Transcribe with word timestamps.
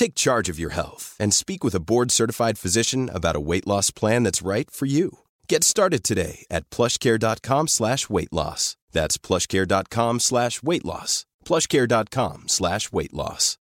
Take 0.00 0.14
charge 0.14 0.48
of 0.48 0.58
your 0.58 0.70
health 0.70 1.14
and 1.20 1.34
speak 1.34 1.62
with 1.62 1.74
a 1.74 1.78
board-certified 1.78 2.56
physician 2.56 3.10
about 3.12 3.36
a 3.36 3.40
weight 3.40 3.66
loss 3.66 3.90
plan 3.90 4.22
that's 4.22 4.40
right 4.40 4.70
for 4.70 4.86
you. 4.86 5.18
Get 5.46 5.62
started 5.62 6.02
today 6.02 6.46
at 6.50 6.70
plushcare.com 6.70 7.68
slash 7.68 8.08
weight 8.08 8.32
loss. 8.32 8.78
That's 8.92 9.18
plushcare.com 9.18 10.20
slash 10.20 10.62
weight 10.62 10.86
loss. 10.86 11.26
plushcare.com 11.44 12.48
slash 12.48 12.90
weight 12.90 13.12
loss. 13.12 13.58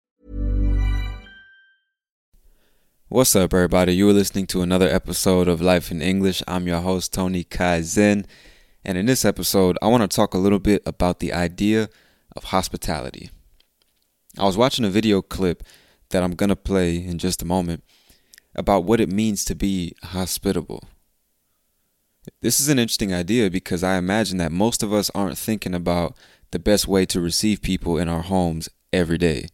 What's 3.07 3.35
up, 3.35 3.51
everybody? 3.51 3.95
You 3.95 4.07
are 4.11 4.13
listening 4.13 4.45
to 4.47 4.61
another 4.61 4.89
episode 4.89 5.47
of 5.47 5.59
Life 5.59 5.89
in 5.89 6.03
English. 6.03 6.43
I'm 6.47 6.67
your 6.67 6.81
host, 6.81 7.13
Tony 7.13 7.45
Kaizen. 7.45 8.27
And 8.85 8.95
in 8.95 9.07
this 9.07 9.25
episode, 9.25 9.75
I 9.81 9.87
want 9.87 10.03
to 10.03 10.15
talk 10.15 10.35
a 10.35 10.37
little 10.37 10.59
bit 10.59 10.83
about 10.85 11.19
the 11.19 11.33
idea 11.33 11.89
of 12.35 12.43
hospitality. 12.43 13.31
I 14.37 14.43
was 14.43 14.55
watching 14.55 14.85
a 14.85 14.91
video 14.91 15.23
clip 15.23 15.63
that 16.09 16.23
I'm 16.23 16.35
going 16.35 16.49
to 16.49 16.55
play 16.55 16.95
in 16.95 17.17
just 17.17 17.41
a 17.41 17.45
moment 17.45 17.83
about 18.55 18.83
what 18.83 18.99
it 18.99 19.11
means 19.11 19.45
to 19.45 19.55
be 19.55 19.93
hospitable. 20.03 20.83
This 22.41 22.59
is 22.59 22.69
an 22.69 22.79
interesting 22.79 23.13
idea 23.13 23.49
because 23.49 23.83
I 23.83 23.97
imagine 23.97 24.37
that 24.39 24.51
most 24.51 24.83
of 24.83 24.91
us 24.91 25.11
aren't 25.15 25.37
thinking 25.37 25.73
about 25.73 26.17
the 26.51 26.59
best 26.59 26.87
way 26.87 27.05
to 27.05 27.21
receive 27.21 27.61
people 27.61 27.97
in 27.97 28.09
our 28.09 28.21
homes 28.21 28.69
every 28.91 29.17
day. 29.17 29.47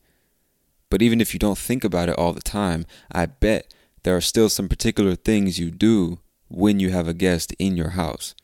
But 0.90 1.02
even 1.02 1.22
if 1.22 1.34
you 1.34 1.40
don't 1.40 1.58
think 1.58 1.84
about 1.84 2.09
it 2.09 2.18
all 2.18 2.34
the 2.34 2.42
time, 2.42 2.86
I 3.12 3.26
bet 3.26 3.74
there 4.04 4.16
are 4.16 4.22
still 4.22 4.50
some 4.50 4.70
particular 4.70 5.16
things 5.16 5.59
you 5.59 5.72
do 5.72 6.20
when 6.48 6.80
you 6.80 6.92
have 6.92 7.08
a 7.08 7.14
guest 7.14 7.53
in 7.58 7.75
your 7.75 7.91
house. 7.91 8.35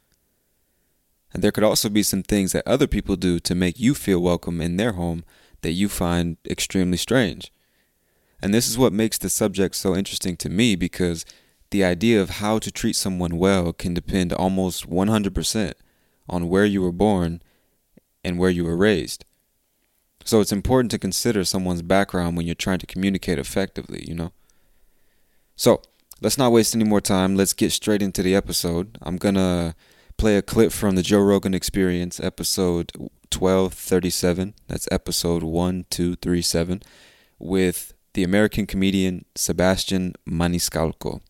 And 1.31 1.43
there 1.43 1.51
could 1.51 1.63
also 1.63 1.89
be 1.89 2.01
some 2.01 2.23
things 2.23 2.53
that 2.53 2.67
other 2.67 2.87
people 2.87 3.15
do 3.15 3.39
to 3.39 3.53
make 3.53 3.79
you 3.79 3.93
feel 3.93 4.19
welcome 4.19 4.61
in 4.61 4.77
their 4.77 4.93
home 4.93 5.23
that 5.61 5.73
you 5.73 5.89
find 5.89 6.37
extremely 6.49 6.97
strange. 6.97 7.51
And 8.41 8.53
this 8.53 8.69
is 8.69 8.77
what 8.77 8.93
makes 8.93 9.17
the 9.17 9.29
subject 9.29 9.75
so 9.75 9.95
interesting 9.95 10.37
to 10.37 10.49
me 10.49 10.75
because 10.75 11.25
the 11.71 11.83
idea 11.83 12.21
of 12.21 12.29
how 12.31 12.59
to 12.59 12.71
treat 12.71 12.95
someone 12.95 13.37
well 13.37 13.73
can 13.73 13.93
depend 13.93 14.33
almost 14.33 14.89
100% 14.89 15.73
on 16.27 16.49
where 16.49 16.65
you 16.65 16.81
were 16.81 16.91
born 16.91 17.41
and 18.23 18.39
where 18.39 18.49
you 18.49 18.63
were 18.63 18.77
raised. 18.77 19.25
So 20.23 20.41
it's 20.41 20.51
important 20.51 20.91
to 20.91 20.99
consider 20.99 21.43
someone's 21.43 21.81
background 21.81 22.37
when 22.37 22.45
you're 22.45 22.55
trying 22.55 22.79
to 22.79 22.85
communicate 22.85 23.39
effectively, 23.39 24.05
you 24.07 24.15
know? 24.15 24.31
So 25.55 25.81
let's 26.21 26.37
not 26.37 26.51
waste 26.51 26.75
any 26.75 26.83
more 26.83 27.01
time. 27.01 27.35
Let's 27.35 27.53
get 27.53 27.71
straight 27.71 28.01
into 28.01 28.21
the 28.21 28.35
episode. 28.35 28.97
I'm 29.01 29.17
going 29.17 29.35
to 29.35 29.75
play 30.17 30.37
a 30.37 30.41
clip 30.41 30.71
from 30.71 30.95
the 30.95 31.01
Joe 31.01 31.21
Rogan 31.21 31.53
Experience, 31.53 32.19
episode 32.19 32.91
1237. 32.97 34.53
That's 34.67 34.87
episode 34.91 35.43
1237, 35.43 36.83
with 37.39 37.93
the 38.19 38.25
American 38.25 38.65
comedian 38.65 39.23
Sebastian 39.33 40.13
Maniscalco. 40.27 41.21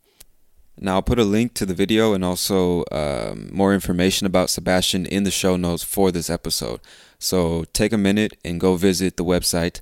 Now, 0.79 0.95
I'll 0.95 1.03
put 1.03 1.19
a 1.19 1.23
link 1.23 1.53
to 1.53 1.67
the 1.67 1.75
video 1.75 2.15
and 2.15 2.25
also 2.25 2.83
um, 2.91 3.51
more 3.53 3.75
information 3.75 4.25
about 4.25 4.49
Sebastian 4.49 5.05
in 5.05 5.23
the 5.23 5.29
show 5.29 5.55
notes 5.55 5.83
for 5.83 6.11
this 6.11 6.31
episode. 6.31 6.79
So 7.19 7.65
take 7.73 7.93
a 7.93 7.97
minute 7.97 8.35
and 8.43 8.59
go 8.59 8.75
visit 8.75 9.17
the 9.17 9.23
website 9.23 9.81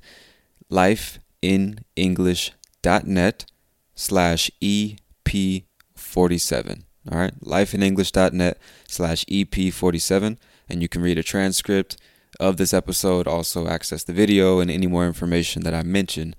lifeinenglish.net 0.70 3.46
slash 3.94 4.50
EP47. 4.60 6.82
All 7.10 7.18
right, 7.18 7.40
lifeinenglish.net 7.40 8.58
slash 8.86 9.24
EP47. 9.24 10.36
And 10.68 10.82
you 10.82 10.90
can 10.90 11.00
read 11.00 11.16
a 11.16 11.22
transcript 11.22 11.96
of 12.38 12.58
this 12.58 12.74
episode, 12.74 13.26
also 13.26 13.66
access 13.66 14.04
the 14.04 14.12
video 14.12 14.60
and 14.60 14.70
any 14.70 14.86
more 14.86 15.06
information 15.06 15.62
that 15.62 15.72
I 15.72 15.82
mentioned 15.82 16.36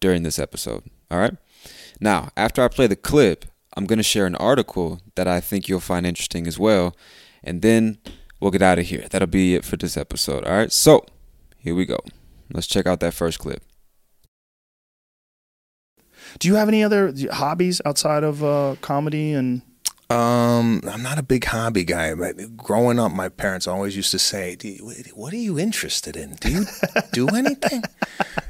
during 0.00 0.22
this 0.22 0.38
episode. 0.38 0.84
All 1.10 1.18
right. 1.18 1.36
Now, 2.00 2.30
after 2.36 2.62
I 2.62 2.68
play 2.68 2.86
the 2.86 2.96
clip, 2.96 3.44
I'm 3.76 3.86
going 3.86 3.98
to 3.98 4.02
share 4.02 4.26
an 4.26 4.36
article 4.36 5.00
that 5.14 5.26
I 5.26 5.40
think 5.40 5.68
you'll 5.68 5.80
find 5.80 6.06
interesting 6.06 6.46
as 6.46 6.58
well. 6.58 6.96
And 7.42 7.62
then 7.62 7.98
we'll 8.40 8.50
get 8.50 8.62
out 8.62 8.78
of 8.78 8.86
here. 8.86 9.06
That'll 9.10 9.26
be 9.26 9.54
it 9.54 9.64
for 9.64 9.76
this 9.76 9.96
episode. 9.96 10.44
All 10.44 10.52
right. 10.52 10.72
So 10.72 11.04
here 11.58 11.74
we 11.74 11.84
go. 11.84 11.98
Let's 12.52 12.66
check 12.66 12.86
out 12.86 13.00
that 13.00 13.14
first 13.14 13.38
clip. 13.38 13.62
Do 16.38 16.48
you 16.48 16.56
have 16.56 16.68
any 16.68 16.84
other 16.84 17.12
hobbies 17.32 17.80
outside 17.84 18.22
of 18.24 18.44
uh, 18.44 18.76
comedy 18.80 19.32
and? 19.32 19.62
Um, 20.10 20.80
I'm 20.90 21.02
not 21.02 21.18
a 21.18 21.22
big 21.22 21.44
hobby 21.44 21.84
guy, 21.84 22.14
but 22.14 22.56
growing 22.56 22.98
up, 22.98 23.12
my 23.12 23.28
parents 23.28 23.66
always 23.66 23.94
used 23.94 24.10
to 24.12 24.18
say, 24.18 24.56
you, 24.62 24.90
"What 25.14 25.34
are 25.34 25.36
you 25.36 25.58
interested 25.58 26.16
in? 26.16 26.36
Do 26.36 26.50
you 26.50 26.64
do 27.12 27.28
anything?" 27.36 27.84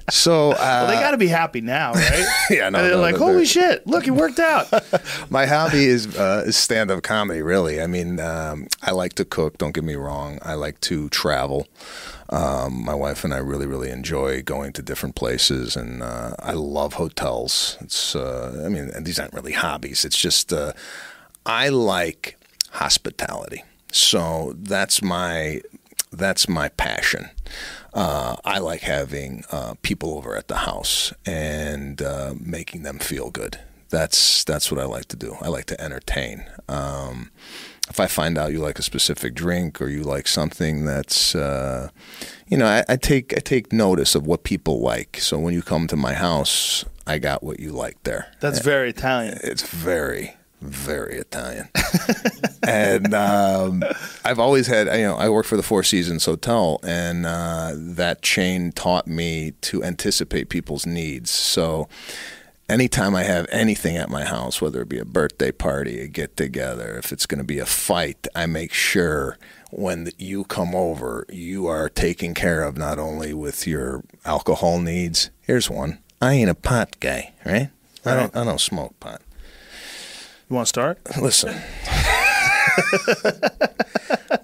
so, 0.08 0.52
uh, 0.52 0.54
well, 0.56 0.86
they 0.86 0.94
got 0.94 1.10
to 1.10 1.16
be 1.16 1.26
happy 1.26 1.60
now, 1.60 1.94
right? 1.94 2.26
yeah, 2.50 2.69
no, 2.70 2.80
they're 2.80 2.92
no, 2.92 3.00
like, 3.00 3.14
no, 3.14 3.19
"Holy 3.26 3.34
they're- 3.38 3.44
shit! 3.46 3.86
Look, 3.88 4.06
it 4.06 4.12
worked 4.12 4.38
out." 4.38 4.69
my 5.30 5.46
hobby 5.46 5.86
is 5.86 6.16
uh, 6.16 6.44
is 6.46 6.56
stand 6.56 6.92
up 6.92 7.02
comedy. 7.02 7.42
Really, 7.42 7.82
I 7.82 7.88
mean, 7.88 8.20
um, 8.20 8.69
I 8.80 8.92
like 8.92 9.14
to 9.14 9.25
cook. 9.25 9.58
Don't 9.58 9.75
get 9.75 9.82
me 9.82 9.96
wrong. 9.96 10.38
I 10.42 10.54
like 10.54 10.78
to 10.82 11.08
travel. 11.08 11.66
Um, 12.30 12.84
my 12.84 12.94
wife 12.94 13.25
and 13.25 13.32
I 13.34 13.38
really, 13.38 13.66
really 13.66 13.90
enjoy 13.90 14.42
going 14.42 14.72
to 14.75 14.82
different 14.82 15.16
places, 15.16 15.75
and 15.75 16.04
uh, 16.04 16.34
I 16.38 16.52
love 16.52 16.92
hotels. 16.92 17.76
It's, 17.80 18.14
uh, 18.14 18.62
I 18.64 18.69
mean, 18.69 18.90
and 18.94 19.04
these 19.06 19.19
aren't 19.19 19.32
really 19.32 19.52
hobbies. 19.54 20.04
It's 20.04 20.19
just 20.19 20.52
uh, 20.52 20.75
I 21.48 21.70
like 21.70 22.36
hospitality. 22.70 23.64
So 23.91 24.54
that's 24.56 25.03
my 25.03 25.62
that's 26.12 26.48
my 26.48 26.69
passion. 26.69 27.31
Uh, 27.94 28.36
I 28.44 28.59
like 28.59 28.82
having 28.82 29.44
uh, 29.50 29.75
people 29.82 30.14
over 30.17 30.37
at 30.37 30.49
the 30.49 30.56
house 30.56 31.12
and 31.26 32.00
uh, 32.00 32.34
making 32.38 32.82
them 32.82 32.99
feel 32.99 33.31
good. 33.31 33.58
That's 33.88 34.44
that's 34.44 34.70
what 34.70 34.78
I 34.78 34.84
like 34.84 35.06
to 35.06 35.17
do. 35.17 35.37
I 35.40 35.49
like 35.49 35.64
to 35.67 35.81
entertain. 35.81 36.44
Um, 36.69 37.31
if 37.88 37.99
I 37.99 38.06
find 38.06 38.37
out 38.37 38.52
you 38.52 38.61
like 38.61 38.78
a 38.78 38.82
specific 38.82 39.34
drink 39.34 39.81
or 39.81 39.88
you 39.88 40.02
like 40.02 40.28
something 40.28 40.84
that's, 40.84 41.34
uh, 41.34 41.88
you 42.46 42.58
know, 42.58 42.67
I, 42.67 42.84
I 42.87 42.96
take 42.96 43.34
I 43.34 43.40
take 43.40 43.72
notice 43.72 44.14
of 44.14 44.26
what 44.26 44.44
people 44.44 44.81
like. 44.81 45.19
So 45.20 45.38
when 45.38 45.55
you 45.55 45.62
come 45.62 45.87
to 45.87 45.96
my 45.96 46.12
house, 46.12 46.84
I 47.06 47.19
got 47.19 47.43
what 47.43 47.61
you 47.61 47.72
like 47.72 48.02
there. 48.02 48.31
That's 48.40 48.61
very 48.61 48.90
Italian. 48.90 49.38
It's 49.43 49.62
very, 49.62 50.37
very 50.60 51.16
Italian. 51.16 51.69
and 52.66 53.14
um, 53.14 53.84
I've 54.25 54.38
always 54.38 54.66
had, 54.66 54.87
you 54.99 55.05
know, 55.05 55.16
I 55.16 55.28
work 55.28 55.46
for 55.46 55.56
the 55.56 55.62
Four 55.62 55.82
Seasons 55.82 56.25
Hotel, 56.25 56.81
and 56.82 57.26
uh, 57.26 57.72
that 57.75 58.22
chain 58.22 58.72
taught 58.72 59.06
me 59.06 59.52
to 59.62 59.82
anticipate 59.82 60.49
people's 60.49 60.87
needs. 60.87 61.31
So 61.31 61.88
anytime 62.69 63.14
I 63.14 63.22
have 63.22 63.46
anything 63.50 63.96
at 63.96 64.10
my 64.10 64.25
house, 64.25 64.60
whether 64.60 64.82
it 64.82 64.88
be 64.88 64.99
a 64.99 65.05
birthday 65.05 65.52
party, 65.52 66.00
a 66.00 66.06
get 66.06 66.37
together, 66.37 66.96
if 66.96 67.12
it's 67.12 67.26
going 67.26 67.38
to 67.38 67.44
be 67.44 67.58
a 67.58 67.66
fight, 67.66 68.26
I 68.34 68.46
make 68.46 68.72
sure 68.72 69.38
when 69.70 70.10
you 70.19 70.44
come 70.44 70.75
over, 70.75 71.26
you 71.28 71.66
are 71.66 71.88
taken 71.88 72.34
care 72.34 72.62
of 72.62 72.76
not 72.76 72.99
only 72.99 73.34
with 73.34 73.66
your 73.66 74.02
alcohol 74.25 74.81
needs. 74.81 75.31
Here's 75.40 75.70
one: 75.70 75.99
I 76.20 76.34
ain't 76.34 76.50
a 76.50 76.55
pot 76.55 76.96
guy, 77.00 77.32
right? 77.44 77.70
I 78.05 78.14
don't. 78.14 78.34
I 78.37 78.44
don't 78.44 78.60
smoke 78.60 78.99
pot. 79.00 79.22
You 80.48 80.56
want 80.56 80.66
to 80.66 80.68
start? 80.68 80.98
Listen, 81.20 81.54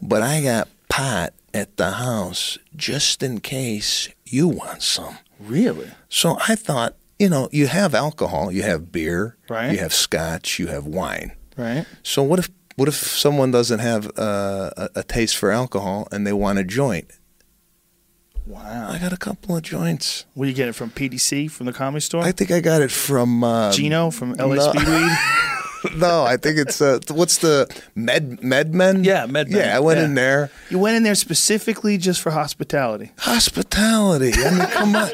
but 0.02 0.22
I 0.22 0.42
got 0.42 0.68
pot 0.88 1.32
at 1.52 1.76
the 1.76 1.92
house 1.92 2.58
just 2.76 3.22
in 3.22 3.40
case 3.40 4.08
you 4.26 4.48
want 4.48 4.82
some. 4.82 5.18
Really? 5.40 5.90
So 6.08 6.36
I 6.46 6.56
thought, 6.56 6.94
you 7.18 7.28
know, 7.28 7.48
you 7.52 7.68
have 7.68 7.94
alcohol, 7.94 8.52
you 8.52 8.62
have 8.62 8.92
beer, 8.92 9.36
Right. 9.48 9.72
you 9.72 9.78
have 9.78 9.94
scotch, 9.94 10.58
you 10.58 10.66
have 10.68 10.84
wine. 10.86 11.32
Right. 11.56 11.86
So 12.02 12.22
what 12.22 12.38
if 12.38 12.50
what 12.76 12.88
if 12.88 12.94
someone 12.96 13.50
doesn't 13.52 13.78
have 13.78 14.06
uh, 14.18 14.70
a, 14.76 14.88
a 14.96 15.02
taste 15.04 15.36
for 15.36 15.52
alcohol 15.52 16.08
and 16.10 16.26
they 16.26 16.32
want 16.32 16.58
a 16.58 16.64
joint? 16.64 17.06
Wow. 18.46 18.90
I 18.90 18.98
got 18.98 19.12
a 19.12 19.16
couple 19.16 19.56
of 19.56 19.62
joints. 19.62 20.26
Where 20.34 20.48
you 20.48 20.54
get 20.54 20.68
it 20.68 20.74
from? 20.74 20.90
PDC 20.90 21.50
from 21.50 21.66
the 21.66 21.72
comedy 21.72 22.00
store? 22.00 22.22
I 22.24 22.32
think 22.32 22.50
I 22.50 22.60
got 22.60 22.82
it 22.82 22.90
from 22.90 23.42
uh, 23.42 23.72
Gino 23.72 24.10
from 24.10 24.32
LA 24.32 24.56
no. 24.56 24.72
Speedweed. 24.72 25.50
no, 25.96 26.24
I 26.24 26.36
think 26.36 26.58
it's 26.58 26.80
uh, 26.80 26.98
what's 27.10 27.38
the 27.38 27.68
Med 27.94 28.40
MedMen? 28.40 29.04
Yeah, 29.04 29.26
MedMen. 29.26 29.50
Yeah, 29.50 29.76
I 29.76 29.80
went 29.80 29.98
Yeah. 29.98 30.04
in 30.06 30.14
there. 30.14 30.50
You 30.70 30.78
went 30.78 30.96
in 30.96 31.02
there 31.02 31.14
specifically 31.14 31.98
just 31.98 32.20
for 32.20 32.30
hospitality. 32.30 33.12
Hospitality. 33.18 34.32
I 34.36 34.50
mean, 34.50 34.66
come 34.68 34.96
on. 34.96 35.10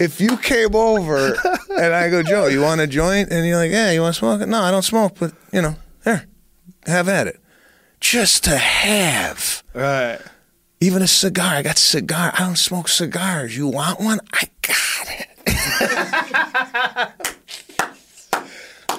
If 0.00 0.20
you 0.20 0.36
came 0.38 0.74
over 0.74 1.34
and 1.76 1.94
I 1.94 2.08
go, 2.10 2.22
Joe, 2.22 2.46
you 2.46 2.60
want 2.62 2.80
a 2.80 2.86
joint? 2.86 3.30
And 3.30 3.46
you're 3.46 3.56
like, 3.58 3.70
yeah, 3.70 3.90
you 3.90 4.00
want 4.00 4.14
to 4.14 4.18
smoke 4.18 4.40
it? 4.40 4.48
No, 4.48 4.60
I 4.62 4.70
don't 4.70 4.82
smoke, 4.82 5.16
but 5.18 5.32
you 5.52 5.60
know, 5.62 5.76
here, 6.04 6.26
have 6.86 7.08
at 7.08 7.26
it. 7.26 7.40
Just 8.00 8.44
to 8.44 8.56
have. 8.56 9.62
Right. 9.74 10.18
Even 10.80 11.02
a 11.02 11.08
cigar. 11.08 11.54
I 11.54 11.62
got 11.62 11.76
cigar. 11.78 12.32
I 12.34 12.44
don't 12.44 12.56
smoke 12.56 12.88
cigars. 12.88 13.56
You 13.56 13.66
want 13.68 13.98
one? 14.00 14.20
I 14.32 14.48
got 14.62 15.08
it. 15.10 15.28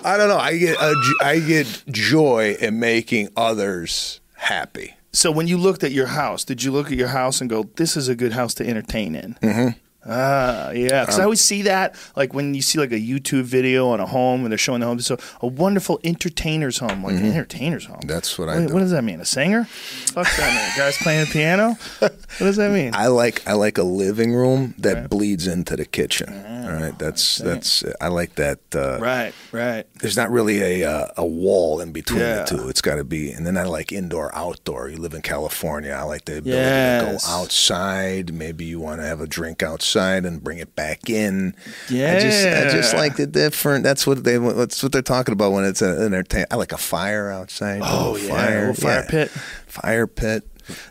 I 0.09 0.17
don't 0.17 0.27
know. 0.27 0.37
I 0.37 0.57
get 0.57 0.75
a, 0.81 1.15
I 1.21 1.39
get 1.39 1.83
joy 1.87 2.57
in 2.59 2.79
making 2.79 3.29
others 3.37 4.21
happy. 4.33 4.95
So 5.13 5.31
when 5.31 5.47
you 5.47 5.55
looked 5.55 5.83
at 5.83 5.91
your 5.91 6.07
house, 6.07 6.43
did 6.43 6.63
you 6.63 6.71
look 6.71 6.87
at 6.87 6.97
your 6.97 7.09
house 7.09 7.41
and 7.41 7.49
go, 7.49 7.69
"This 7.75 7.95
is 7.95 8.07
a 8.07 8.15
good 8.15 8.31
house 8.31 8.55
to 8.55 8.67
entertain 8.67 9.13
in"? 9.13 9.37
Mm-hmm. 9.41 9.77
Ah, 10.05 10.71
yeah. 10.71 11.01
Because 11.01 11.19
I 11.19 11.23
always 11.23 11.41
see 11.41 11.63
that, 11.63 11.95
like 12.15 12.33
when 12.33 12.53
you 12.53 12.61
see 12.61 12.79
like 12.79 12.91
a 12.93 12.99
YouTube 12.99 13.43
video 13.43 13.89
on 13.89 13.99
a 13.99 14.05
home 14.05 14.43
and 14.43 14.51
they're 14.51 14.57
showing 14.57 14.79
the 14.79 14.85
home, 14.87 14.99
so 15.01 15.17
a 15.41 15.47
wonderful 15.47 15.99
entertainer's 16.03 16.77
home, 16.77 17.03
like 17.03 17.15
an 17.15 17.25
entertainer's 17.25 17.85
home. 17.85 17.99
That's 18.05 18.39
what 18.39 18.47
I. 18.49 18.61
What 18.61 18.79
does 18.79 18.91
that 18.91 19.03
mean? 19.03 19.19
A 19.19 19.25
singer? 19.25 19.65
Fuck 19.65 20.27
that 20.37 20.53
mean. 20.55 20.71
Guys 20.77 20.97
playing 20.97 21.25
the 21.25 21.31
piano? 21.31 21.77
What 21.99 22.13
does 22.39 22.55
that 22.55 22.71
mean? 22.71 22.93
I 22.95 23.07
like 23.07 23.45
I 23.47 23.53
like 23.53 23.77
a 23.77 23.83
living 23.83 24.33
room 24.33 24.73
that 24.77 25.09
bleeds 25.09 25.47
into 25.47 25.75
the 25.75 25.85
kitchen. 25.85 26.45
All 26.65 26.75
right, 26.75 26.97
that's 26.97 27.37
that's 27.39 27.83
I 27.99 28.07
like 28.07 28.35
that. 28.35 28.59
Uh, 28.73 28.99
right, 29.01 29.33
right. 29.51 29.85
There's 30.01 30.15
not 30.15 30.31
really 30.31 30.81
a 30.83 30.89
uh, 30.89 31.07
a 31.17 31.25
wall 31.25 31.81
in 31.81 31.91
between 31.91 32.21
Yeah. 32.21 32.43
the 32.43 32.57
two. 32.57 32.69
It's 32.69 32.81
got 32.81 32.95
to 32.95 33.03
be, 33.03 33.31
and 33.31 33.45
then 33.45 33.57
I 33.57 33.63
like 33.63 33.91
indoor 33.91 34.33
outdoor. 34.35 34.87
You 34.89 34.97
live 34.97 35.13
in 35.13 35.21
California. 35.23 35.91
I 35.91 36.03
like 36.03 36.25
the 36.25 36.37
ability 36.37 36.57
Yes. 36.61 37.23
to 37.23 37.27
go 37.27 37.33
outside. 37.33 38.33
Maybe 38.33 38.63
you 38.65 38.79
want 38.79 39.01
to 39.01 39.05
have 39.07 39.19
a 39.19 39.27
drink 39.27 39.61
outside 39.63 39.88
and 39.95 40.43
bring 40.43 40.57
it 40.57 40.75
back 40.75 41.09
in. 41.09 41.55
I 41.87 42.19
just 42.19 42.45
I 42.45 42.69
just 42.69 42.93
like 42.93 43.15
the 43.17 43.27
different. 43.27 43.83
That's 43.83 44.05
what 44.05 44.23
they 44.23 44.37
that's 44.37 44.81
what 44.83 44.91
they're 44.91 45.01
talking 45.01 45.33
about 45.33 45.51
when 45.51 45.65
it's 45.65 45.81
an 45.81 46.01
entertain. 46.01 46.45
I 46.51 46.55
like 46.55 46.71
a 46.71 46.77
fire 46.77 47.31
outside. 47.31 47.81
Oh, 47.83 48.15
yeah, 48.17 48.29
fire, 48.29 48.73
fire 48.73 49.01
yeah. 49.03 49.09
pit. 49.09 49.29
Fire 49.29 50.07
pit. 50.07 50.47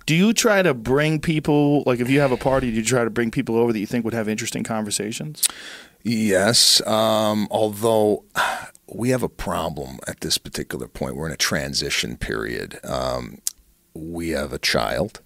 Do 0.07 0.15
you 0.15 0.33
try 0.33 0.63
to 0.63 0.75
bring 0.75 1.21
people, 1.21 1.85
like 1.87 2.01
if 2.01 2.11
you 2.11 2.21
have 2.21 2.33
a 2.33 2.37
party, 2.37 2.71
do 2.71 2.77
you 2.79 2.85
try 2.85 3.05
to 3.05 3.11
bring 3.11 3.31
people 3.31 3.57
over 3.57 3.73
that 3.73 3.79
you 3.79 3.87
think 3.87 4.05
would 4.05 4.15
have 4.15 4.29
interesting 4.29 4.65
conversations? 4.65 5.49
Yes, 6.03 6.85
um, 6.87 7.49
although 7.51 8.25
we 8.93 9.11
have 9.11 9.23
a 9.23 9.29
problem 9.29 9.99
at 10.07 10.21
this 10.21 10.39
particular 10.39 10.89
point. 10.89 11.17
We're 11.17 11.27
in 11.27 11.33
a 11.33 11.37
transition 11.37 12.17
period. 12.17 12.81
Um, 12.85 13.39
we 13.95 14.31
have 14.31 14.53
a 14.53 14.59
child, 14.59 15.21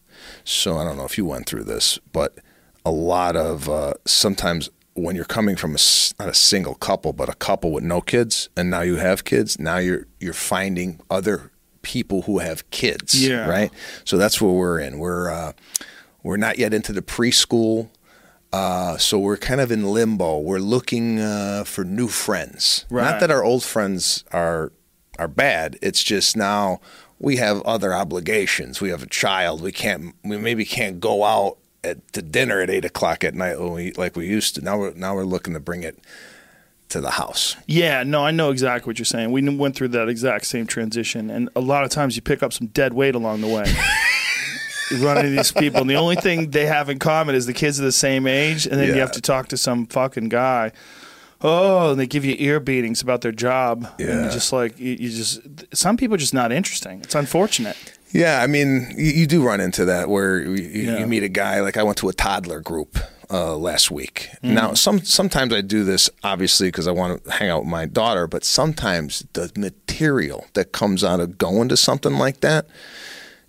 so 0.45 0.77
I 0.79 0.85
don't 0.85 0.97
know 0.97 1.05
if 1.05 1.17
you 1.17 1.25
went 1.25 1.47
through 1.47 1.65
this, 1.65 1.99
but 2.13 2.39
a 2.85 2.91
lot 2.91 3.37
of 3.37 3.69
uh, 3.69 3.95
sometimes 4.07 4.71
when 4.95 5.17
you're 5.17 5.25
coming 5.25 5.57
from 5.57 5.71
a 5.75 5.79
not 6.19 6.29
a 6.29 6.35
single 6.35 6.75
couple, 6.75 7.13
but 7.13 7.29
a 7.29 7.35
couple 7.35 7.71
with 7.73 7.85
no 7.85 8.01
kids, 8.01 8.49
and 8.57 8.71
now 8.71 8.81
you 8.83 8.97
have 8.97 9.25
kids. 9.25 9.59
Now 9.59 9.79
you're 9.79 10.07
you're 10.21 10.33
finding 10.35 11.01
other 11.11 11.51
people 11.83 12.23
who 12.23 12.39
have 12.39 12.69
kids, 12.71 13.15
Yeah. 13.27 13.49
right? 13.49 13.71
So 14.05 14.17
that's 14.17 14.41
where 14.41 14.53
we're 14.53 14.79
in. 14.79 14.99
We're 14.99 15.31
uh, 15.31 15.53
we're 16.23 16.37
not 16.37 16.59
yet 16.59 16.73
into 16.75 16.93
the 16.93 17.03
preschool. 17.03 17.89
Uh, 18.53 18.99
so 18.99 19.19
we're 19.19 19.39
kind 19.39 19.61
of 19.63 19.73
in 19.73 19.83
limbo. 19.85 20.39
We're 20.39 20.59
looking 20.59 21.19
uh, 21.19 21.65
for 21.65 21.85
new 21.85 22.09
friends. 22.09 22.85
Right. 22.91 23.03
Not 23.11 23.21
that 23.21 23.31
our 23.31 23.43
old 23.43 23.65
friends 23.65 24.25
are 24.33 24.73
are 25.19 25.29
bad. 25.29 25.79
It's 25.81 26.03
just 26.03 26.37
now 26.37 26.81
we 27.19 27.37
have 27.37 27.63
other 27.63 27.95
obligations. 27.95 28.81
We 28.81 28.91
have 28.91 29.03
a 29.03 29.07
child. 29.07 29.63
We 29.63 29.73
can't. 29.73 30.15
We 30.23 30.37
maybe 30.37 30.65
can't 30.67 31.01
go 31.01 31.25
out 31.25 31.57
at, 31.85 32.13
to 32.13 32.23
dinner 32.23 32.61
at 32.61 32.71
eight 32.71 32.85
o'clock 32.85 33.25
at 33.25 33.35
night 33.35 33.59
when 33.61 33.73
we, 33.73 33.93
like 33.93 34.17
we 34.17 34.27
used 34.27 34.55
to. 34.57 34.61
Now 34.63 34.79
we're 34.79 34.95
now 34.95 35.15
we're 35.15 35.25
looking 35.25 35.55
to 35.55 35.61
bring 35.61 35.83
it 35.83 35.99
to 36.91 37.01
the 37.01 37.11
house. 37.13 37.57
Yeah, 37.67 38.03
no, 38.03 38.25
I 38.25 38.31
know 38.31 38.51
exactly 38.51 38.89
what 38.91 38.99
you're 38.99 39.07
saying. 39.07 39.33
We 39.33 39.49
went 39.57 39.75
through 39.77 39.89
that 39.89 40.09
exact 40.09 40.47
same 40.47 40.67
transition, 40.67 41.31
and 41.31 41.49
a 41.57 41.61
lot 41.61 41.85
of 41.85 41.91
times 41.91 42.17
you 42.17 42.23
pick 42.23 42.43
up 42.43 42.53
some 42.53 42.67
dead 42.69 42.93
weight 42.93 43.15
along 43.15 43.41
the 43.41 43.49
way. 43.49 43.65
you 44.91 45.05
run 45.05 45.19
into 45.19 45.31
these 45.31 45.53
people, 45.53 45.81
and 45.81 45.89
the 45.91 45.95
only 45.95 46.17
thing 46.17 46.51
they 46.51 46.67
have 46.67 46.89
in 46.91 46.99
common 46.99 47.35
is 47.35 47.47
the 47.47 47.55
kids 47.55 47.81
are 47.81 47.85
the 47.85 47.93
same 47.93 48.27
age, 48.27 48.67
and 48.67 48.79
then 48.79 48.89
you 48.89 49.01
have 49.01 49.13
to 49.13 49.21
talk 49.23 49.49
to 49.49 49.57
some 49.57 49.87
fucking 49.87 50.29
guy. 50.29 50.73
Oh, 51.45 51.91
and 51.91 51.99
they 51.99 52.07
give 52.07 52.25
you 52.25 52.37
ear 52.39 52.61
beatings 52.61 53.03
about 53.03 53.23
their 53.23 53.33
job. 53.33 53.85
And 53.99 54.09
Yeah. 54.09 54.21
you're 54.23 54.31
just 54.31 54.53
like, 54.53 54.79
you, 54.79 54.93
you 54.93 55.11
just, 55.11 55.41
some 55.75 55.97
people 55.97 56.15
are 56.15 56.19
just 56.19 56.35
not 56.35 56.53
interesting. 56.53 57.01
It's 57.01 57.17
unfortunate. 57.17 57.77
Yeah, 58.13 58.43
I 58.43 58.47
mean, 58.47 58.93
you, 58.97 59.13
you 59.13 59.27
do 59.27 59.43
run 59.43 59.61
into 59.61 59.85
that 59.87 60.09
where 60.09 60.41
you, 60.41 60.53
Yeah. 60.55 60.99
you 60.99 61.07
meet 61.07 61.23
a 61.23 61.29
guy. 61.29 61.61
Like 61.61 61.77
I 61.77 61.83
went 61.83 61.99
to 61.99 62.09
a 62.09 62.13
toddler 62.13 62.61
group 62.61 62.99
uh, 63.31 63.57
last 63.57 63.91
week. 63.91 64.29
Mm-hmm. 64.43 64.55
Now, 64.55 64.75
some 64.75 65.01
sometimes 65.01 65.55
I 65.55 65.63
do 65.63 65.85
this 65.85 66.11
obviously 66.23 66.69
because 66.69 66.87
I 66.87 66.91
want 66.93 67.25
to 67.25 67.31
hang 67.33 67.49
out 67.51 67.61
with 67.61 67.69
my 67.71 67.87
daughter, 67.87 68.27
but 68.27 68.45
sometimes 68.45 69.25
the 69.33 69.51
material 69.57 70.47
that 70.53 70.73
comes 70.73 71.03
out 71.03 71.21
of 71.21 71.39
going 71.39 71.69
to 71.71 71.77
something 71.77 72.19
like 72.19 72.41
that 72.41 72.67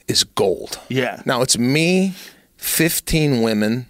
is 0.07 0.23
gold. 0.23 0.79
Yeah. 0.89 1.21
Now 1.25 1.41
it's 1.41 1.57
me, 1.57 2.13
fifteen 2.57 3.41
women, 3.41 3.87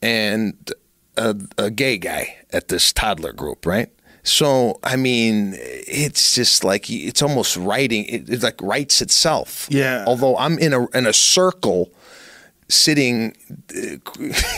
and 0.00 0.72
a, 1.16 1.36
a 1.58 1.70
gay 1.70 1.98
guy 1.98 2.36
at 2.52 2.68
this 2.68 2.92
toddler 2.92 3.32
group, 3.32 3.66
right? 3.66 3.90
So 4.22 4.78
I 4.84 4.96
mean, 4.96 5.54
it's 5.58 6.34
just 6.34 6.62
like 6.64 6.88
it's 6.90 7.22
almost 7.22 7.56
writing. 7.56 8.04
It, 8.06 8.28
it 8.28 8.42
like 8.42 8.60
writes 8.62 9.02
itself. 9.02 9.66
Yeah. 9.70 10.04
Although 10.06 10.36
I'm 10.36 10.58
in 10.58 10.72
a 10.72 10.86
in 10.90 11.06
a 11.06 11.12
circle, 11.12 11.90
sitting 12.68 13.34
uh, 13.74 13.96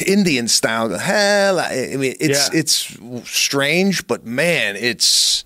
Indian 0.06 0.49
style. 0.49 0.90
Hell, 0.99 1.59
I 1.61 1.90
I 1.94 1.97
mean, 1.97 2.14
it's 2.21 2.50
Yeah. 2.52 2.61
it's 2.61 2.97
strange, 3.25 4.06
but 4.06 4.26
man, 4.26 4.76
it's 4.76 5.44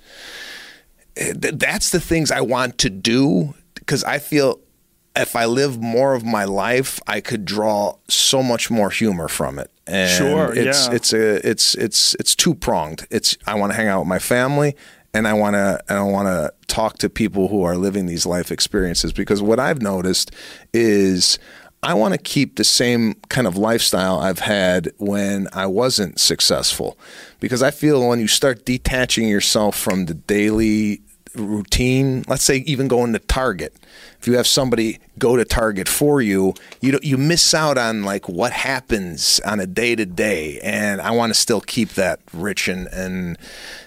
th- 1.17 1.55
that's 1.55 1.91
the 1.91 2.01
things 2.01 2.31
I 2.31 2.41
want 2.41 2.79
to 2.79 2.91
do 2.91 3.55
because 3.75 4.03
I 4.05 4.19
feel 4.19 4.59
if 5.19 5.37
I 5.37 5.47
live 5.47 5.81
more 5.81 6.15
of 6.15 6.25
my 6.25 6.45
life, 6.45 7.01
I 7.07 7.21
could 7.21 7.45
draw 7.45 7.97
so 8.09 8.43
much 8.43 8.71
more 8.71 8.91
humor 8.91 9.29
from 9.29 9.59
it. 9.59 9.71
And 9.87 10.11
Sure, 10.11 10.53
it's 10.55 10.87
yeah. 10.87 10.95
it's 10.95 11.13
a 11.13 11.49
it's 11.49 11.75
it's 11.75 12.15
it's 12.15 12.35
two 12.35 12.55
pronged. 12.55 13.07
It's 13.11 13.37
I 13.47 13.55
want 13.55 13.73
to 13.73 13.77
hang 13.77 13.89
out 13.89 14.01
with 14.01 14.09
my 14.09 14.19
family 14.19 14.77
and 15.15 15.27
I 15.27 15.33
want 15.33 15.55
to 15.55 15.83
and 15.89 15.99
I 15.99 16.03
want 16.03 16.29
to 16.29 16.53
talk 16.67 16.99
to 16.99 17.09
people 17.09 17.49
who 17.49 17.63
are 17.63 17.77
living 17.77 18.07
these 18.07 18.27
life 18.27 18.53
experiences 18.53 19.13
because 19.13 19.43
what 19.43 19.59
I've 19.59 19.83
noticed 19.83 20.31
is 20.73 21.39
I 21.83 21.95
want 21.95 22.13
to 22.15 22.19
keep 22.19 22.57
the 22.57 22.65
same 22.65 23.15
kind 23.29 23.47
of 23.47 23.57
lifestyle 23.57 24.19
I've 24.19 24.41
had 24.41 24.91
when 24.99 25.47
I 25.53 25.67
wasn't 25.67 26.19
successful 26.19 26.99
because 27.41 27.63
I 27.63 27.71
feel 27.71 28.07
when 28.07 28.21
you 28.21 28.27
start 28.27 28.65
detaching 28.65 29.29
yourself 29.29 29.77
from 29.77 30.07
the 30.07 30.15
daily 30.15 31.03
routine, 31.35 32.25
let's 32.29 32.43
say 32.43 32.59
even 32.59 32.89
going 32.89 33.13
to 33.13 33.19
Target. 33.19 33.75
If 34.21 34.27
you 34.27 34.37
have 34.37 34.47
somebody 34.47 34.99
go 35.19 35.37
to 35.37 35.45
Target 35.45 35.89
for 35.89 36.21
you, 36.21 36.55
you 36.81 36.99
you 37.03 37.17
miss 37.17 37.55
out 37.55 37.79
on 37.79 38.03
like 38.03 38.29
what 38.29 38.53
happens 38.53 39.41
on 39.45 39.61
a 39.61 39.67
day 39.67 39.95
to 39.95 40.07
day, 40.07 40.61
and 40.63 41.01
I 41.01 41.11
want 41.13 41.33
to 41.33 41.39
still 41.39 41.61
keep 41.61 41.91
that 41.91 42.21
rich 42.33 42.69
and 42.69 42.89
and 42.89 43.39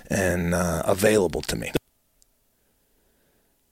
and 0.10 0.54
uh, 0.54 0.84
available 0.86 1.42
to 1.42 1.56
me. 1.56 1.72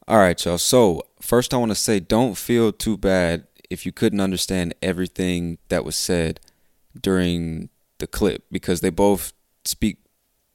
All 0.08 0.18
right, 0.18 0.44
y'all. 0.44 0.58
So, 0.58 1.04
first, 1.22 1.54
I 1.54 1.58
want 1.58 1.72
to 1.72 1.76
say 1.76 2.00
don't 2.00 2.36
feel 2.36 2.72
too 2.72 2.98
bad 2.98 3.46
if 3.70 3.86
you 3.86 3.92
couldn't 3.92 4.20
understand 4.20 4.74
everything 4.82 5.60
that 5.70 5.86
was 5.86 5.96
said 5.96 6.40
during 7.00 7.70
the 8.00 8.08
clip 8.08 8.44
because 8.52 8.82
they 8.82 8.90
both 8.90 9.34
speak 9.66 9.98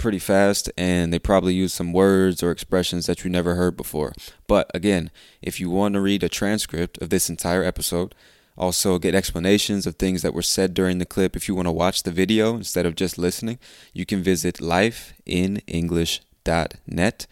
pretty 0.05 0.19
fast 0.19 0.71
and 0.77 1.11
they 1.11 1.19
probably 1.19 1.55
use 1.55 1.73
some 1.73 1.91
words 1.91 2.43
or 2.43 2.51
expressions 2.51 3.07
that 3.07 3.25
you 3.25 3.31
never 3.31 3.55
heard 3.55 3.75
before. 3.75 4.13
But 4.47 4.71
again, 4.75 5.11
if 5.41 5.59
you 5.59 5.71
want 5.71 5.95
to 5.95 6.01
read 6.03 6.23
a 6.23 6.29
transcript 6.29 7.01
of 7.01 7.09
this 7.09 7.31
entire 7.31 7.65
episode, 7.65 8.15
also 8.55 8.99
get 8.99 9.15
explanations 9.15 9.87
of 9.87 9.97
things 9.97 10.21
that 10.21 10.35
were 10.35 10.43
said 10.43 10.75
during 10.75 10.99
the 10.99 11.07
clip, 11.07 11.35
if 11.35 11.49
you 11.49 11.55
want 11.55 11.69
to 11.69 11.73
watch 11.73 12.03
the 12.03 12.11
video 12.11 12.55
instead 12.55 12.85
of 12.85 12.97
just 12.97 13.17
listening, 13.17 13.59
you 13.95 14.05
can 14.05 14.23
visit 14.23 14.57
lifeinenglish.net 14.57 17.27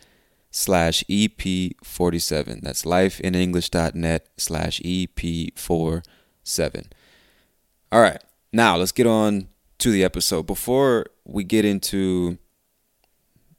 slash 0.51 1.05
EP47. 1.11 2.61
That's 2.63 2.85
lifeinenglish.net 2.85 4.29
slash 4.39 4.81
EP47. 4.81 6.87
All 7.93 8.01
right, 8.01 8.25
now 8.51 8.79
let's 8.79 8.93
get 8.93 9.07
on 9.07 9.49
to 9.77 9.91
the 9.91 10.03
episode. 10.03 10.47
Before 10.47 11.05
we 11.27 11.45
get 11.45 11.67
into 11.67 12.39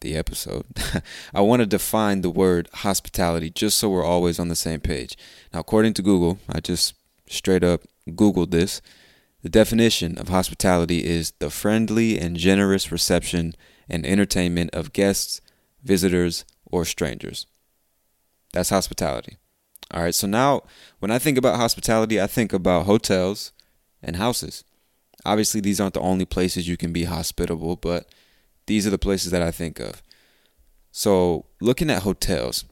the 0.03 0.15
episode, 0.15 0.65
I 1.33 1.41
want 1.41 1.62
to 1.62 1.65
define 1.65 2.22
the 2.22 2.29
word 2.29 2.69
hospitality 2.74 3.50
just 3.50 3.77
so 3.79 3.89
we're 3.89 4.05
always 4.05 4.38
on 4.38 4.50
the 4.50 4.55
same 4.55 4.79
page. 4.79 5.17
Now, 5.51 5.62
according 5.62 5.95
to 5.95 6.03
Google, 6.03 6.38
I 6.48 6.60
just 6.60 6.93
straight 7.27 7.63
up 7.63 7.81
Googled 8.07 8.51
this. 8.51 8.81
The 9.41 9.50
definition 9.50 10.17
of 10.19 10.29
hospitality 10.29 11.03
is 11.03 11.31
the 11.39 11.50
friendly 11.50 12.19
and 12.19 12.38
generous 12.38 12.91
reception 12.91 13.55
and 13.89 14.05
entertainment 14.05 14.69
of 14.74 14.93
guests, 14.93 15.41
visitors, 15.83 16.45
or 16.65 16.86
strangers. 16.86 17.48
That's 18.53 18.69
hospitality. 18.69 19.38
All 19.91 20.03
right, 20.03 20.15
so 20.15 20.27
now 20.27 20.63
when 21.00 21.12
I 21.12 21.19
think 21.19 21.38
about 21.38 21.57
hospitality, 21.57 22.22
I 22.22 22.27
think 22.27 22.53
about 22.53 22.86
hotels 22.86 23.51
and 24.01 24.15
houses. 24.15 24.63
Obviously, 25.25 25.62
these 25.62 25.79
aren't 25.79 25.93
the 25.93 26.00
only 26.01 26.25
places 26.25 26.67
you 26.67 26.77
can 26.77 26.91
be 26.91 27.05
hospitable, 27.05 27.75
but 27.75 28.07
these 28.65 28.88
are 28.88 28.91
the 28.91 28.98
places 28.98 29.32
that 29.32 29.41
I 29.41 29.51
think 29.51 29.79
of. 29.79 30.01
So, 30.91 31.46
looking 31.60 31.89
at 31.89 32.03
hotels, 32.03 32.65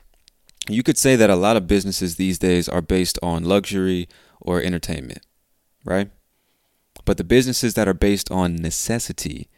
you 0.69 0.83
could 0.83 0.97
say 0.97 1.15
that 1.15 1.29
a 1.29 1.35
lot 1.35 1.57
of 1.57 1.67
businesses 1.67 2.15
these 2.15 2.37
days 2.37 2.69
are 2.69 2.81
based 2.81 3.17
on 3.23 3.43
luxury 3.43 4.07
or 4.39 4.61
entertainment, 4.61 5.25
right? 5.83 6.11
But 7.03 7.17
the 7.17 7.23
businesses 7.23 7.73
that 7.73 7.87
are 7.87 7.93
based 7.93 8.29
on 8.31 8.57
necessity 8.57 9.49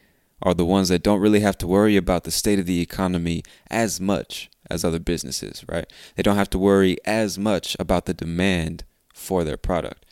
are 0.41 0.53
the 0.53 0.65
ones 0.65 0.89
that 0.89 1.03
don't 1.03 1.19
really 1.19 1.41
have 1.41 1.57
to 1.59 1.67
worry 1.67 1.97
about 1.97 2.23
the 2.23 2.31
state 2.31 2.59
of 2.59 2.65
the 2.65 2.81
economy 2.81 3.43
as 3.69 3.99
much 3.99 4.49
as 4.69 4.83
other 4.83 4.99
businesses, 4.99 5.63
right? 5.67 5.91
They 6.15 6.23
don't 6.23 6.35
have 6.35 6.49
to 6.51 6.59
worry 6.59 6.97
as 7.05 7.37
much 7.37 7.75
about 7.79 8.05
the 8.05 8.13
demand 8.13 8.83
for 9.13 9.43
their 9.43 9.57
product. 9.57 10.05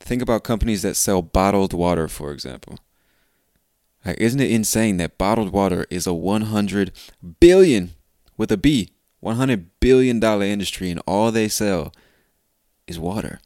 Think 0.00 0.22
about 0.22 0.44
companies 0.44 0.82
that 0.82 0.96
sell 0.96 1.22
bottled 1.22 1.72
water, 1.72 2.08
for 2.08 2.32
example. 2.32 2.78
Like, 4.04 4.18
isn't 4.18 4.40
it 4.40 4.50
insane 4.50 4.96
that 4.96 5.18
bottled 5.18 5.52
water 5.52 5.86
is 5.90 6.06
a 6.06 6.14
100 6.14 6.92
billion 7.40 7.92
with 8.36 8.50
a 8.50 8.56
B, 8.56 8.92
100 9.20 9.80
billion 9.80 10.18
dollar 10.18 10.44
industry 10.44 10.90
and 10.90 11.00
all 11.06 11.30
they 11.30 11.48
sell 11.48 11.92
is 12.86 12.98
water? 12.98 13.40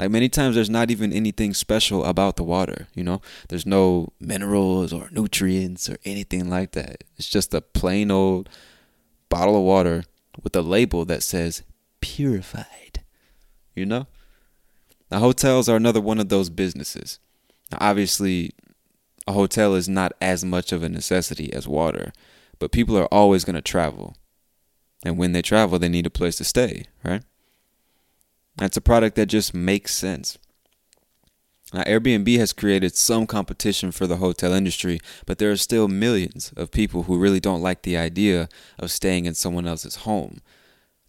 Like 0.00 0.10
many 0.10 0.30
times 0.30 0.54
there's 0.54 0.70
not 0.70 0.90
even 0.90 1.12
anything 1.12 1.52
special 1.52 2.06
about 2.06 2.36
the 2.36 2.42
water, 2.42 2.88
you 2.94 3.04
know? 3.04 3.20
There's 3.50 3.66
no 3.66 4.14
minerals 4.18 4.94
or 4.94 5.10
nutrients 5.12 5.90
or 5.90 5.98
anything 6.06 6.48
like 6.48 6.72
that. 6.72 7.04
It's 7.18 7.28
just 7.28 7.52
a 7.52 7.60
plain 7.60 8.10
old 8.10 8.48
bottle 9.28 9.56
of 9.58 9.62
water 9.62 10.04
with 10.42 10.56
a 10.56 10.62
label 10.62 11.04
that 11.04 11.22
says 11.22 11.64
purified. 12.00 13.02
You 13.74 13.84
know? 13.84 14.06
Now 15.10 15.18
hotels 15.18 15.68
are 15.68 15.76
another 15.76 16.00
one 16.00 16.18
of 16.18 16.30
those 16.30 16.48
businesses. 16.48 17.18
Now 17.70 17.78
obviously 17.82 18.52
a 19.30 19.32
hotel 19.32 19.74
is 19.74 19.88
not 19.88 20.12
as 20.20 20.44
much 20.44 20.72
of 20.72 20.82
a 20.82 20.88
necessity 20.88 21.52
as 21.52 21.68
water, 21.68 22.12
but 22.58 22.72
people 22.72 22.98
are 22.98 23.06
always 23.06 23.44
going 23.44 23.54
to 23.54 23.62
travel. 23.62 24.16
And 25.04 25.16
when 25.16 25.32
they 25.32 25.40
travel, 25.40 25.78
they 25.78 25.88
need 25.88 26.06
a 26.06 26.10
place 26.10 26.36
to 26.36 26.44
stay, 26.44 26.84
right? 27.04 27.22
That's 28.56 28.76
a 28.76 28.82
product 28.82 29.16
that 29.16 29.26
just 29.26 29.54
makes 29.54 29.94
sense. 29.94 30.36
Now, 31.72 31.84
Airbnb 31.84 32.36
has 32.38 32.52
created 32.52 32.96
some 32.96 33.28
competition 33.28 33.92
for 33.92 34.08
the 34.08 34.16
hotel 34.16 34.52
industry, 34.52 34.98
but 35.24 35.38
there 35.38 35.52
are 35.52 35.56
still 35.56 35.86
millions 35.86 36.52
of 36.56 36.72
people 36.72 37.04
who 37.04 37.16
really 37.16 37.38
don't 37.38 37.62
like 37.62 37.82
the 37.82 37.96
idea 37.96 38.48
of 38.80 38.90
staying 38.90 39.26
in 39.26 39.34
someone 39.34 39.68
else's 39.68 39.96
home. 39.96 40.40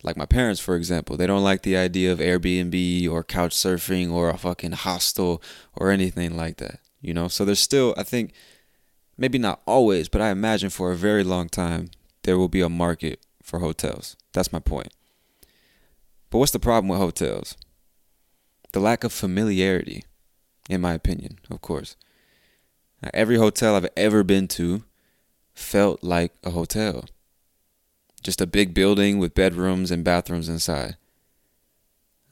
Like 0.04 0.18
my 0.18 0.28
parents, 0.28 0.62
for 0.62 0.76
example, 0.76 1.18
they 1.18 1.26
don't 1.26 1.44
like 1.44 1.64
the 1.64 1.76
idea 1.76 2.12
of 2.12 2.20
Airbnb 2.20 3.10
or 3.10 3.24
couch 3.24 3.56
surfing 3.56 4.12
or 4.12 4.30
a 4.30 4.38
fucking 4.38 4.74
hostel 4.74 5.42
or 5.76 5.90
anything 5.90 6.38
like 6.38 6.58
that, 6.58 6.80
you 7.02 7.14
know? 7.14 7.28
So 7.28 7.44
there's 7.46 7.60
still, 7.60 7.94
I 7.98 8.04
think, 8.04 8.34
maybe 9.18 9.38
not 9.38 9.62
always, 9.66 10.08
but 10.10 10.22
I 10.22 10.30
imagine 10.30 10.70
for 10.70 10.92
a 10.92 10.96
very 10.96 11.24
long 11.24 11.50
time, 11.50 11.90
there 12.24 12.38
will 12.38 12.48
be 12.48 12.62
a 12.62 12.70
market 12.70 13.20
for 13.42 13.60
hotels. 13.60 14.16
That's 14.34 14.54
my 14.54 14.60
point. 14.60 14.94
But 16.30 16.38
what's 16.38 16.52
the 16.52 16.60
problem 16.60 16.88
with 16.88 17.00
hotels? 17.00 17.58
The 18.72 18.80
lack 18.80 19.04
of 19.04 19.12
familiarity, 19.12 20.06
in 20.70 20.82
my 20.82 20.94
opinion, 20.94 21.40
of 21.50 21.62
course. 21.62 21.98
Now, 23.02 23.10
every 23.14 23.38
hotel 23.38 23.76
I've 23.76 23.90
ever 23.98 24.24
been 24.24 24.48
to 24.50 24.84
felt 25.54 26.04
like 26.04 26.34
a 26.44 26.52
hotel. 26.52 27.06
Just 28.24 28.40
a 28.40 28.48
big 28.48 28.74
building 28.74 29.18
with 29.18 29.34
bedrooms 29.34 29.92
and 29.92 30.04
bathrooms 30.04 30.48
inside. 30.48 30.96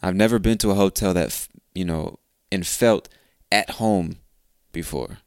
I've 0.02 0.16
never 0.16 0.40
been 0.40 0.58
to 0.60 0.72
a 0.72 0.76
hotel 0.76 1.14
that, 1.16 1.48
you 1.74 1.84
know, 1.84 2.20
and 2.52 2.66
felt 2.66 3.10
at 3.52 3.72
home 3.72 4.18
before. 4.72 5.20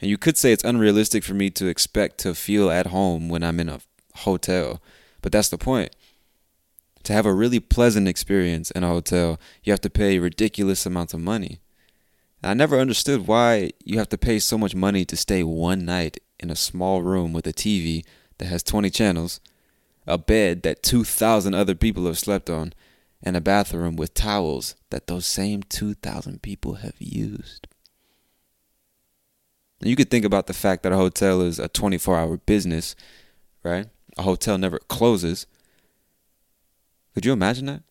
And 0.00 0.10
you 0.10 0.18
could 0.18 0.36
say 0.36 0.52
it's 0.52 0.64
unrealistic 0.64 1.24
for 1.24 1.34
me 1.34 1.50
to 1.50 1.66
expect 1.66 2.18
to 2.18 2.34
feel 2.34 2.70
at 2.70 2.88
home 2.88 3.28
when 3.28 3.42
I'm 3.42 3.60
in 3.60 3.68
a 3.68 3.80
hotel, 4.16 4.82
but 5.22 5.32
that's 5.32 5.48
the 5.48 5.58
point 5.58 5.94
to 7.04 7.12
have 7.12 7.26
a 7.26 7.32
really 7.32 7.60
pleasant 7.60 8.08
experience 8.08 8.70
in 8.70 8.82
a 8.82 8.88
hotel, 8.88 9.38
you 9.62 9.72
have 9.72 9.80
to 9.82 9.90
pay 9.90 10.18
ridiculous 10.18 10.84
amounts 10.84 11.14
of 11.14 11.20
money. 11.20 11.60
And 12.42 12.50
I 12.50 12.54
never 12.54 12.80
understood 12.80 13.26
why 13.26 13.70
you 13.84 13.98
have 13.98 14.08
to 14.08 14.18
pay 14.18 14.38
so 14.38 14.58
much 14.58 14.74
money 14.74 15.04
to 15.04 15.16
stay 15.16 15.42
one 15.42 15.84
night 15.84 16.18
in 16.40 16.50
a 16.50 16.56
small 16.56 17.02
room 17.02 17.32
with 17.32 17.46
a 17.46 17.52
TV 17.52 18.04
that 18.38 18.46
has 18.46 18.62
20 18.62 18.90
channels, 18.90 19.40
a 20.06 20.18
bed 20.18 20.62
that 20.62 20.82
2,000 20.82 21.54
other 21.54 21.74
people 21.74 22.06
have 22.06 22.18
slept 22.18 22.50
on, 22.50 22.72
and 23.22 23.36
a 23.36 23.40
bathroom 23.40 23.96
with 23.96 24.12
towels 24.12 24.74
that 24.90 25.06
those 25.06 25.26
same 25.26 25.62
2,000 25.62 26.42
people 26.42 26.74
have 26.74 26.96
used. 26.98 27.68
You 29.84 29.96
could 29.96 30.10
think 30.10 30.24
about 30.24 30.46
the 30.46 30.54
fact 30.54 30.82
that 30.82 30.92
a 30.92 30.96
hotel 30.96 31.42
is 31.42 31.58
a 31.58 31.68
24 31.68 32.16
hour 32.16 32.36
business, 32.38 32.96
right? 33.62 33.86
A 34.16 34.22
hotel 34.22 34.56
never 34.56 34.78
closes. 34.88 35.46
Could 37.14 37.26
you 37.26 37.32
imagine 37.32 37.66
that? 37.66 37.82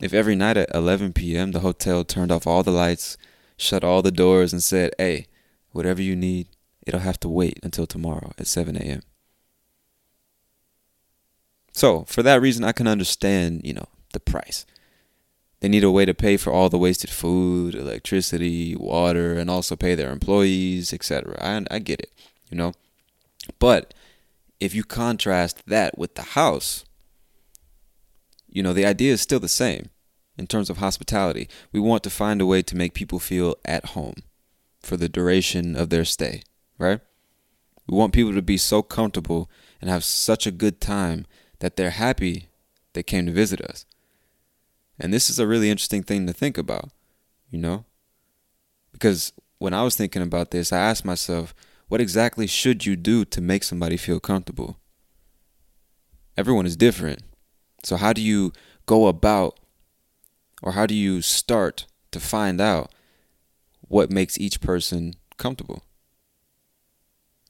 If 0.00 0.12
every 0.12 0.34
night 0.34 0.56
at 0.56 0.74
11 0.74 1.12
p.m. 1.14 1.52
the 1.52 1.60
hotel 1.60 2.04
turned 2.04 2.30
off 2.30 2.46
all 2.46 2.62
the 2.62 2.70
lights, 2.70 3.16
shut 3.56 3.84
all 3.84 4.02
the 4.02 4.10
doors, 4.10 4.52
and 4.52 4.62
said, 4.62 4.92
hey, 4.98 5.26
whatever 5.70 6.02
you 6.02 6.16
need, 6.16 6.48
it'll 6.86 7.00
have 7.00 7.20
to 7.20 7.28
wait 7.28 7.58
until 7.62 7.86
tomorrow 7.86 8.32
at 8.36 8.46
7 8.46 8.76
a.m. 8.76 9.02
So, 11.72 12.04
for 12.04 12.22
that 12.22 12.42
reason, 12.42 12.64
I 12.64 12.72
can 12.72 12.86
understand, 12.86 13.62
you 13.64 13.72
know, 13.72 13.88
the 14.12 14.20
price. 14.20 14.66
They 15.62 15.68
need 15.68 15.84
a 15.84 15.92
way 15.92 16.04
to 16.04 16.12
pay 16.12 16.36
for 16.36 16.52
all 16.52 16.68
the 16.68 16.76
wasted 16.76 17.08
food, 17.08 17.76
electricity, 17.76 18.74
water, 18.74 19.34
and 19.34 19.48
also 19.48 19.76
pay 19.76 19.94
their 19.94 20.10
employees, 20.10 20.92
etc. 20.92 21.38
I, 21.40 21.64
I 21.70 21.78
get 21.78 22.00
it, 22.00 22.10
you 22.50 22.56
know. 22.56 22.72
But 23.60 23.94
if 24.58 24.74
you 24.74 24.82
contrast 24.82 25.62
that 25.66 25.96
with 25.96 26.16
the 26.16 26.22
house, 26.22 26.84
you 28.48 28.60
know, 28.60 28.72
the 28.72 28.84
idea 28.84 29.12
is 29.12 29.20
still 29.20 29.38
the 29.38 29.46
same 29.46 29.90
in 30.36 30.48
terms 30.48 30.68
of 30.68 30.78
hospitality. 30.78 31.48
We 31.70 31.78
want 31.78 32.02
to 32.02 32.10
find 32.10 32.40
a 32.40 32.46
way 32.46 32.62
to 32.62 32.76
make 32.76 32.92
people 32.92 33.20
feel 33.20 33.54
at 33.64 33.90
home 33.94 34.16
for 34.80 34.96
the 34.96 35.08
duration 35.08 35.76
of 35.76 35.90
their 35.90 36.04
stay, 36.04 36.42
right? 36.76 36.98
We 37.86 37.96
want 37.96 38.14
people 38.14 38.34
to 38.34 38.42
be 38.42 38.56
so 38.56 38.82
comfortable 38.82 39.48
and 39.80 39.88
have 39.88 40.02
such 40.02 40.44
a 40.44 40.50
good 40.50 40.80
time 40.80 41.24
that 41.60 41.76
they're 41.76 41.90
happy 41.90 42.48
they 42.94 43.04
came 43.04 43.26
to 43.26 43.32
visit 43.32 43.60
us. 43.60 43.86
And 45.02 45.12
this 45.12 45.28
is 45.28 45.40
a 45.40 45.48
really 45.48 45.68
interesting 45.68 46.04
thing 46.04 46.28
to 46.28 46.32
think 46.32 46.56
about, 46.56 46.90
you 47.50 47.58
know? 47.58 47.84
Because 48.92 49.32
when 49.58 49.74
I 49.74 49.82
was 49.82 49.96
thinking 49.96 50.22
about 50.22 50.52
this, 50.52 50.72
I 50.72 50.78
asked 50.78 51.04
myself, 51.04 51.52
what 51.88 52.00
exactly 52.00 52.46
should 52.46 52.86
you 52.86 52.94
do 52.94 53.24
to 53.24 53.40
make 53.40 53.64
somebody 53.64 53.96
feel 53.96 54.20
comfortable? 54.20 54.78
Everyone 56.36 56.66
is 56.66 56.76
different. 56.76 57.20
So, 57.82 57.96
how 57.96 58.12
do 58.12 58.22
you 58.22 58.52
go 58.86 59.08
about 59.08 59.58
or 60.62 60.72
how 60.72 60.86
do 60.86 60.94
you 60.94 61.20
start 61.20 61.86
to 62.12 62.20
find 62.20 62.60
out 62.60 62.92
what 63.80 64.12
makes 64.12 64.38
each 64.38 64.60
person 64.60 65.14
comfortable? 65.36 65.82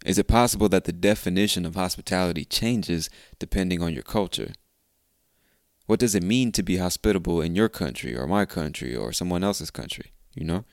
Is 0.06 0.18
it 0.18 0.26
possible 0.26 0.70
that 0.70 0.84
the 0.84 0.92
definition 0.92 1.66
of 1.66 1.74
hospitality 1.74 2.46
changes 2.46 3.10
depending 3.38 3.82
on 3.82 3.92
your 3.92 4.02
culture? 4.02 4.52
What 5.86 5.98
does 5.98 6.14
it 6.14 6.22
mean 6.22 6.52
to 6.52 6.62
be 6.62 6.76
hospitable 6.76 7.40
in 7.40 7.54
your 7.54 7.68
country 7.68 8.16
or 8.16 8.26
my 8.26 8.44
country 8.44 8.94
or 8.94 9.12
someone 9.12 9.44
else's 9.44 9.70
country? 9.70 10.12
You 10.34 10.44
know? 10.44 10.64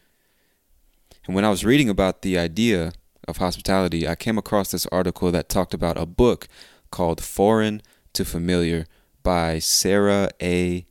And 1.25 1.35
when 1.35 1.45
I 1.45 1.49
was 1.49 1.65
reading 1.65 1.89
about 1.89 2.21
the 2.21 2.37
idea 2.37 2.93
of 3.27 3.37
hospitality, 3.37 4.07
I 4.07 4.15
came 4.15 4.37
across 4.37 4.71
this 4.71 4.85
article 4.87 5.31
that 5.31 5.49
talked 5.49 5.73
about 5.73 5.97
a 5.97 6.05
book 6.05 6.47
called 6.91 7.23
Foreign 7.23 7.81
to 8.13 8.25
Familiar 8.25 8.85
by 9.23 9.59
Sarah 9.59 10.29
A. 10.41 10.85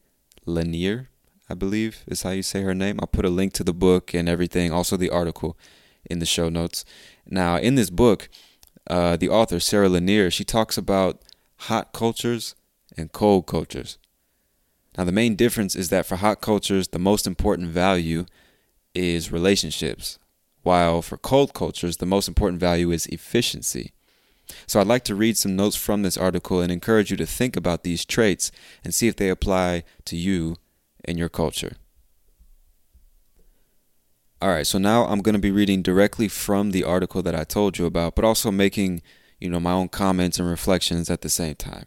Lanier, 0.47 1.09
I 1.49 1.55
believe 1.55 2.05
is 2.07 2.23
how 2.23 2.31
you 2.31 2.43
say 2.43 2.63
her 2.63 2.75
name. 2.75 2.99
I'll 3.01 3.07
put 3.07 3.25
a 3.25 3.31
link 3.31 3.53
to 3.55 3.65
the 3.65 3.73
book 3.73 4.15
and 4.15 4.29
everything, 4.29 4.73
also 4.73 4.97
the 4.97 5.11
article 5.11 5.59
in 6.09 6.19
the 6.19 6.27
show 6.27 6.49
notes. 6.49 6.85
Now, 7.27 7.57
in 7.57 7.75
this 7.75 7.91
book, 7.91 8.29
uh, 8.89 9.17
the 9.17 9.29
author, 9.29 9.61
Sarah 9.61 9.89
Lanier, 9.89 10.31
she 10.31 10.45
talks 10.45 10.79
about 10.79 11.23
hot 11.63 11.93
cultures 11.93 12.55
and 12.97 13.13
cold 13.13 13.47
cultures. 13.47 13.99
Now, 14.99 15.05
the 15.05 15.13
main 15.13 15.37
difference 15.37 15.77
is 15.77 15.91
that 15.91 16.07
for 16.07 16.17
hot 16.17 16.41
cultures, 16.41 16.89
the 16.89 16.99
most 16.99 17.25
important 17.25 17.69
value 17.69 18.27
is 18.95 19.31
relationships, 19.31 20.19
while 20.63 21.03
for 21.03 21.17
cold 21.17 21.55
cultures, 21.55 21.99
the 21.99 22.07
most 22.07 22.27
important 22.27 22.59
value 22.59 22.91
is 22.91 23.07
efficiency. 23.07 23.93
So, 24.67 24.81
I'd 24.81 24.89
like 24.89 25.05
to 25.05 25.15
read 25.15 25.37
some 25.37 25.55
notes 25.55 25.77
from 25.77 26.03
this 26.03 26.17
article 26.17 26.61
and 26.61 26.73
encourage 26.73 27.13
you 27.13 27.17
to 27.19 27.27
think 27.27 27.55
about 27.55 27.85
these 27.85 28.05
traits 28.05 28.51
and 28.83 28.93
see 28.93 29.07
if 29.07 29.15
they 29.15 29.29
apply 29.29 29.85
to 30.07 30.17
you 30.17 30.57
and 31.05 31.17
your 31.17 31.29
culture. 31.29 31.77
All 34.43 34.49
right, 34.49 34.67
so 34.67 34.79
now 34.79 35.05
I'm 35.05 35.21
going 35.21 35.35
to 35.35 35.41
be 35.41 35.53
reading 35.53 35.81
directly 35.81 36.27
from 36.27 36.73
the 36.73 36.83
article 36.83 37.23
that 37.23 37.37
I 37.37 37.45
told 37.45 37.79
you 37.79 37.87
about, 37.87 38.17
but 38.17 38.25
also 38.25 38.51
making, 38.51 39.03
you 39.39 39.49
know, 39.49 39.61
my 39.61 39.73
own 39.73 39.91
comments 39.91 40.41
and 40.41 40.49
reflections 40.49 41.09
at 41.09 41.21
the 41.21 41.29
same 41.29 41.55
time. 41.55 41.85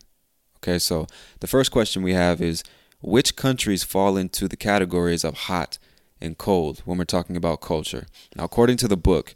Okay, 0.57 0.79
so 0.79 1.07
the 1.41 1.47
first 1.47 1.71
question 1.71 2.03
we 2.03 2.13
have 2.13 2.39
is 2.41 2.63
which 3.01 3.35
countries 3.35 3.83
fall 3.83 4.17
into 4.17 4.47
the 4.47 4.57
categories 4.57 5.23
of 5.23 5.33
hot 5.33 5.77
and 6.19 6.37
cold 6.37 6.81
when 6.85 6.97
we're 6.97 7.05
talking 7.05 7.35
about 7.35 7.61
culture? 7.61 8.05
Now, 8.35 8.45
according 8.45 8.77
to 8.77 8.87
the 8.87 8.97
book, 8.97 9.35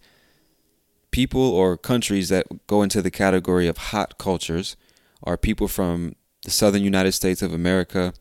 people 1.12 1.42
or 1.42 1.78
countries 1.78 2.30
that 2.30 2.68
go 2.68 2.84
into 2.84 3.02
the 3.02 3.12
category 3.12 3.68
of 3.68 3.78
hot 3.78 4.18
cultures 4.18 4.76
are 5.24 5.38
people 5.38 5.68
from 5.68 6.16
the 6.44 6.52
southern 6.52 6.84
United 6.84 7.14
States 7.14 7.42
of 7.42 7.54
America, 7.54 8.14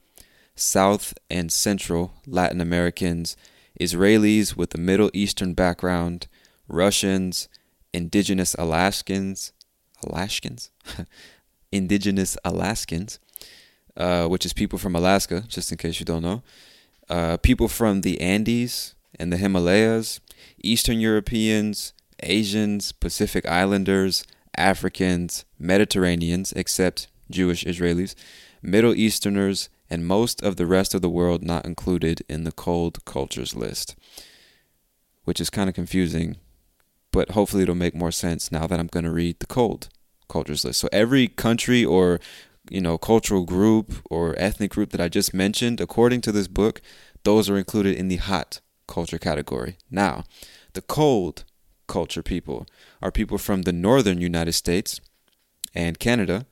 South 0.57 1.15
and 1.29 1.53
Central 1.53 2.15
Latin 2.27 2.61
Americans, 2.61 3.37
Israelis 3.81 4.57
with 4.57 4.75
a 4.75 4.79
Middle 4.79 5.11
Eastern 5.13 5.53
background, 5.53 6.29
Russians, 6.69 7.49
indigenous 7.93 8.55
Alaskans, 8.55 9.53
Alaskans, 10.07 10.71
indigenous 11.73 12.39
Alaskans, 12.45 13.19
uh, 13.97 14.27
which 14.27 14.45
is 14.45 14.53
people 14.53 14.79
from 14.79 14.97
Alaska, 14.97 15.45
just 15.49 15.71
in 15.71 15.79
case 15.79 16.01
you 16.01 16.07
don't 16.07 16.23
know, 16.23 16.43
uh, 17.09 17.37
people 17.39 17.69
from 17.69 18.01
the 18.01 18.21
Andes 18.21 18.95
and 19.19 19.33
the 19.33 19.37
Himalayas, 19.37 20.21
Eastern 20.63 21.01
Europeans, 21.01 21.93
Asians, 22.23 22.93
Pacific 22.93 23.47
Islanders, 23.47 24.25
Africans, 24.57 25.45
Mediterraneans, 25.59 26.53
except 26.53 27.09
Jewish 27.31 27.65
Israelis, 27.65 28.15
Middle 28.63 28.95
Easterners, 28.95 29.69
and 29.91 30.07
most 30.07 30.43
of 30.43 30.57
the 30.57 30.67
rest 30.67 30.95
of 30.95 31.03
the 31.03 31.11
world 31.11 31.43
not 31.43 31.67
included 31.67 32.23
in 32.29 32.45
the 32.45 32.53
cold 32.53 33.05
cultures 33.05 33.55
list, 33.55 33.95
which 35.25 35.41
is 35.41 35.51
kind 35.51 35.69
of 35.69 35.75
confusing, 35.75 36.37
but 37.13 37.33
hopefully 37.33 37.63
it'll 37.63 37.75
make 37.75 37.95
more 37.95 38.11
sense 38.13 38.51
now 38.51 38.67
that 38.67 38.81
I'm 38.81 38.87
going 38.87 39.05
to 39.05 39.13
read 39.13 39.39
the 39.41 39.47
cold 39.47 39.89
cultures 40.29 40.65
list. 40.65 40.81
So 40.81 40.89
every 40.91 41.29
country 41.29 41.85
or 41.85 42.19
you 42.71 42.81
know 42.81 42.99
cultural 42.99 43.45
group 43.45 43.95
or 44.11 44.35
ethnic 44.39 44.71
group 44.71 44.91
that 44.91 45.01
I 45.01 45.09
just 45.09 45.35
mentioned, 45.35 45.81
according 45.81 46.21
to 46.23 46.33
this 46.33 46.49
book, 46.49 46.81
those 47.25 47.49
are 47.51 47.57
included 47.57 47.97
in 47.97 48.09
the 48.09 48.17
hot 48.17 48.61
culture 48.87 49.19
category. 49.19 49.79
Now, 49.91 50.25
the 50.73 50.83
cold 50.83 51.45
culture 51.87 52.23
people 52.23 52.67
are 53.03 53.11
people 53.11 53.39
from 53.39 53.63
the 53.63 53.73
northern 53.73 54.21
United 54.21 54.53
States 54.53 55.01
and 55.75 55.99
Canada, 55.99 56.47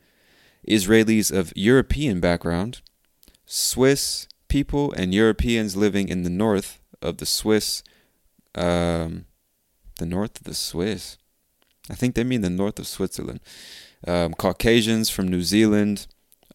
Israelis 0.69 1.37
of 1.37 1.53
European 1.57 2.21
background, 2.21 2.81
Swiss 3.47 4.29
people 4.49 4.93
and 4.93 5.15
Europeans 5.15 5.77
living 5.77 6.09
in 6.09 6.23
the 6.23 6.31
north 6.31 6.81
of 7.01 7.19
the 7.19 7.27
Swiss, 7.27 7.83
um, 8.55 9.25
the 9.99 10.07
north 10.07 10.39
of 10.39 10.45
the 10.45 10.55
Swiss. 10.55 11.17
I 11.91 11.95
think 11.95 12.15
they 12.15 12.25
mean 12.25 12.43
the 12.43 12.51
north 12.51 12.79
of 12.79 12.87
Switzerland. 12.87 13.41
Um, 14.07 14.35
Caucasians 14.35 15.11
from 15.11 15.29
New 15.29 15.43
Zealand, 15.43 16.07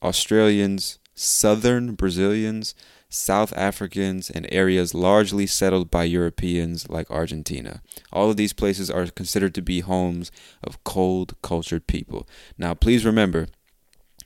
Australians, 0.01 0.99
Southern 1.15 1.95
Brazilians, 1.95 2.75
South 3.09 3.53
Africans, 3.55 4.29
and 4.29 4.47
areas 4.51 4.93
largely 4.93 5.47
settled 5.47 5.89
by 5.89 6.03
Europeans 6.03 6.89
like 6.89 7.09
Argentina. 7.09 7.81
All 8.11 8.29
of 8.29 8.37
these 8.37 8.53
places 8.53 8.91
are 8.91 9.07
considered 9.07 9.55
to 9.55 9.61
be 9.61 9.79
homes 9.79 10.31
of 10.63 10.83
cold 10.83 11.35
cultured 11.41 11.87
people. 11.87 12.27
Now, 12.57 12.73
please 12.73 13.05
remember 13.05 13.47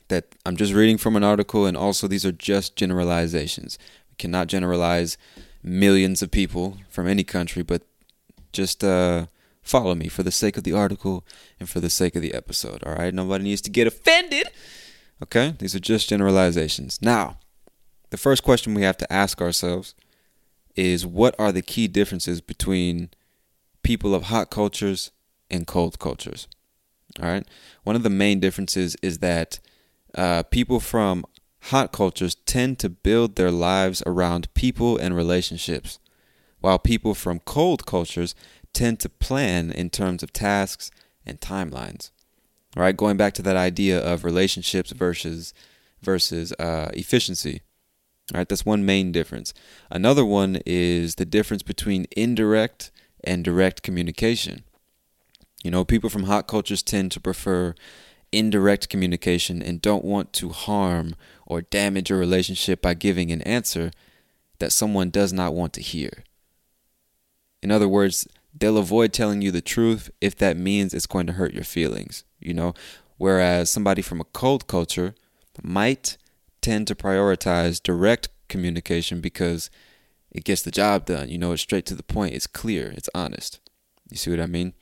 that 0.08 0.34
I'm 0.44 0.56
just 0.56 0.74
reading 0.74 0.98
from 0.98 1.16
an 1.16 1.24
article, 1.24 1.64
and 1.64 1.76
also 1.76 2.08
these 2.08 2.26
are 2.26 2.32
just 2.32 2.76
generalizations. 2.76 3.78
We 4.10 4.16
cannot 4.16 4.48
generalize 4.48 5.16
millions 5.62 6.20
of 6.20 6.30
people 6.30 6.78
from 6.88 7.06
any 7.06 7.24
country, 7.24 7.62
but 7.62 7.82
just 8.52 8.82
uh, 8.82 9.26
follow 9.62 9.94
me 9.94 10.08
for 10.08 10.22
the 10.22 10.32
sake 10.32 10.56
of 10.56 10.64
the 10.64 10.72
article 10.72 11.24
and 11.60 11.68
for 11.68 11.80
the 11.80 11.88
sake 11.88 12.16
of 12.16 12.22
the 12.22 12.34
episode. 12.34 12.82
All 12.84 12.94
right, 12.94 13.14
nobody 13.14 13.44
needs 13.44 13.62
to 13.62 13.70
get 13.70 13.86
offended. 13.86 14.48
Okay, 15.22 15.54
these 15.58 15.74
are 15.74 15.80
just 15.80 16.08
generalizations. 16.08 16.98
Now, 17.00 17.38
the 18.10 18.16
first 18.16 18.42
question 18.42 18.74
we 18.74 18.82
have 18.82 18.96
to 18.98 19.12
ask 19.12 19.40
ourselves 19.40 19.94
is 20.74 21.06
what 21.06 21.34
are 21.38 21.52
the 21.52 21.62
key 21.62 21.86
differences 21.86 22.40
between 22.40 23.10
people 23.84 24.14
of 24.14 24.24
hot 24.24 24.50
cultures 24.50 25.12
and 25.48 25.66
cold 25.66 26.00
cultures? 26.00 26.48
All 27.20 27.28
right, 27.28 27.46
one 27.84 27.94
of 27.94 28.02
the 28.02 28.10
main 28.10 28.40
differences 28.40 28.96
is 29.00 29.18
that 29.18 29.60
uh, 30.14 30.42
people 30.44 30.80
from 30.80 31.24
hot 31.64 31.92
cultures 31.92 32.34
tend 32.34 32.78
to 32.80 32.88
build 32.88 33.36
their 33.36 33.50
lives 33.50 34.02
around 34.06 34.52
people 34.54 34.96
and 34.96 35.14
relationships, 35.14 36.00
while 36.60 36.78
people 36.78 37.14
from 37.14 37.38
cold 37.40 37.86
cultures 37.86 38.34
tend 38.72 38.98
to 39.00 39.08
plan 39.08 39.70
in 39.70 39.88
terms 39.90 40.22
of 40.22 40.32
tasks 40.32 40.90
and 41.24 41.40
timelines. 41.40 42.10
Right, 42.74 42.96
going 42.96 43.18
back 43.18 43.34
to 43.34 43.42
that 43.42 43.56
idea 43.56 44.00
of 44.00 44.24
relationships 44.24 44.92
versus 44.92 45.52
versus 46.00 46.52
uh, 46.58 46.90
efficiency. 46.94 47.60
All 48.32 48.38
right, 48.38 48.48
that's 48.48 48.64
one 48.64 48.86
main 48.86 49.12
difference. 49.12 49.52
Another 49.90 50.24
one 50.24 50.60
is 50.64 51.16
the 51.16 51.26
difference 51.26 51.62
between 51.62 52.06
indirect 52.16 52.90
and 53.22 53.44
direct 53.44 53.82
communication. 53.82 54.64
You 55.62 55.70
know, 55.70 55.84
people 55.84 56.10
from 56.10 56.24
hot 56.24 56.48
cultures 56.48 56.82
tend 56.82 57.12
to 57.12 57.20
prefer 57.20 57.74
indirect 58.32 58.88
communication 58.88 59.62
and 59.62 59.82
don't 59.82 60.04
want 60.04 60.32
to 60.32 60.48
harm 60.48 61.14
or 61.46 61.62
damage 61.62 62.10
a 62.10 62.16
relationship 62.16 62.80
by 62.80 62.94
giving 62.94 63.30
an 63.30 63.42
answer 63.42 63.90
that 64.58 64.72
someone 64.72 65.10
does 65.10 65.32
not 65.32 65.54
want 65.54 65.72
to 65.74 65.82
hear. 65.82 66.24
In 67.62 67.70
other 67.70 67.88
words, 67.88 68.26
they'll 68.58 68.78
avoid 68.78 69.12
telling 69.12 69.42
you 69.42 69.50
the 69.50 69.60
truth 69.60 70.10
if 70.20 70.36
that 70.36 70.56
means 70.56 70.94
it's 70.94 71.06
going 71.06 71.26
to 71.26 71.34
hurt 71.34 71.52
your 71.52 71.64
feelings, 71.64 72.24
you 72.44 72.54
know? 72.54 72.74
Whereas 73.18 73.70
somebody 73.70 74.02
from 74.02 74.20
a 74.20 74.24
cold 74.24 74.66
culture 74.66 75.14
might 75.62 76.16
tend 76.60 76.86
to 76.88 76.94
prioritize 76.94 77.82
direct 77.82 78.28
communication 78.48 79.20
because 79.20 79.70
it 80.30 80.44
gets 80.44 80.62
the 80.62 80.70
job 80.70 81.06
done. 81.06 81.28
You 81.28 81.38
know, 81.38 81.52
it's 81.52 81.62
straight 81.62 81.86
to 81.86 81.94
the 81.94 82.02
point, 82.02 82.34
it's 82.34 82.46
clear, 82.46 82.90
it's 82.96 83.10
honest. 83.14 83.60
You 84.10 84.16
see 84.16 84.30
what 84.30 84.40
I 84.40 84.46
mean? 84.46 84.74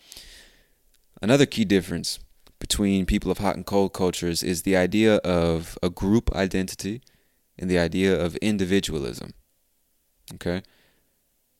Another 1.22 1.46
key 1.46 1.64
difference 1.64 2.18
between 2.58 3.06
people 3.06 3.30
of 3.30 3.38
hot 3.38 3.56
and 3.56 3.66
cold 3.66 3.92
cultures 3.92 4.42
is 4.42 4.62
the 4.62 4.76
idea 4.76 5.16
of 5.16 5.78
a 5.82 5.90
group 5.90 6.34
identity 6.34 7.02
and 7.58 7.70
the 7.70 7.78
idea 7.78 8.18
of 8.18 8.36
individualism. 8.36 9.32
Okay? 10.34 10.62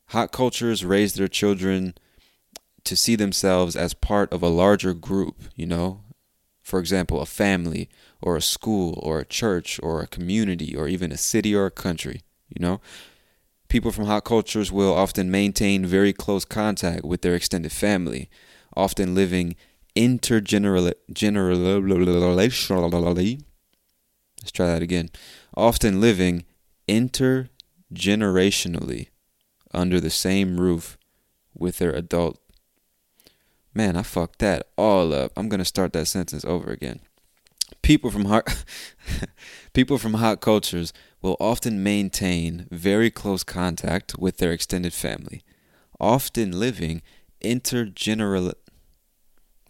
Hot 0.08 0.32
cultures 0.32 0.84
raise 0.84 1.14
their 1.14 1.28
children 1.28 1.94
to 2.84 2.96
see 2.96 3.16
themselves 3.16 3.76
as 3.76 3.94
part 3.94 4.32
of 4.32 4.42
a 4.42 4.48
larger 4.48 4.94
group, 4.94 5.42
you 5.54 5.66
know? 5.66 6.02
For 6.62 6.78
example, 6.78 7.20
a 7.20 7.26
family 7.26 7.88
or 8.22 8.36
a 8.36 8.42
school 8.42 8.98
or 9.02 9.18
a 9.18 9.24
church 9.24 9.80
or 9.82 10.00
a 10.00 10.06
community 10.06 10.76
or 10.76 10.88
even 10.88 11.12
a 11.12 11.16
city 11.16 11.54
or 11.54 11.66
a 11.66 11.70
country, 11.70 12.22
you 12.48 12.60
know? 12.60 12.80
People 13.68 13.92
from 13.92 14.06
hot 14.06 14.24
cultures 14.24 14.72
will 14.72 14.92
often 14.92 15.30
maintain 15.30 15.86
very 15.86 16.12
close 16.12 16.44
contact 16.44 17.04
with 17.04 17.22
their 17.22 17.34
extended 17.34 17.72
family, 17.72 18.28
often 18.76 19.14
living 19.14 19.56
intergenerationally. 19.96 20.94
Let's 24.40 24.52
try 24.52 24.66
that 24.66 24.82
again. 24.82 25.08
Often 25.54 26.00
living 26.00 26.44
intergenerationally 26.88 29.08
under 29.72 30.00
the 30.00 30.10
same 30.10 30.60
roof 30.60 30.98
with 31.54 31.78
their 31.78 31.92
adult. 31.92 32.40
Man, 33.80 33.96
I 33.96 34.02
fucked 34.02 34.40
that 34.40 34.66
all 34.76 35.14
up. 35.14 35.32
I'm 35.38 35.48
gonna 35.48 35.64
start 35.64 35.94
that 35.94 36.04
sentence 36.04 36.44
over 36.44 36.70
again. 36.70 37.00
People 37.80 38.10
from 38.10 38.26
hot 38.26 38.62
people 39.72 39.96
from 39.96 40.12
hot 40.12 40.42
cultures 40.42 40.92
will 41.22 41.38
often 41.40 41.82
maintain 41.82 42.66
very 42.70 43.10
close 43.10 43.42
contact 43.42 44.18
with 44.18 44.36
their 44.36 44.52
extended 44.52 44.92
family, 44.92 45.42
often 45.98 46.60
living 46.60 47.00
intergeneral 47.42 48.52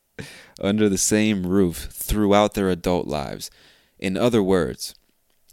under 0.61 0.89
the 0.89 0.97
same 0.97 1.45
roof 1.45 1.87
throughout 1.91 2.55
their 2.55 2.69
adult 2.69 3.07
lives. 3.07 3.49
In 3.99 4.17
other 4.17 4.43
words, 4.43 4.95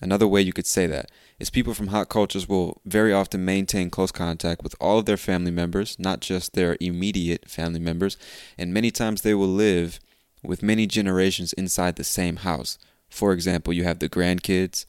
another 0.00 0.26
way 0.26 0.40
you 0.40 0.52
could 0.52 0.66
say 0.66 0.86
that 0.86 1.10
is 1.38 1.50
people 1.50 1.74
from 1.74 1.88
hot 1.88 2.08
cultures 2.08 2.48
will 2.48 2.80
very 2.84 3.12
often 3.12 3.44
maintain 3.44 3.90
close 3.90 4.12
contact 4.12 4.62
with 4.62 4.74
all 4.80 4.98
of 4.98 5.06
their 5.06 5.16
family 5.16 5.50
members, 5.50 5.98
not 5.98 6.20
just 6.20 6.54
their 6.54 6.76
immediate 6.80 7.48
family 7.48 7.80
members, 7.80 8.16
and 8.58 8.74
many 8.74 8.90
times 8.90 9.22
they 9.22 9.34
will 9.34 9.48
live 9.48 10.00
with 10.42 10.62
many 10.62 10.86
generations 10.86 11.52
inside 11.54 11.96
the 11.96 12.04
same 12.04 12.36
house. 12.36 12.78
For 13.08 13.32
example, 13.32 13.72
you 13.72 13.84
have 13.84 13.98
the 13.98 14.08
grandkids, 14.08 14.86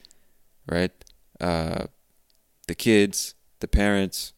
right? 0.66 0.92
Uh, 1.40 1.86
the 2.66 2.74
kids, 2.74 3.34
the 3.60 3.68
parents, 3.68 4.32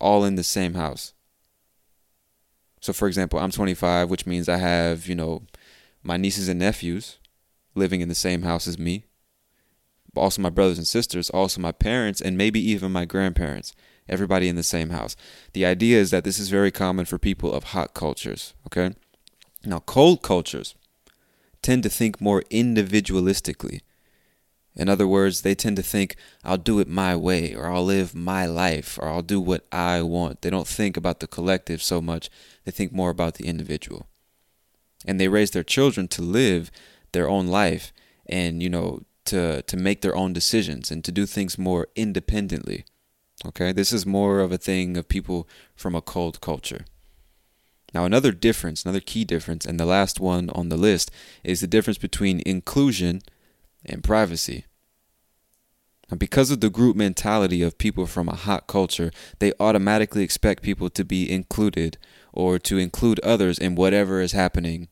all 0.00 0.24
in 0.24 0.34
the 0.34 0.44
same 0.44 0.74
house. 0.74 1.12
So, 2.80 2.92
for 2.92 3.06
example, 3.06 3.38
I'm 3.38 3.50
25, 3.50 4.10
which 4.10 4.26
means 4.26 4.48
I 4.48 4.56
have, 4.56 5.06
you 5.06 5.14
know, 5.14 5.42
my 6.02 6.16
nieces 6.16 6.48
and 6.48 6.58
nephews 6.58 7.18
living 7.74 8.00
in 8.00 8.08
the 8.08 8.14
same 8.14 8.42
house 8.42 8.66
as 8.66 8.78
me 8.78 9.04
also 10.16 10.42
my 10.42 10.50
brothers 10.50 10.78
and 10.78 10.86
sisters, 10.86 11.30
also 11.30 11.60
my 11.60 11.72
parents, 11.72 12.20
and 12.20 12.36
maybe 12.36 12.60
even 12.60 12.92
my 12.92 13.04
grandparents. 13.04 13.72
Everybody 14.08 14.48
in 14.48 14.56
the 14.56 14.62
same 14.62 14.90
house. 14.90 15.14
The 15.52 15.64
idea 15.64 15.98
is 15.98 16.10
that 16.10 16.24
this 16.24 16.38
is 16.40 16.48
very 16.48 16.72
common 16.72 17.04
for 17.04 17.18
people 17.18 17.52
of 17.52 17.64
hot 17.64 17.94
cultures. 17.94 18.54
Okay. 18.66 18.94
Now, 19.64 19.78
cold 19.80 20.22
cultures 20.22 20.74
tend 21.62 21.82
to 21.84 21.88
think 21.88 22.20
more 22.20 22.42
individualistically. 22.50 23.80
In 24.74 24.88
other 24.88 25.06
words, 25.06 25.42
they 25.42 25.54
tend 25.54 25.76
to 25.76 25.82
think, 25.82 26.16
I'll 26.44 26.56
do 26.56 26.78
it 26.78 26.88
my 26.88 27.14
way, 27.16 27.54
or 27.54 27.66
I'll 27.66 27.84
live 27.84 28.14
my 28.14 28.46
life, 28.46 28.98
or 29.00 29.08
I'll 29.08 29.22
do 29.22 29.40
what 29.40 29.66
I 29.70 30.00
want. 30.02 30.42
They 30.42 30.50
don't 30.50 30.66
think 30.66 30.96
about 30.96 31.20
the 31.20 31.26
collective 31.26 31.82
so 31.82 32.00
much, 32.00 32.30
they 32.64 32.70
think 32.70 32.92
more 32.92 33.10
about 33.10 33.34
the 33.34 33.46
individual. 33.46 34.06
And 35.06 35.20
they 35.20 35.28
raise 35.28 35.50
their 35.50 35.64
children 35.64 36.08
to 36.08 36.22
live 36.22 36.70
their 37.12 37.28
own 37.28 37.48
life 37.48 37.92
and, 38.26 38.62
you 38.62 38.68
know, 38.68 39.02
to 39.30 39.62
to 39.62 39.76
make 39.76 40.00
their 40.00 40.16
own 40.16 40.32
decisions 40.32 40.90
and 40.90 41.04
to 41.04 41.12
do 41.12 41.26
things 41.26 41.58
more 41.58 41.88
independently. 41.96 42.84
Okay, 43.44 43.72
this 43.72 43.92
is 43.92 44.04
more 44.04 44.40
of 44.40 44.52
a 44.52 44.58
thing 44.58 44.96
of 44.96 45.08
people 45.08 45.48
from 45.74 45.94
a 45.94 46.02
cold 46.02 46.40
culture. 46.40 46.84
Now, 47.92 48.04
another 48.04 48.32
difference, 48.32 48.84
another 48.84 49.00
key 49.00 49.24
difference, 49.24 49.66
and 49.66 49.80
the 49.80 49.86
last 49.86 50.20
one 50.20 50.50
on 50.50 50.68
the 50.68 50.76
list 50.76 51.10
is 51.42 51.60
the 51.60 51.66
difference 51.66 51.98
between 51.98 52.42
inclusion 52.46 53.22
and 53.84 54.04
privacy. 54.04 54.66
Now, 56.10 56.16
because 56.16 56.50
of 56.50 56.60
the 56.60 56.70
group 56.70 56.96
mentality 56.96 57.62
of 57.62 57.78
people 57.78 58.06
from 58.06 58.28
a 58.28 58.36
hot 58.36 58.66
culture, 58.66 59.10
they 59.38 59.52
automatically 59.58 60.22
expect 60.22 60.62
people 60.62 60.90
to 60.90 61.04
be 61.04 61.30
included 61.30 61.98
or 62.32 62.58
to 62.58 62.78
include 62.78 63.20
others 63.20 63.58
in 63.58 63.74
whatever 63.74 64.20
is 64.20 64.32
happening 64.32 64.88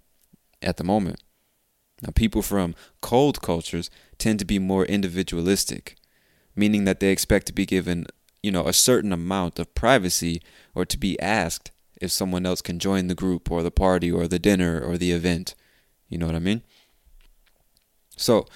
at 0.63 0.77
the 0.77 0.85
moment. 0.85 1.23
Now, 2.03 2.11
people 2.15 2.43
from 2.43 2.75
cold 3.01 3.43
cultures 3.43 3.91
tend 4.19 4.39
to 4.39 4.45
be 4.45 4.59
more 4.59 4.85
individualistic, 4.85 5.97
meaning 6.57 6.85
that 6.85 7.01
they 7.01 7.11
expect 7.11 7.47
to 7.47 7.53
be 7.53 7.67
given, 7.67 8.07
you 8.43 8.51
know, 8.51 8.67
a 8.67 8.73
certain 8.73 9.13
amount 9.13 9.59
of 9.59 9.75
privacy 9.75 10.43
or 10.75 10.85
to 10.85 10.99
be 10.99 11.19
asked 11.21 11.71
if 12.01 12.11
someone 12.11 12.47
else 12.47 12.61
can 12.61 12.79
join 12.79 13.07
the 13.07 13.15
group 13.15 13.51
or 13.51 13.63
the 13.63 13.71
party 13.71 14.11
or 14.11 14.29
the 14.29 14.39
dinner 14.39 14.81
or 14.81 14.97
the 14.97 15.13
event. 15.13 15.55
You 16.09 16.19
know 16.19 16.27
what 16.27 16.35
I 16.35 16.41
mean? 16.41 16.63
So, 18.17 18.47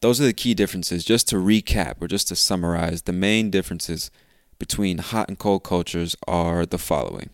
those 0.00 0.20
are 0.20 0.24
the 0.24 0.32
key 0.32 0.54
differences. 0.54 1.04
Just 1.04 1.28
to 1.28 1.36
recap 1.36 1.94
or 2.00 2.08
just 2.08 2.28
to 2.28 2.36
summarize, 2.36 3.02
the 3.02 3.12
main 3.12 3.50
differences 3.50 4.10
between 4.58 4.98
hot 4.98 5.28
and 5.28 5.38
cold 5.38 5.64
cultures 5.64 6.16
are 6.26 6.66
the 6.66 6.78
following 6.78 7.30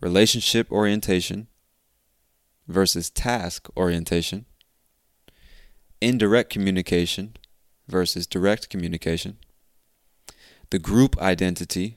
relationship 0.00 0.70
orientation 0.72 1.46
versus 2.66 3.08
task 3.08 3.68
orientation, 3.76 4.46
indirect 6.02 6.50
communication 6.50 7.36
versus 7.88 8.26
direct 8.26 8.68
communication, 8.68 9.38
the 10.70 10.78
group 10.78 11.16
identity 11.20 11.96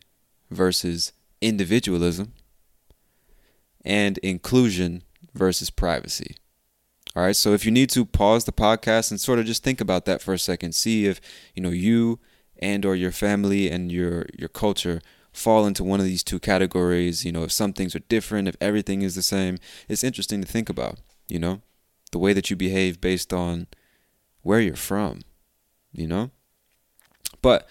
versus 0.51 1.11
individualism, 1.41 2.33
and 3.83 4.17
inclusion 4.19 5.03
versus 5.33 5.69
privacy. 5.69 6.35
All 7.15 7.23
right, 7.23 7.35
so 7.35 7.53
if 7.53 7.65
you 7.65 7.71
need 7.71 7.89
to 7.91 8.05
pause 8.05 8.43
the 8.43 8.51
podcast 8.51 9.09
and 9.09 9.19
sort 9.19 9.39
of 9.39 9.45
just 9.45 9.63
think 9.63 9.79
about 9.79 10.05
that 10.05 10.21
for 10.21 10.33
a 10.33 10.39
second, 10.39 10.75
see 10.75 11.05
if 11.05 11.21
you 11.53 11.63
know 11.63 11.69
you 11.69 12.19
and 12.59 12.85
or 12.85 12.95
your 12.95 13.11
family 13.11 13.69
and 13.69 13.91
your 13.91 14.25
your 14.37 14.49
culture 14.49 15.01
fall 15.31 15.65
into 15.65 15.83
one 15.83 15.99
of 15.99 16.05
these 16.05 16.23
two 16.23 16.39
categories. 16.39 17.25
You 17.25 17.31
know, 17.31 17.43
if 17.43 17.51
some 17.51 17.73
things 17.73 17.95
are 17.95 17.99
different, 17.99 18.47
if 18.47 18.57
everything 18.59 19.01
is 19.01 19.15
the 19.15 19.21
same, 19.21 19.57
it's 19.87 20.03
interesting 20.03 20.41
to 20.41 20.47
think 20.47 20.69
about. 20.69 20.99
You 21.27 21.39
know, 21.39 21.61
the 22.11 22.19
way 22.19 22.33
that 22.33 22.49
you 22.49 22.55
behave 22.55 22.99
based 22.99 23.33
on 23.33 23.67
where 24.45 24.59
you're 24.59 24.75
from, 24.75 25.21
you 25.91 26.05
know? 26.05 26.29
But 27.41 27.67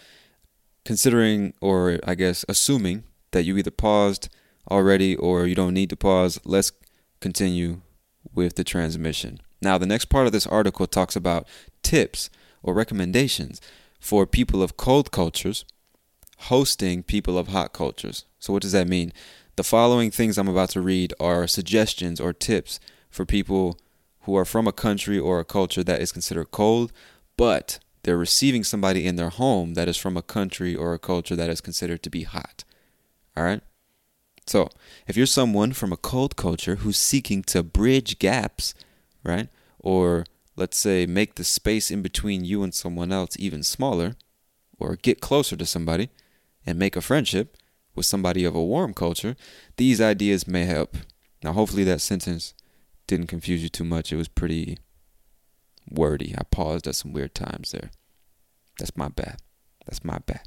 considering, 0.84 1.54
or 1.60 2.00
I 2.02 2.16
guess 2.16 2.44
assuming, 2.48 3.04
that 3.30 3.44
you 3.44 3.56
either 3.56 3.70
paused 3.70 4.28
already 4.68 5.14
or 5.14 5.46
you 5.46 5.54
don't 5.54 5.72
need 5.72 5.88
to 5.90 5.96
pause, 5.96 6.40
let's 6.44 6.72
continue 7.20 7.82
with 8.34 8.56
the 8.56 8.64
transmission. 8.64 9.38
Now, 9.62 9.78
the 9.78 9.86
next 9.86 10.06
part 10.06 10.26
of 10.26 10.32
this 10.32 10.48
article 10.48 10.88
talks 10.88 11.14
about 11.14 11.46
tips 11.84 12.28
or 12.60 12.74
recommendations 12.74 13.60
for 14.00 14.26
people 14.26 14.60
of 14.60 14.76
cold 14.76 15.12
cultures 15.12 15.64
hosting 16.38 17.04
people 17.04 17.38
of 17.38 17.48
hot 17.48 17.72
cultures. 17.72 18.24
So, 18.40 18.52
what 18.52 18.62
does 18.62 18.72
that 18.72 18.88
mean? 18.88 19.12
The 19.54 19.62
following 19.62 20.10
things 20.10 20.36
I'm 20.36 20.48
about 20.48 20.70
to 20.70 20.80
read 20.80 21.14
are 21.20 21.46
suggestions 21.46 22.20
or 22.20 22.32
tips 22.32 22.80
for 23.10 23.24
people 23.24 23.78
who 24.24 24.36
are 24.36 24.44
from 24.44 24.66
a 24.66 24.72
country 24.72 25.18
or 25.18 25.40
a 25.40 25.44
culture 25.44 25.84
that 25.84 26.00
is 26.00 26.12
considered 26.12 26.50
cold, 26.50 26.92
but 27.36 27.78
they're 28.02 28.16
receiving 28.16 28.64
somebody 28.64 29.06
in 29.06 29.16
their 29.16 29.30
home 29.30 29.74
that 29.74 29.88
is 29.88 29.96
from 29.96 30.16
a 30.16 30.22
country 30.22 30.74
or 30.74 30.92
a 30.92 30.98
culture 30.98 31.36
that 31.36 31.50
is 31.50 31.60
considered 31.60 32.02
to 32.02 32.10
be 32.10 32.22
hot. 32.22 32.64
All 33.36 33.44
right? 33.44 33.62
So, 34.46 34.68
if 35.06 35.16
you're 35.16 35.26
someone 35.26 35.72
from 35.72 35.92
a 35.92 35.96
cold 35.96 36.36
culture 36.36 36.76
who's 36.76 36.98
seeking 36.98 37.42
to 37.44 37.62
bridge 37.62 38.18
gaps, 38.18 38.74
right? 39.22 39.48
Or 39.78 40.26
let's 40.54 40.76
say 40.76 41.06
make 41.06 41.36
the 41.36 41.44
space 41.44 41.90
in 41.90 42.02
between 42.02 42.44
you 42.44 42.62
and 42.62 42.74
someone 42.74 43.10
else 43.10 43.36
even 43.38 43.62
smaller, 43.62 44.16
or 44.78 44.96
get 44.96 45.20
closer 45.20 45.56
to 45.56 45.64
somebody 45.64 46.10
and 46.66 46.78
make 46.78 46.96
a 46.96 47.00
friendship 47.00 47.56
with 47.94 48.06
somebody 48.06 48.44
of 48.44 48.54
a 48.54 48.64
warm 48.64 48.92
culture, 48.92 49.36
these 49.76 50.00
ideas 50.00 50.46
may 50.46 50.64
help. 50.64 50.96
Now, 51.42 51.52
hopefully, 51.52 51.84
that 51.84 52.00
sentence 52.00 52.54
didn't 53.06 53.26
confuse 53.26 53.62
you 53.62 53.68
too 53.68 53.84
much. 53.84 54.12
It 54.12 54.16
was 54.16 54.28
pretty 54.28 54.78
wordy. 55.90 56.34
I 56.36 56.42
paused 56.44 56.86
at 56.86 56.94
some 56.94 57.12
weird 57.12 57.34
times 57.34 57.72
there. 57.72 57.90
That's 58.78 58.96
my 58.96 59.08
bad. 59.08 59.36
That's 59.86 60.04
my 60.04 60.18
bad. 60.26 60.42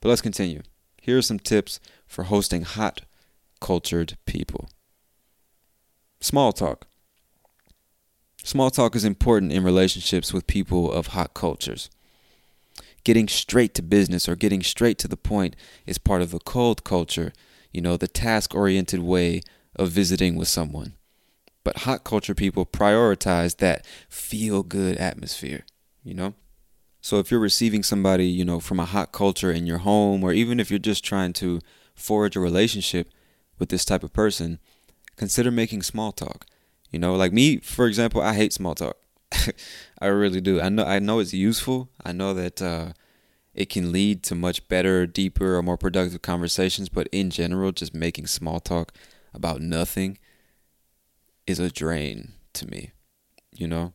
But 0.00 0.08
let's 0.08 0.20
continue. 0.20 0.62
Here 1.00 1.18
are 1.18 1.22
some 1.22 1.38
tips 1.38 1.80
for 2.06 2.24
hosting 2.24 2.62
hot 2.62 3.02
cultured 3.60 4.16
people. 4.26 4.68
Small 6.20 6.52
talk. 6.52 6.86
Small 8.42 8.70
talk 8.70 8.94
is 8.94 9.04
important 9.04 9.52
in 9.52 9.64
relationships 9.64 10.32
with 10.32 10.46
people 10.46 10.92
of 10.92 11.08
hot 11.08 11.34
cultures. 11.34 11.88
Getting 13.04 13.28
straight 13.28 13.74
to 13.74 13.82
business 13.82 14.28
or 14.28 14.36
getting 14.36 14.62
straight 14.62 14.98
to 14.98 15.08
the 15.08 15.16
point 15.16 15.56
is 15.86 15.98
part 15.98 16.22
of 16.22 16.30
the 16.30 16.38
cold 16.38 16.84
culture, 16.84 17.32
you 17.72 17.80
know, 17.80 17.96
the 17.96 18.08
task 18.08 18.54
oriented 18.54 19.00
way 19.00 19.42
of 19.76 19.90
visiting 19.90 20.36
with 20.36 20.48
someone. 20.48 20.94
But 21.64 21.78
hot 21.78 22.04
culture 22.04 22.34
people 22.34 22.66
prioritize 22.66 23.56
that 23.56 23.86
feel 24.08 24.62
good 24.62 24.98
atmosphere, 24.98 25.64
you 26.02 26.14
know? 26.14 26.34
So 27.00 27.18
if 27.18 27.30
you're 27.30 27.40
receiving 27.40 27.82
somebody, 27.82 28.26
you 28.26 28.44
know, 28.44 28.60
from 28.60 28.80
a 28.80 28.84
hot 28.84 29.12
culture 29.12 29.50
in 29.50 29.66
your 29.66 29.78
home, 29.78 30.22
or 30.22 30.32
even 30.32 30.60
if 30.60 30.70
you're 30.70 30.78
just 30.78 31.04
trying 31.04 31.32
to 31.34 31.60
forge 31.94 32.36
a 32.36 32.40
relationship 32.40 33.10
with 33.58 33.68
this 33.68 33.84
type 33.84 34.02
of 34.02 34.12
person, 34.12 34.58
consider 35.16 35.50
making 35.50 35.82
small 35.82 36.12
talk. 36.12 36.46
You 36.90 36.98
know, 36.98 37.14
like 37.14 37.32
me, 37.32 37.58
for 37.58 37.86
example, 37.86 38.22
I 38.22 38.34
hate 38.34 38.52
small 38.52 38.74
talk. 38.74 38.96
I 39.98 40.06
really 40.06 40.40
do. 40.40 40.60
I 40.60 40.68
know 40.68 40.84
I 40.84 40.98
know 40.98 41.18
it's 41.18 41.34
useful. 41.34 41.90
I 42.04 42.12
know 42.12 42.34
that 42.34 42.62
uh, 42.62 42.92
it 43.52 43.68
can 43.68 43.92
lead 43.92 44.22
to 44.24 44.34
much 44.34 44.66
better, 44.68 45.06
deeper, 45.06 45.56
or 45.56 45.62
more 45.62 45.76
productive 45.76 46.22
conversations. 46.22 46.88
But 46.88 47.08
in 47.10 47.30
general, 47.30 47.72
just 47.72 47.94
making 47.94 48.28
small 48.28 48.60
talk 48.60 48.92
about 49.34 49.60
nothing 49.60 50.18
is 51.46 51.58
a 51.58 51.70
drain 51.70 52.32
to 52.54 52.66
me, 52.66 52.92
you 53.52 53.66
know? 53.66 53.92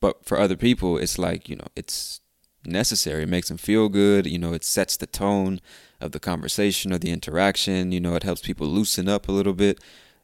But 0.00 0.24
for 0.24 0.38
other 0.38 0.56
people, 0.56 0.98
it's 0.98 1.18
like, 1.18 1.48
you 1.48 1.56
know, 1.56 1.68
it's 1.76 2.20
necessary. 2.64 3.22
It 3.22 3.28
makes 3.28 3.48
them 3.48 3.56
feel 3.56 3.88
good. 3.88 4.26
You 4.26 4.38
know, 4.38 4.52
it 4.52 4.64
sets 4.64 4.96
the 4.96 5.06
tone 5.06 5.60
of 6.00 6.12
the 6.12 6.20
conversation 6.20 6.92
or 6.92 6.98
the 6.98 7.10
interaction. 7.10 7.92
You 7.92 8.00
know, 8.00 8.14
it 8.16 8.24
helps 8.24 8.40
people 8.40 8.66
loosen 8.66 9.08
up 9.08 9.28
a 9.28 9.32
little 9.32 9.52
bit. 9.52 9.80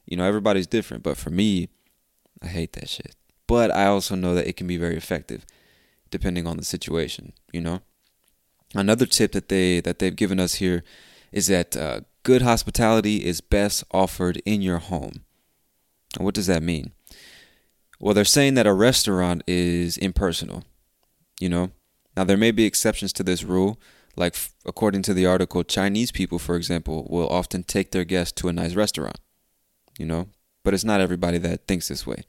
You 0.06 0.16
know, 0.16 0.24
everybody's 0.24 0.66
different. 0.66 1.02
But 1.02 1.16
for 1.16 1.30
me, 1.30 1.68
I 2.42 2.48
hate 2.48 2.72
that 2.72 2.88
shit. 2.88 3.14
But 3.46 3.70
I 3.70 3.86
also 3.86 4.14
know 4.14 4.34
that 4.34 4.46
it 4.46 4.56
can 4.56 4.66
be 4.66 4.76
very 4.76 4.96
effective 4.96 5.46
depending 6.10 6.46
on 6.46 6.56
the 6.56 6.64
situation, 6.64 7.32
you 7.52 7.60
know? 7.60 7.80
Another 8.74 9.06
tip 9.06 9.32
that 9.32 9.48
they 9.48 9.80
that 9.80 9.98
they've 9.98 10.14
given 10.14 10.40
us 10.40 10.54
here 10.54 10.82
is 11.32 11.46
that 11.46 11.76
uh, 11.76 12.00
good 12.22 12.42
hospitality 12.42 13.24
is 13.24 13.40
best 13.40 13.84
offered 13.90 14.42
in 14.44 14.60
your 14.60 14.78
home. 14.78 15.24
What 16.16 16.34
does 16.34 16.46
that 16.46 16.62
mean? 16.62 16.92
Well, 18.00 18.14
they're 18.14 18.24
saying 18.24 18.54
that 18.54 18.66
a 18.66 18.72
restaurant 18.72 19.42
is 19.46 19.98
impersonal. 19.98 20.64
You 21.40 21.48
know, 21.48 21.70
now 22.16 22.24
there 22.24 22.36
may 22.36 22.50
be 22.50 22.64
exceptions 22.64 23.12
to 23.14 23.22
this 23.22 23.42
rule. 23.42 23.78
Like 24.16 24.36
according 24.66 25.02
to 25.02 25.14
the 25.14 25.26
article, 25.26 25.62
Chinese 25.62 26.10
people, 26.10 26.38
for 26.38 26.56
example, 26.56 27.06
will 27.08 27.28
often 27.28 27.62
take 27.62 27.90
their 27.90 28.04
guests 28.04 28.32
to 28.40 28.48
a 28.48 28.52
nice 28.52 28.74
restaurant. 28.74 29.18
You 29.98 30.06
know, 30.06 30.28
but 30.64 30.74
it's 30.74 30.84
not 30.84 31.00
everybody 31.00 31.38
that 31.38 31.66
thinks 31.66 31.88
this 31.88 32.06
way. 32.06 32.24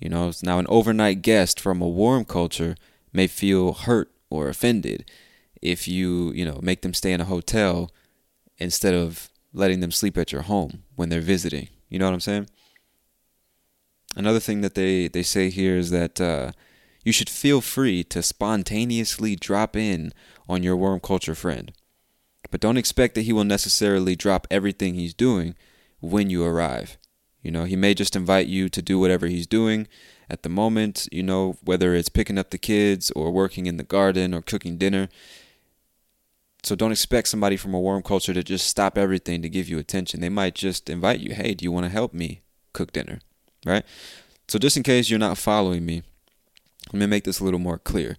You 0.00 0.08
know, 0.08 0.32
now 0.42 0.58
an 0.58 0.66
overnight 0.68 1.22
guest 1.22 1.60
from 1.60 1.80
a 1.80 1.88
warm 1.88 2.24
culture 2.24 2.76
may 3.12 3.26
feel 3.26 3.72
hurt 3.72 4.10
or 4.30 4.48
offended 4.48 5.10
if 5.60 5.88
you, 5.88 6.32
you 6.32 6.44
know, 6.44 6.60
make 6.62 6.82
them 6.82 6.94
stay 6.94 7.12
in 7.12 7.20
a 7.20 7.26
hotel 7.26 7.90
instead 8.58 8.94
of 8.94 9.30
letting 9.52 9.80
them 9.80 9.90
sleep 9.90 10.16
at 10.16 10.32
your 10.32 10.42
home 10.42 10.84
when 10.94 11.08
they're 11.08 11.20
visiting. 11.20 11.68
You 11.88 11.98
know 11.98 12.04
what 12.06 12.14
I'm 12.14 12.20
saying? 12.20 12.48
Another 14.18 14.40
thing 14.40 14.62
that 14.62 14.74
they, 14.74 15.06
they 15.06 15.22
say 15.22 15.48
here 15.48 15.76
is 15.76 15.90
that 15.90 16.20
uh, 16.20 16.50
you 17.04 17.12
should 17.12 17.30
feel 17.30 17.60
free 17.60 18.02
to 18.02 18.20
spontaneously 18.20 19.36
drop 19.36 19.76
in 19.76 20.12
on 20.48 20.64
your 20.64 20.76
warm 20.76 20.98
culture 20.98 21.36
friend. 21.36 21.70
But 22.50 22.60
don't 22.60 22.76
expect 22.76 23.14
that 23.14 23.22
he 23.22 23.32
will 23.32 23.44
necessarily 23.44 24.16
drop 24.16 24.48
everything 24.50 24.94
he's 24.94 25.14
doing 25.14 25.54
when 26.00 26.30
you 26.30 26.44
arrive. 26.44 26.98
You 27.42 27.52
know, 27.52 27.62
he 27.62 27.76
may 27.76 27.94
just 27.94 28.16
invite 28.16 28.48
you 28.48 28.68
to 28.68 28.82
do 28.82 28.98
whatever 28.98 29.28
he's 29.28 29.46
doing 29.46 29.86
at 30.28 30.42
the 30.42 30.48
moment, 30.48 31.06
you 31.12 31.22
know, 31.22 31.56
whether 31.62 31.94
it's 31.94 32.08
picking 32.08 32.38
up 32.38 32.50
the 32.50 32.58
kids 32.58 33.12
or 33.12 33.30
working 33.30 33.66
in 33.66 33.76
the 33.76 33.84
garden 33.84 34.34
or 34.34 34.42
cooking 34.42 34.78
dinner. 34.78 35.08
So 36.64 36.74
don't 36.74 36.90
expect 36.90 37.28
somebody 37.28 37.56
from 37.56 37.72
a 37.72 37.80
warm 37.80 38.02
culture 38.02 38.34
to 38.34 38.42
just 38.42 38.66
stop 38.66 38.98
everything 38.98 39.42
to 39.42 39.48
give 39.48 39.68
you 39.68 39.78
attention. 39.78 40.20
They 40.20 40.28
might 40.28 40.56
just 40.56 40.90
invite 40.90 41.20
you, 41.20 41.36
hey, 41.36 41.54
do 41.54 41.62
you 41.62 41.70
want 41.70 41.84
to 41.86 41.92
help 41.92 42.12
me 42.12 42.42
cook 42.72 42.90
dinner? 42.90 43.20
Right? 43.64 43.84
So 44.46 44.58
just 44.58 44.76
in 44.76 44.82
case 44.82 45.10
you're 45.10 45.18
not 45.18 45.38
following 45.38 45.84
me, 45.84 46.02
let 46.92 47.00
me 47.00 47.06
make 47.06 47.24
this 47.24 47.40
a 47.40 47.44
little 47.44 47.60
more 47.60 47.78
clear. 47.78 48.16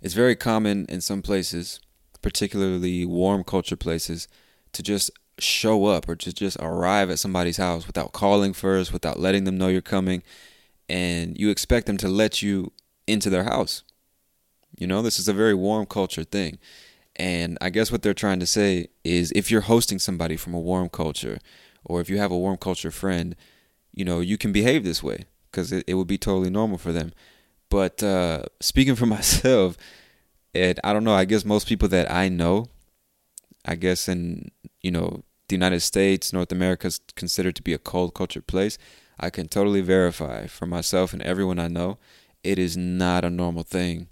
It's 0.00 0.14
very 0.14 0.34
common 0.34 0.86
in 0.88 1.00
some 1.00 1.22
places, 1.22 1.78
particularly 2.20 3.04
warm 3.04 3.44
culture 3.44 3.76
places, 3.76 4.26
to 4.72 4.82
just 4.82 5.10
show 5.38 5.86
up 5.86 6.08
or 6.08 6.16
to 6.16 6.32
just 6.32 6.56
arrive 6.60 7.10
at 7.10 7.18
somebody's 7.18 7.56
house 7.56 7.86
without 7.86 8.12
calling 8.12 8.52
first, 8.52 8.92
without 8.92 9.20
letting 9.20 9.44
them 9.44 9.56
know 9.56 9.68
you're 9.68 9.80
coming, 9.80 10.22
and 10.88 11.38
you 11.38 11.50
expect 11.50 11.86
them 11.86 11.96
to 11.98 12.08
let 12.08 12.42
you 12.42 12.72
into 13.06 13.30
their 13.30 13.44
house. 13.44 13.84
You 14.78 14.86
know, 14.86 15.02
this 15.02 15.18
is 15.18 15.28
a 15.28 15.32
very 15.32 15.54
warm 15.54 15.86
culture 15.86 16.24
thing. 16.24 16.58
And 17.16 17.58
I 17.60 17.70
guess 17.70 17.92
what 17.92 18.02
they're 18.02 18.14
trying 18.14 18.40
to 18.40 18.46
say 18.46 18.88
is 19.04 19.32
if 19.32 19.50
you're 19.50 19.60
hosting 19.62 19.98
somebody 19.98 20.36
from 20.36 20.54
a 20.54 20.60
warm 20.60 20.88
culture 20.88 21.38
or 21.84 22.00
if 22.00 22.08
you 22.08 22.18
have 22.18 22.30
a 22.30 22.38
warm 22.38 22.56
culture 22.56 22.90
friend, 22.90 23.36
you 23.92 24.04
know, 24.04 24.20
you 24.20 24.38
can 24.38 24.52
behave 24.52 24.84
this 24.84 25.02
way 25.02 25.26
because 25.50 25.72
it, 25.72 25.84
it 25.86 25.94
would 25.94 26.06
be 26.06 26.18
totally 26.18 26.50
normal 26.50 26.78
for 26.78 26.92
them. 26.92 27.12
But 27.68 28.02
uh, 28.02 28.44
speaking 28.60 28.96
for 28.96 29.06
myself, 29.16 29.76
and 30.54 30.78
I 30.84 30.92
don't 30.92 31.04
know, 31.04 31.14
I 31.14 31.24
guess 31.24 31.44
most 31.44 31.66
people 31.66 31.88
that 31.88 32.10
I 32.10 32.28
know, 32.28 32.66
I 33.64 33.74
guess 33.74 34.08
in, 34.08 34.50
you 34.80 34.90
know, 34.90 35.22
the 35.48 35.54
United 35.54 35.80
States, 35.80 36.32
North 36.32 36.52
America 36.52 36.86
is 36.86 37.00
considered 37.14 37.56
to 37.56 37.62
be 37.62 37.74
a 37.74 37.78
cold 37.78 38.14
culture 38.14 38.42
place. 38.42 38.78
I 39.20 39.30
can 39.30 39.48
totally 39.48 39.82
verify 39.82 40.46
for 40.46 40.66
myself 40.66 41.12
and 41.12 41.22
everyone 41.22 41.58
I 41.58 41.68
know, 41.68 41.98
it 42.42 42.58
is 42.58 42.76
not 42.76 43.24
a 43.24 43.30
normal 43.30 43.62
thing 43.62 44.08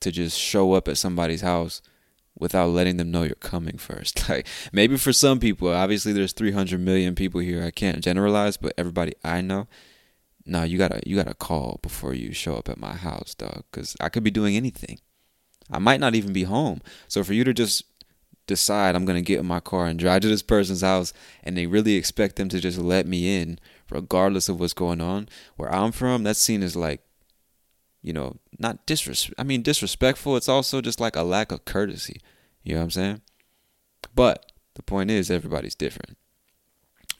to 0.00 0.12
just 0.12 0.38
show 0.38 0.74
up 0.74 0.86
at 0.88 0.98
somebody's 0.98 1.40
house 1.40 1.80
without 2.38 2.70
letting 2.70 2.96
them 2.96 3.10
know 3.10 3.22
you're 3.22 3.34
coming 3.36 3.78
first. 3.78 4.28
Like 4.28 4.46
maybe 4.72 4.96
for 4.96 5.12
some 5.12 5.40
people, 5.40 5.68
obviously 5.68 6.12
there's 6.12 6.32
300 6.32 6.78
million 6.80 7.14
people 7.14 7.40
here. 7.40 7.64
I 7.64 7.70
can't 7.70 8.02
generalize, 8.02 8.56
but 8.58 8.74
everybody 8.76 9.14
I 9.24 9.40
know, 9.40 9.68
no, 10.44 10.64
you 10.64 10.76
gotta 10.76 11.00
you 11.06 11.16
gotta 11.16 11.34
call 11.34 11.78
before 11.82 12.14
you 12.14 12.32
show 12.32 12.56
up 12.56 12.68
at 12.68 12.78
my 12.78 12.94
house, 12.94 13.34
dog. 13.34 13.64
Cause 13.72 13.96
I 14.00 14.08
could 14.08 14.22
be 14.22 14.30
doing 14.30 14.56
anything. 14.56 14.98
I 15.70 15.78
might 15.78 16.00
not 16.00 16.14
even 16.14 16.32
be 16.32 16.44
home. 16.44 16.80
So 17.06 17.24
for 17.24 17.32
you 17.32 17.44
to 17.44 17.54
just 17.54 17.84
decide 18.46 18.94
I'm 18.94 19.04
gonna 19.04 19.22
get 19.22 19.40
in 19.40 19.46
my 19.46 19.60
car 19.60 19.86
and 19.86 19.98
drive 19.98 20.22
to 20.22 20.28
this 20.28 20.42
person's 20.42 20.82
house, 20.82 21.12
and 21.42 21.56
they 21.56 21.66
really 21.66 21.94
expect 21.94 22.36
them 22.36 22.48
to 22.50 22.60
just 22.60 22.78
let 22.78 23.06
me 23.06 23.40
in, 23.40 23.58
regardless 23.90 24.48
of 24.48 24.60
what's 24.60 24.74
going 24.74 25.00
on. 25.00 25.28
Where 25.56 25.72
I'm 25.72 25.92
from, 25.92 26.24
that 26.24 26.36
scene 26.36 26.62
is 26.62 26.76
like 26.76 27.02
you 28.02 28.12
know, 28.12 28.36
not 28.58 28.86
disres 28.86 29.32
I 29.38 29.42
mean 29.42 29.62
disrespectful, 29.62 30.36
it's 30.36 30.48
also 30.48 30.80
just 30.80 31.00
like 31.00 31.16
a 31.16 31.22
lack 31.22 31.52
of 31.52 31.64
courtesy. 31.64 32.20
You 32.62 32.74
know 32.74 32.80
what 32.80 32.84
I'm 32.84 32.90
saying? 32.90 33.20
But 34.14 34.52
the 34.74 34.82
point 34.82 35.10
is 35.10 35.30
everybody's 35.30 35.74
different. 35.74 36.16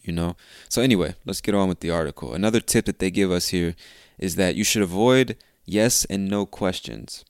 You 0.03 0.13
know? 0.13 0.37
So 0.69 0.81
anyway, 0.81 1.15
let's 1.25 1.41
get 1.41 1.55
on 1.55 1.69
with 1.69 1.81
the 1.81 1.91
article. 1.91 2.35
Another 2.35 2.61
tip 2.61 2.87
that 2.87 2.99
they 2.99 3.11
give 3.11 3.31
us 3.31 3.49
here 3.49 3.75
is 4.19 4.37
that 4.37 4.55
you 4.55 4.65
should 4.65 4.83
avoid 4.83 5.37
yes 5.65 6.05
and 6.07 6.29
no 6.29 6.47
questions. 6.47 7.25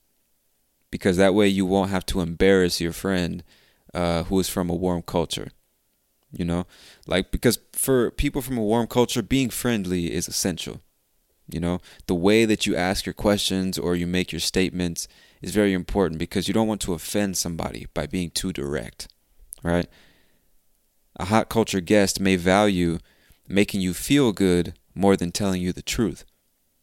Because 0.91 1.17
that 1.17 1.33
way 1.33 1.47
you 1.47 1.65
won't 1.65 1.91
have 1.91 2.05
to 2.07 2.21
embarrass 2.21 2.81
your 2.81 2.93
friend 2.93 3.43
uh, 3.93 4.23
who 4.23 4.39
is 4.39 4.49
from 4.49 4.69
a 4.69 4.75
warm 4.75 5.01
culture. 5.01 5.49
You 6.31 6.45
know? 6.45 6.67
Like 7.07 7.31
because 7.31 7.59
for 7.73 8.11
people 8.11 8.41
from 8.41 8.57
a 8.57 8.63
warm 8.63 8.87
culture, 8.87 9.21
being 9.21 9.49
friendly 9.49 10.13
is 10.13 10.27
essential 10.27 10.81
you 11.53 11.59
know, 11.59 11.79
the 12.07 12.15
way 12.15 12.45
that 12.45 12.65
you 12.65 12.75
ask 12.75 13.05
your 13.05 13.13
questions 13.13 13.77
or 13.77 13.95
you 13.95 14.07
make 14.07 14.31
your 14.31 14.39
statements 14.39 15.07
is 15.41 15.53
very 15.53 15.73
important 15.73 16.19
because 16.19 16.47
you 16.47 16.53
don't 16.53 16.67
want 16.67 16.81
to 16.81 16.93
offend 16.93 17.37
somebody 17.37 17.87
by 17.93 18.05
being 18.05 18.29
too 18.29 18.51
direct, 18.51 19.07
right? 19.63 19.87
A 21.17 21.25
hot 21.25 21.49
culture 21.49 21.81
guest 21.81 22.19
may 22.19 22.35
value 22.35 22.99
making 23.47 23.81
you 23.81 23.93
feel 23.93 24.31
good 24.31 24.73
more 24.93 25.15
than 25.15 25.31
telling 25.31 25.61
you 25.61 25.73
the 25.73 25.81
truth, 25.81 26.25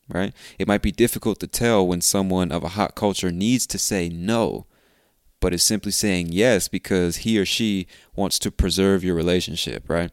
right? 0.08 0.32
It 0.58 0.68
might 0.68 0.82
be 0.82 0.92
difficult 0.92 1.38
to 1.40 1.46
tell 1.46 1.86
when 1.86 2.00
someone 2.00 2.50
of 2.50 2.64
a 2.64 2.70
hot 2.70 2.94
culture 2.94 3.30
needs 3.30 3.66
to 3.68 3.78
say 3.78 4.08
no, 4.08 4.66
but 5.40 5.54
is 5.54 5.62
simply 5.62 5.92
saying 5.92 6.28
yes 6.32 6.66
because 6.68 7.18
he 7.18 7.38
or 7.38 7.44
she 7.44 7.86
wants 8.14 8.38
to 8.40 8.50
preserve 8.50 9.04
your 9.04 9.14
relationship, 9.14 9.88
right? 9.88 10.10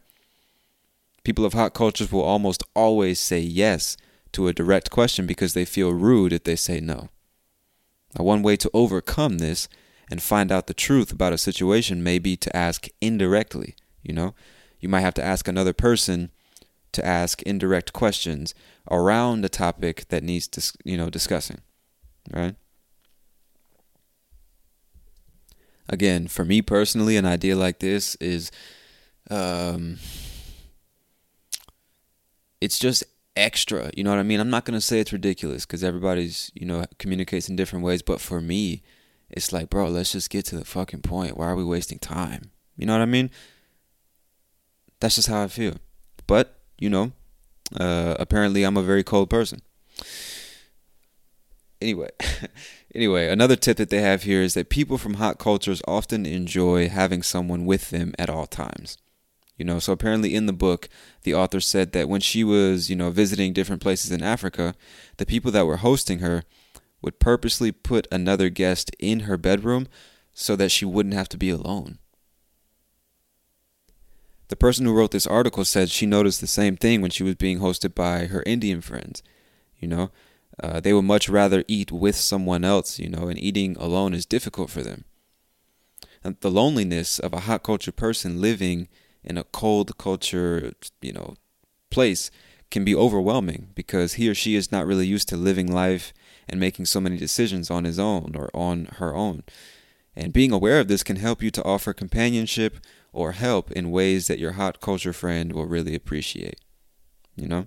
People 1.24 1.44
of 1.46 1.54
hot 1.54 1.72
cultures 1.72 2.12
will 2.12 2.22
almost 2.22 2.62
always 2.74 3.18
say 3.18 3.40
yes 3.40 3.96
to 4.34 4.48
a 4.48 4.52
direct 4.52 4.90
question 4.90 5.26
because 5.26 5.54
they 5.54 5.64
feel 5.64 5.92
rude 5.92 6.32
if 6.32 6.44
they 6.44 6.56
say 6.56 6.80
no. 6.80 7.08
Now, 8.16 8.24
one 8.24 8.42
way 8.42 8.56
to 8.56 8.70
overcome 8.72 9.38
this 9.38 9.68
and 10.10 10.22
find 10.22 10.52
out 10.52 10.66
the 10.66 10.74
truth 10.74 11.10
about 11.10 11.32
a 11.32 11.38
situation 11.38 12.02
may 12.02 12.18
be 12.18 12.36
to 12.36 12.56
ask 12.56 12.88
indirectly. 13.00 13.74
You 14.02 14.12
know, 14.12 14.34
you 14.80 14.88
might 14.88 15.00
have 15.00 15.14
to 15.14 15.24
ask 15.24 15.48
another 15.48 15.72
person 15.72 16.30
to 16.92 17.04
ask 17.04 17.42
indirect 17.42 17.92
questions 17.92 18.54
around 18.90 19.40
the 19.40 19.48
topic 19.48 20.08
that 20.08 20.22
needs 20.22 20.76
you 20.84 20.96
know 20.96 21.10
discussing, 21.10 21.60
right? 22.30 22.54
Again, 25.88 26.28
for 26.28 26.44
me 26.44 26.62
personally, 26.62 27.16
an 27.16 27.26
idea 27.26 27.56
like 27.56 27.80
this 27.80 28.14
is, 28.16 28.50
um, 29.30 29.98
it's 32.60 32.78
just 32.78 33.04
extra. 33.36 33.90
You 33.96 34.04
know 34.04 34.10
what 34.10 34.18
I 34.18 34.24
mean? 34.24 34.40
I'm 34.40 34.50
not 34.50 34.64
gonna 34.64 34.80
say 34.80 35.00
it's 35.00 35.12
ridiculous 35.12 35.66
because 35.66 35.84
everybody's 35.84 36.50
you 36.54 36.66
know 36.66 36.84
communicates 36.98 37.48
in 37.48 37.56
different 37.56 37.84
ways. 37.84 38.02
But 38.02 38.20
for 38.20 38.40
me, 38.40 38.82
it's 39.30 39.52
like, 39.52 39.70
bro, 39.70 39.88
let's 39.88 40.12
just 40.12 40.30
get 40.30 40.44
to 40.46 40.56
the 40.56 40.64
fucking 40.64 41.02
point. 41.02 41.36
Why 41.36 41.46
are 41.46 41.56
we 41.56 41.64
wasting 41.64 41.98
time? 41.98 42.50
You 42.76 42.86
know 42.86 42.92
what 42.92 43.02
I 43.02 43.06
mean? 43.06 43.30
That's 45.00 45.16
just 45.16 45.28
how 45.28 45.42
I 45.42 45.48
feel. 45.48 45.74
But 46.26 46.58
you 46.78 46.90
know, 46.90 47.12
uh, 47.78 48.16
apparently 48.18 48.64
I'm 48.64 48.76
a 48.76 48.82
very 48.82 49.02
cold 49.02 49.30
person. 49.30 49.60
Anyway, 51.80 52.10
anyway, 52.94 53.28
another 53.28 53.56
tip 53.56 53.76
that 53.76 53.90
they 53.90 54.00
have 54.00 54.22
here 54.22 54.42
is 54.42 54.54
that 54.54 54.70
people 54.70 54.96
from 54.96 55.14
hot 55.14 55.38
cultures 55.38 55.82
often 55.86 56.24
enjoy 56.24 56.88
having 56.88 57.22
someone 57.22 57.66
with 57.66 57.90
them 57.90 58.14
at 58.18 58.30
all 58.30 58.46
times. 58.46 58.96
You 59.56 59.64
know, 59.64 59.78
so 59.78 59.92
apparently 59.92 60.34
in 60.34 60.46
the 60.46 60.52
book, 60.52 60.88
the 61.22 61.34
author 61.34 61.60
said 61.60 61.92
that 61.92 62.08
when 62.08 62.20
she 62.20 62.42
was, 62.42 62.90
you 62.90 62.96
know, 62.96 63.10
visiting 63.10 63.52
different 63.52 63.82
places 63.82 64.10
in 64.10 64.22
Africa, 64.22 64.74
the 65.16 65.26
people 65.26 65.52
that 65.52 65.66
were 65.66 65.76
hosting 65.76 66.18
her 66.18 66.42
would 67.00 67.20
purposely 67.20 67.70
put 67.70 68.08
another 68.10 68.48
guest 68.48 68.90
in 68.98 69.20
her 69.20 69.36
bedroom 69.36 69.86
so 70.32 70.56
that 70.56 70.70
she 70.70 70.84
wouldn't 70.84 71.14
have 71.14 71.28
to 71.28 71.36
be 71.36 71.50
alone. 71.50 71.98
The 74.48 74.56
person 74.56 74.84
who 74.84 74.92
wrote 74.92 75.12
this 75.12 75.26
article 75.26 75.64
said 75.64 75.90
she 75.90 76.06
noticed 76.06 76.40
the 76.40 76.46
same 76.46 76.76
thing 76.76 77.00
when 77.00 77.10
she 77.10 77.22
was 77.22 77.36
being 77.36 77.60
hosted 77.60 77.94
by 77.94 78.26
her 78.26 78.42
Indian 78.44 78.80
friends. 78.80 79.22
You 79.78 79.88
know, 79.88 80.10
uh, 80.62 80.80
they 80.80 80.92
would 80.92 81.02
much 81.02 81.28
rather 81.28 81.64
eat 81.68 81.92
with 81.92 82.16
someone 82.16 82.64
else, 82.64 82.98
you 82.98 83.08
know, 83.08 83.28
and 83.28 83.38
eating 83.38 83.76
alone 83.76 84.14
is 84.14 84.26
difficult 84.26 84.70
for 84.70 84.82
them. 84.82 85.04
And 86.22 86.36
the 86.40 86.50
loneliness 86.50 87.18
of 87.18 87.32
a 87.32 87.40
hot 87.40 87.62
culture 87.62 87.92
person 87.92 88.40
living 88.40 88.88
in 89.24 89.38
a 89.38 89.44
cold 89.44 89.96
culture, 89.98 90.72
you 91.00 91.12
know, 91.12 91.34
place 91.90 92.30
can 92.70 92.84
be 92.84 92.94
overwhelming 92.94 93.68
because 93.74 94.14
he 94.14 94.28
or 94.28 94.34
she 94.34 94.56
is 94.56 94.72
not 94.72 94.86
really 94.86 95.06
used 95.06 95.28
to 95.28 95.36
living 95.36 95.72
life 95.72 96.12
and 96.48 96.58
making 96.60 96.84
so 96.84 97.00
many 97.00 97.16
decisions 97.16 97.70
on 97.70 97.84
his 97.84 97.98
own 97.98 98.34
or 98.36 98.50
on 98.54 98.86
her 98.98 99.14
own. 99.14 99.42
And 100.16 100.32
being 100.32 100.52
aware 100.52 100.80
of 100.80 100.88
this 100.88 101.02
can 101.02 101.16
help 101.16 101.42
you 101.42 101.50
to 101.52 101.64
offer 101.64 101.92
companionship 101.92 102.78
or 103.12 103.32
help 103.32 103.70
in 103.72 103.90
ways 103.90 104.26
that 104.26 104.38
your 104.38 104.52
hot 104.52 104.80
culture 104.80 105.12
friend 105.12 105.52
will 105.52 105.66
really 105.66 105.94
appreciate. 105.94 106.60
You 107.36 107.48
know? 107.48 107.66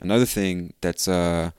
Another 0.00 0.26
thing 0.26 0.74
that's 0.80 1.08
uh, 1.08 1.50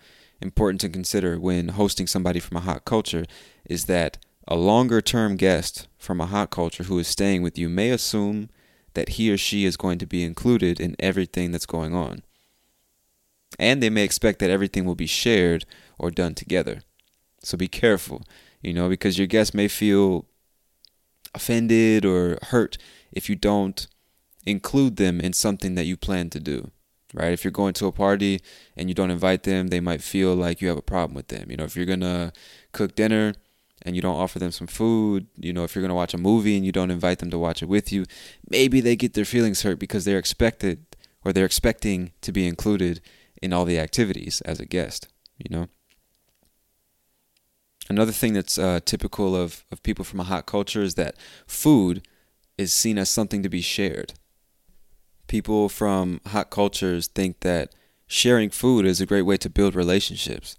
important 0.42 0.82
to 0.82 0.90
consider 0.90 1.40
when 1.40 1.70
hosting 1.70 2.08
somebody 2.08 2.40
from 2.40 2.58
a 2.58 2.62
hot 2.62 2.86
culture 2.86 3.26
is 3.66 3.86
that 3.86 4.18
a 4.48 4.56
longer 4.56 5.02
term 5.02 5.36
guest 5.36 5.88
from 5.98 6.22
a 6.22 6.26
hot 6.26 6.50
culture 6.50 6.84
who 6.84 7.00
is 7.00 7.08
staying 7.08 7.42
with 7.42 7.58
you 7.58 7.68
may 7.68 7.90
assume 7.90 8.50
that 8.94 9.10
he 9.10 9.32
or 9.32 9.38
she 9.38 9.66
is 9.66 9.78
going 9.78 10.00
to 10.00 10.06
be 10.06 10.24
included 10.24 10.80
in 10.80 10.96
everything 11.00 11.52
that's 11.52 11.66
going 11.66 11.94
on. 11.94 12.24
And 13.60 13.82
they 13.82 13.90
may 13.90 14.04
expect 14.04 14.40
that 14.40 14.50
everything 14.50 14.86
will 14.86 14.96
be 14.96 15.06
shared 15.06 15.66
or 15.98 16.12
done 16.12 16.34
together. 16.36 16.82
So 17.44 17.58
be 17.58 17.68
careful, 17.68 18.24
you 18.62 18.74
know, 18.74 18.90
because 18.90 19.18
your 19.18 19.28
guest 19.28 19.54
may 19.54 19.68
feel 19.68 20.26
offended 21.34 22.06
or 22.06 22.38
hurt 22.44 22.78
if 23.12 23.30
you 23.30 23.36
don't 23.36 23.88
include 24.46 24.96
them 24.96 25.20
in 25.20 25.34
something 25.34 25.76
that 25.76 25.86
you 25.86 25.98
plan 25.98 26.30
to 26.32 26.40
do 26.40 26.72
right? 27.14 27.32
If 27.32 27.44
you're 27.44 27.52
going 27.52 27.74
to 27.76 27.88
a 27.88 27.92
party 27.92 28.42
and 28.76 28.90
you 28.90 28.94
don't 28.94 29.12
invite 29.12 29.44
them, 29.44 29.68
they 29.68 29.80
might 29.80 30.02
feel 30.02 30.36
like 30.36 30.62
you 30.62 30.68
have 30.68 30.78
a 30.78 30.82
problem 30.82 31.16
with 31.16 31.30
them. 31.30 31.50
You 31.50 31.58
know, 31.58 31.64
if 31.64 31.76
you're 31.76 31.86
going 31.86 32.02
to 32.02 32.34
cook 32.74 32.96
dinner 32.96 33.34
and 33.84 33.96
you 33.96 34.02
don't 34.02 34.16
offer 34.16 34.40
them 34.40 34.52
some 34.52 34.68
food, 34.68 35.28
you 35.38 35.54
know, 35.54 35.64
if 35.64 35.76
you're 35.76 35.82
going 35.82 35.90
to 35.90 35.96
watch 35.96 36.14
a 36.14 36.18
movie 36.18 36.56
and 36.56 36.66
you 36.66 36.72
don't 36.72 36.92
invite 36.92 37.20
them 37.20 37.30
to 37.32 37.40
watch 37.40 37.62
it 37.62 37.70
with 37.70 37.92
you, 37.92 38.06
maybe 38.50 38.82
they 38.82 38.96
get 38.96 39.14
their 39.14 39.26
feelings 39.26 39.62
hurt 39.62 39.80
because 39.80 40.06
they're 40.06 40.18
expected 40.18 40.86
or 41.24 41.32
they're 41.32 41.46
expecting 41.46 42.12
to 42.22 42.32
be 42.32 42.48
included 42.48 43.02
in 43.42 43.54
all 43.54 43.66
the 43.66 43.80
activities 43.80 44.42
as 44.42 44.60
a 44.60 44.66
guest, 44.66 45.08
you 45.38 45.56
know? 45.56 45.68
Another 47.90 48.12
thing 48.12 48.34
that's 48.34 48.58
uh, 48.58 48.82
typical 48.84 49.36
of, 49.36 49.64
of 49.72 49.82
people 49.84 50.04
from 50.04 50.20
a 50.20 50.26
hot 50.26 50.46
culture 50.46 50.82
is 50.82 50.96
that 50.96 51.16
food 51.46 52.06
is 52.58 52.74
seen 52.74 52.98
as 52.98 53.10
something 53.10 53.44
to 53.44 53.50
be 53.50 53.62
shared 53.62 54.14
people 55.28 55.70
from 55.70 56.20
hot 56.28 56.50
cultures 56.50 57.08
think 57.08 57.42
that 57.42 57.74
sharing 58.08 58.50
food 58.50 58.86
is 58.86 59.00
a 59.00 59.06
great 59.06 59.24
way 59.24 59.38
to 59.38 59.50
build 59.50 59.76
relationships. 59.76 60.58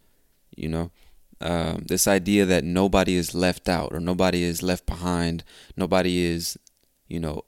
You 0.57 0.69
know, 0.69 0.91
um, 1.41 1.85
this 1.87 2.09
idea 2.09 2.45
that 2.45 2.65
nobody 2.65 3.17
is 3.17 3.35
left 3.35 3.69
out 3.69 3.93
or 3.93 4.01
nobody 4.01 4.43
is 4.43 4.63
left 4.63 4.87
behind, 4.87 5.45
nobody 5.77 6.25
is, 6.25 6.59
you 7.07 7.21
know, 7.21 7.43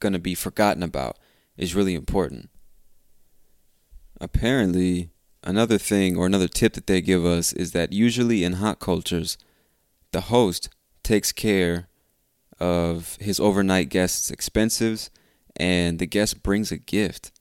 going 0.00 0.12
to 0.12 0.18
be 0.18 0.34
forgotten 0.34 0.82
about 0.82 1.18
is 1.56 1.74
really 1.74 1.94
important. 1.94 2.50
Apparently, 4.20 5.10
another 5.42 5.78
thing 5.78 6.16
or 6.16 6.26
another 6.26 6.48
tip 6.48 6.74
that 6.74 6.86
they 6.86 7.00
give 7.00 7.24
us 7.24 7.52
is 7.52 7.72
that 7.72 7.92
usually 7.92 8.44
in 8.44 8.54
hot 8.54 8.80
cultures, 8.80 9.38
the 10.12 10.22
host 10.22 10.68
takes 11.02 11.32
care 11.32 11.88
of 12.60 13.16
his 13.20 13.40
overnight 13.40 13.88
guests' 13.88 14.30
expenses 14.30 15.10
and 15.56 15.98
the 15.98 16.06
guest 16.06 16.42
brings 16.42 16.70
a 16.70 16.76
gift. 16.76 17.32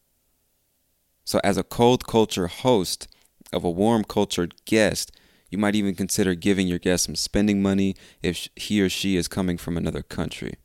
So, 1.26 1.42
as 1.44 1.58
a 1.58 1.64
cold 1.64 2.08
culture 2.08 2.48
host 2.48 3.08
of 3.54 3.64
a 3.64 3.70
warm 3.70 4.04
cultured 4.04 4.54
guest, 4.66 5.12
you 5.50 5.58
might 5.58 5.76
even 5.76 5.96
consider 5.96 6.36
giving 6.36 6.68
your 6.68 6.80
guest 6.80 7.06
some 7.06 7.16
spending 7.16 7.62
money 7.62 7.96
if 8.22 8.50
he 8.56 8.82
or 8.82 8.90
she 8.90 9.16
is 9.16 9.28
coming 9.28 9.58
from 9.58 9.78
another 9.78 10.02
country. 10.02 10.56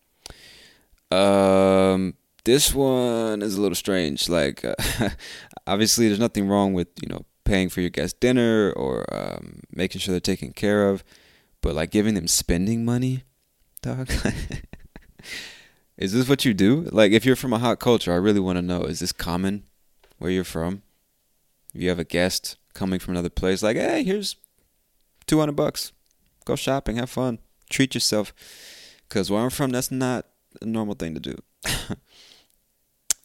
Um, 1.10 2.14
this 2.44 2.74
one 2.74 3.42
is 3.42 3.56
a 3.56 3.60
little 3.60 3.76
strange. 3.76 4.28
Like, 4.28 4.64
uh, 4.64 4.74
obviously, 5.66 6.08
there's 6.08 6.18
nothing 6.18 6.48
wrong 6.48 6.72
with 6.72 6.88
you 7.00 7.08
know 7.08 7.24
paying 7.44 7.68
for 7.68 7.80
your 7.80 7.90
guest 7.90 8.18
dinner 8.20 8.72
or 8.72 9.04
um, 9.14 9.60
making 9.70 10.00
sure 10.00 10.12
they're 10.12 10.20
taken 10.20 10.52
care 10.52 10.88
of, 10.88 11.04
but 11.60 11.74
like 11.74 11.90
giving 11.90 12.14
them 12.14 12.26
spending 12.26 12.84
money, 12.84 13.24
dog. 13.82 14.10
Is 15.98 16.12
this 16.12 16.28
what 16.28 16.44
you 16.44 16.54
do? 16.54 16.88
Like, 16.90 17.12
if 17.12 17.24
you're 17.24 17.36
from 17.36 17.52
a 17.52 17.58
hot 17.58 17.78
culture, 17.78 18.12
I 18.12 18.16
really 18.16 18.40
want 18.40 18.56
to 18.56 18.62
know: 18.62 18.82
is 18.82 18.98
this 18.98 19.12
common 19.12 19.64
where 20.18 20.30
you're 20.30 20.42
from? 20.42 20.82
If 21.74 21.82
you 21.82 21.88
have 21.90 21.98
a 22.00 22.04
guest 22.04 22.56
coming 22.74 22.98
from 22.98 23.14
another 23.14 23.30
place, 23.30 23.62
like, 23.62 23.76
hey, 23.76 24.02
here's 24.02 24.36
two 25.26 25.38
hundred 25.38 25.56
bucks. 25.56 25.92
Go 26.44 26.56
shopping, 26.56 26.96
have 26.96 27.10
fun, 27.10 27.38
treat 27.70 27.94
yourself. 27.94 28.32
Because 29.08 29.30
where 29.30 29.42
I'm 29.42 29.50
from, 29.50 29.70
that's 29.70 29.90
not 29.90 30.26
a 30.60 30.66
normal 30.66 30.94
thing 30.94 31.14
to 31.14 31.20
do. 31.20 31.36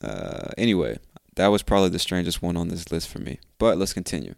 uh, 0.01 0.49
anyway, 0.57 0.99
that 1.35 1.47
was 1.47 1.63
probably 1.63 1.89
the 1.89 1.99
strangest 1.99 2.41
one 2.41 2.57
on 2.57 2.67
this 2.67 2.91
list 2.91 3.07
for 3.07 3.19
me. 3.19 3.39
But 3.57 3.77
let's 3.77 3.93
continue. 3.93 4.35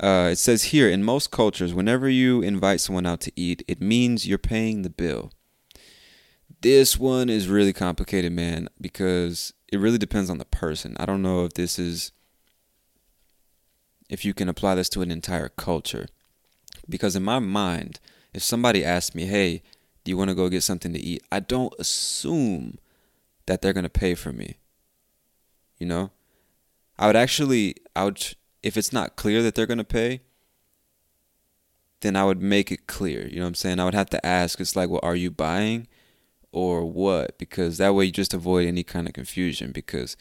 Uh, 0.00 0.30
it 0.32 0.36
says 0.36 0.64
here 0.64 0.88
in 0.88 1.04
most 1.04 1.30
cultures, 1.30 1.72
whenever 1.72 2.08
you 2.08 2.42
invite 2.42 2.80
someone 2.80 3.06
out 3.06 3.20
to 3.20 3.32
eat, 3.36 3.62
it 3.68 3.80
means 3.80 4.26
you're 4.26 4.38
paying 4.38 4.82
the 4.82 4.90
bill. 4.90 5.30
This 6.60 6.98
one 6.98 7.28
is 7.28 7.48
really 7.48 7.72
complicated, 7.72 8.32
man, 8.32 8.68
because 8.80 9.52
it 9.72 9.78
really 9.78 9.98
depends 9.98 10.30
on 10.30 10.38
the 10.38 10.44
person. 10.44 10.96
I 10.98 11.04
don't 11.04 11.22
know 11.22 11.44
if 11.44 11.54
this 11.54 11.78
is 11.78 12.12
if 14.08 14.24
you 14.24 14.34
can 14.34 14.48
apply 14.48 14.74
this 14.74 14.88
to 14.90 15.02
an 15.02 15.10
entire 15.10 15.48
culture. 15.48 16.06
Because 16.88 17.16
in 17.16 17.22
my 17.22 17.38
mind, 17.38 18.00
if 18.32 18.42
somebody 18.42 18.84
asks 18.84 19.14
me, 19.14 19.26
"Hey, 19.26 19.62
do 20.02 20.10
you 20.10 20.16
want 20.16 20.28
to 20.28 20.34
go 20.34 20.48
get 20.48 20.62
something 20.62 20.92
to 20.92 21.00
eat?" 21.00 21.22
I 21.32 21.40
don't 21.40 21.72
assume 21.78 22.78
that 23.46 23.62
they're 23.62 23.72
going 23.72 23.84
to 23.84 23.90
pay 23.90 24.14
for 24.14 24.32
me. 24.32 24.56
You 25.78 25.86
know? 25.86 26.10
I 26.98 27.06
would 27.06 27.16
actually 27.16 27.76
I 27.96 28.04
would 28.04 28.34
if 28.62 28.76
it's 28.76 28.92
not 28.92 29.16
clear 29.16 29.42
that 29.42 29.54
they're 29.54 29.66
going 29.66 29.78
to 29.78 29.84
pay, 29.84 30.22
then 32.00 32.16
I 32.16 32.24
would 32.24 32.40
make 32.40 32.70
it 32.72 32.86
clear. 32.86 33.26
You 33.26 33.36
know 33.36 33.42
what 33.42 33.48
I'm 33.48 33.54
saying? 33.54 33.80
I 33.80 33.84
would 33.84 33.94
have 33.94 34.10
to 34.10 34.24
ask, 34.24 34.60
it's 34.60 34.76
like, 34.76 34.88
well, 34.88 35.00
are 35.02 35.16
you 35.16 35.30
buying? 35.30 35.88
or 36.54 36.84
what 36.84 37.36
because 37.36 37.78
that 37.78 37.94
way 37.94 38.04
you 38.04 38.12
just 38.12 38.32
avoid 38.32 38.66
any 38.66 38.84
kind 38.84 39.08
of 39.08 39.12
confusion 39.12 39.72
because 39.72 40.16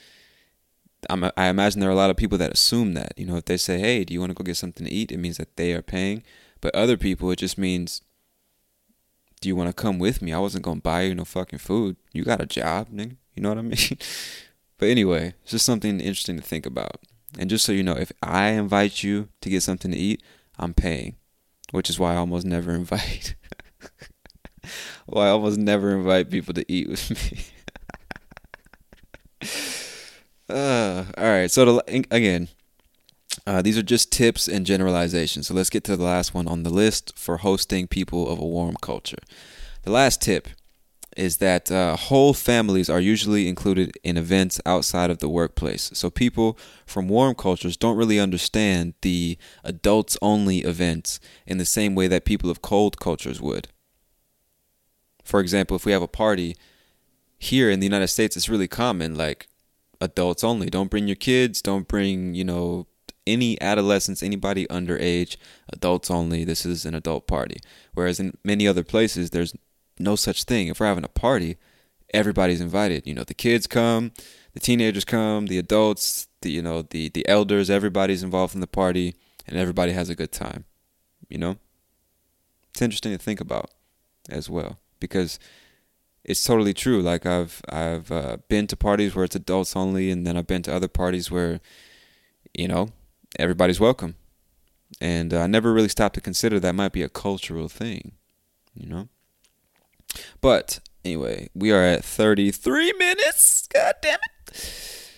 I'm, 1.10 1.24
I 1.38 1.48
imagine 1.48 1.80
there 1.80 1.90
are 1.90 1.94
a 1.94 1.96
lot 1.96 2.10
of 2.10 2.18
people 2.18 2.38
that 2.38 2.54
assume 2.54 2.94
that 2.94 3.14
you 3.18 3.26
know 3.26 3.38
if 3.38 3.46
they 3.46 3.58
say 3.58 3.80
hey 3.80 4.04
do 4.04 4.14
you 4.14 4.20
want 4.20 4.32
to 4.32 4.34
go 4.36 4.44
get 4.44 4.58
something 4.58 4.86
to 4.86 4.92
eat? 4.92 5.12
it 5.12 5.18
means 5.18 5.38
that 5.38 5.56
they 5.56 5.74
are 5.74 5.82
paying. 5.82 6.24
But 6.62 6.76
other 6.76 6.98
people 6.98 7.32
it 7.32 7.40
just 7.40 7.58
means 7.58 8.02
do 9.42 9.50
you 9.50 9.56
want 9.56 9.70
to 9.70 9.74
come 9.74 10.00
with 10.00 10.22
me? 10.22 10.32
I 10.32 10.40
wasn't 10.40 10.64
gonna 10.64 10.82
buy 10.82 11.04
you 11.04 11.16
no 11.16 11.26
fucking 11.26 11.60
food. 11.60 11.98
You 12.14 12.24
got 12.24 12.42
a 12.42 12.46
job 12.46 12.90
nigga. 12.90 13.18
You 13.36 13.44
know 13.44 13.50
what 13.50 13.58
I 13.58 13.62
mean? 13.64 13.98
But 14.78 14.90
anyway 14.90 15.34
it's 15.44 15.52
just 15.52 15.66
something 15.66 16.00
interesting 16.00 16.38
to 16.38 16.44
think 16.44 16.66
about. 16.66 17.02
And 17.38 17.50
just 17.50 17.66
so 17.66 17.72
you 17.72 17.84
know 17.84 17.98
if 17.98 18.12
I 18.22 18.50
invite 18.50 19.04
you 19.04 19.30
to 19.42 19.50
get 19.50 19.64
something 19.64 19.92
to 19.92 19.98
eat 19.98 20.22
I'm 20.58 20.74
paying 20.74 21.16
which 21.72 21.90
is 21.90 22.00
why 22.00 22.14
I 22.14 22.18
almost 22.18 22.46
never 22.46 22.72
invite 22.76 23.36
well, 25.08 25.24
I 25.24 25.30
almost 25.30 25.60
never 25.60 25.96
invite 25.96 26.30
people 26.30 26.54
to 26.54 26.66
eat 26.72 26.90
with 26.90 27.10
me. 27.12 27.46
uh, 30.50 31.06
all 31.18 31.24
right. 31.24 31.50
So 31.50 31.66
to, 31.66 32.06
again, 32.12 32.48
uh, 33.46 33.62
these 33.62 33.78
are 33.78 33.84
just 33.84 34.12
tips 34.12 34.48
and 34.48 34.66
generalizations. 34.66 35.48
So 35.48 35.54
let's 35.54 35.70
get 35.70 35.84
to 35.86 35.98
the 35.98 36.04
last 36.04 36.34
one 36.34 36.48
on 36.48 36.64
the 36.64 36.70
list 36.70 37.18
for 37.18 37.38
hosting 37.38 37.88
people 37.88 38.30
of 38.30 38.40
a 38.40 38.46
warm 38.46 38.76
culture. 38.82 39.18
The 39.84 39.92
last 39.92 40.22
tip 40.22 40.48
is 41.16 41.38
that 41.38 41.72
uh, 41.72 41.96
whole 41.96 42.34
families 42.34 42.90
are 42.90 43.00
usually 43.00 43.48
included 43.48 43.92
in 44.04 44.18
events 44.18 44.60
outside 44.66 45.10
of 45.10 45.20
the 45.20 45.30
workplace. 45.30 45.92
So 45.94 46.10
people 46.10 46.58
from 46.86 47.08
warm 47.08 47.36
cultures 47.36 47.78
don't 47.78 47.98
really 47.98 48.20
understand 48.20 48.96
the 49.02 49.38
adults 49.64 50.18
only 50.22 50.60
events 50.60 51.20
in 51.46 51.58
the 51.58 51.66
same 51.66 51.96
way 51.96 52.08
that 52.08 52.26
people 52.26 52.50
of 52.50 52.62
cold 52.62 53.00
cultures 53.00 53.42
would. 53.42 53.68
For 55.24 55.40
example, 55.40 55.76
if 55.76 55.86
we 55.86 55.92
have 55.92 56.02
a 56.02 56.08
party 56.08 56.56
here 57.38 57.70
in 57.70 57.80
the 57.80 57.86
United 57.86 58.08
States, 58.08 58.36
it's 58.36 58.50
really 58.50 58.68
common, 58.68 59.16
like 59.16 59.48
adults 60.02 60.44
only. 60.44 60.70
Don't 60.70 60.90
bring 60.90 61.08
your 61.08 61.16
kids, 61.16 61.62
don't 61.62 61.88
bring, 61.88 62.34
you 62.34 62.44
know, 62.44 62.88
any 63.26 63.60
adolescents, 63.62 64.22
anybody 64.22 64.66
underage, 64.68 65.38
adults 65.72 66.12
only. 66.12 66.44
This 66.44 66.66
is 66.66 66.86
an 66.86 66.94
adult 66.96 67.28
party. 67.28 67.58
Whereas 67.94 68.20
in 68.20 68.38
many 68.44 68.68
other 68.68 68.84
places, 68.84 69.30
there's 69.30 69.56
no 69.98 70.16
such 70.16 70.44
thing. 70.44 70.68
If 70.68 70.80
we're 70.80 70.88
having 70.88 71.06
a 71.06 71.10
party, 71.10 71.58
everybody's 72.14 72.62
invited. 72.62 73.08
You 73.08 73.14
know, 73.14 73.24
the 73.24 73.34
kids 73.34 73.68
come, 73.68 74.12
the 74.54 74.60
teenagers 74.60 75.06
come, 75.06 75.48
the 75.48 75.58
adults, 75.58 76.28
the 76.42 76.52
you 76.52 76.62
know, 76.62 76.82
the 76.82 77.10
the 77.10 77.28
elders, 77.28 77.70
everybody's 77.70 78.24
involved 78.24 78.56
in 78.56 78.62
the 78.62 78.68
party. 78.68 79.16
and 79.46 79.58
everybody 79.58 79.92
has 79.92 80.10
a 80.10 80.16
good 80.16 80.32
time. 80.32 80.66
You 81.30 81.38
know? 81.38 81.58
It's 82.72 82.82
interesting 82.82 83.12
to 83.12 83.18
think 83.18 83.42
about 83.42 83.72
as 84.30 84.50
well 84.50 84.80
because 85.00 85.38
it's 86.24 86.44
totally 86.44 86.74
true. 86.74 87.02
Like 87.02 87.26
I've 87.26 87.62
I've 87.70 88.12
uh, 88.12 88.38
been 88.48 88.68
to 88.68 88.78
parties 88.78 89.16
where 89.16 89.26
it's 89.26 89.36
adults 89.36 89.76
only, 89.76 90.10
and 90.12 90.26
then 90.26 90.38
I've 90.38 90.48
been 90.48 90.64
to 90.64 90.74
other 90.74 90.88
parties 90.88 91.30
where, 91.30 91.60
you 92.54 92.68
know, 92.68 92.90
everybody's 93.38 93.80
welcome, 93.80 94.16
and 95.02 95.34
uh, 95.34 95.42
I 95.42 95.48
never 95.48 95.74
really 95.74 95.90
stopped 95.90 96.16
to 96.16 96.22
consider 96.22 96.60
that 96.60 96.76
might 96.76 96.94
be 96.94 97.04
a 97.04 97.10
cultural 97.10 97.68
thing, 97.68 98.14
you 98.74 98.88
know. 98.88 99.10
But 100.42 100.80
anyway, 101.04 101.50
we 101.54 101.72
are 101.72 101.84
at 101.84 102.06
33 102.06 102.94
minutes. 102.94 103.68
God 103.68 103.96
damn 104.02 104.20
it. 104.48 105.10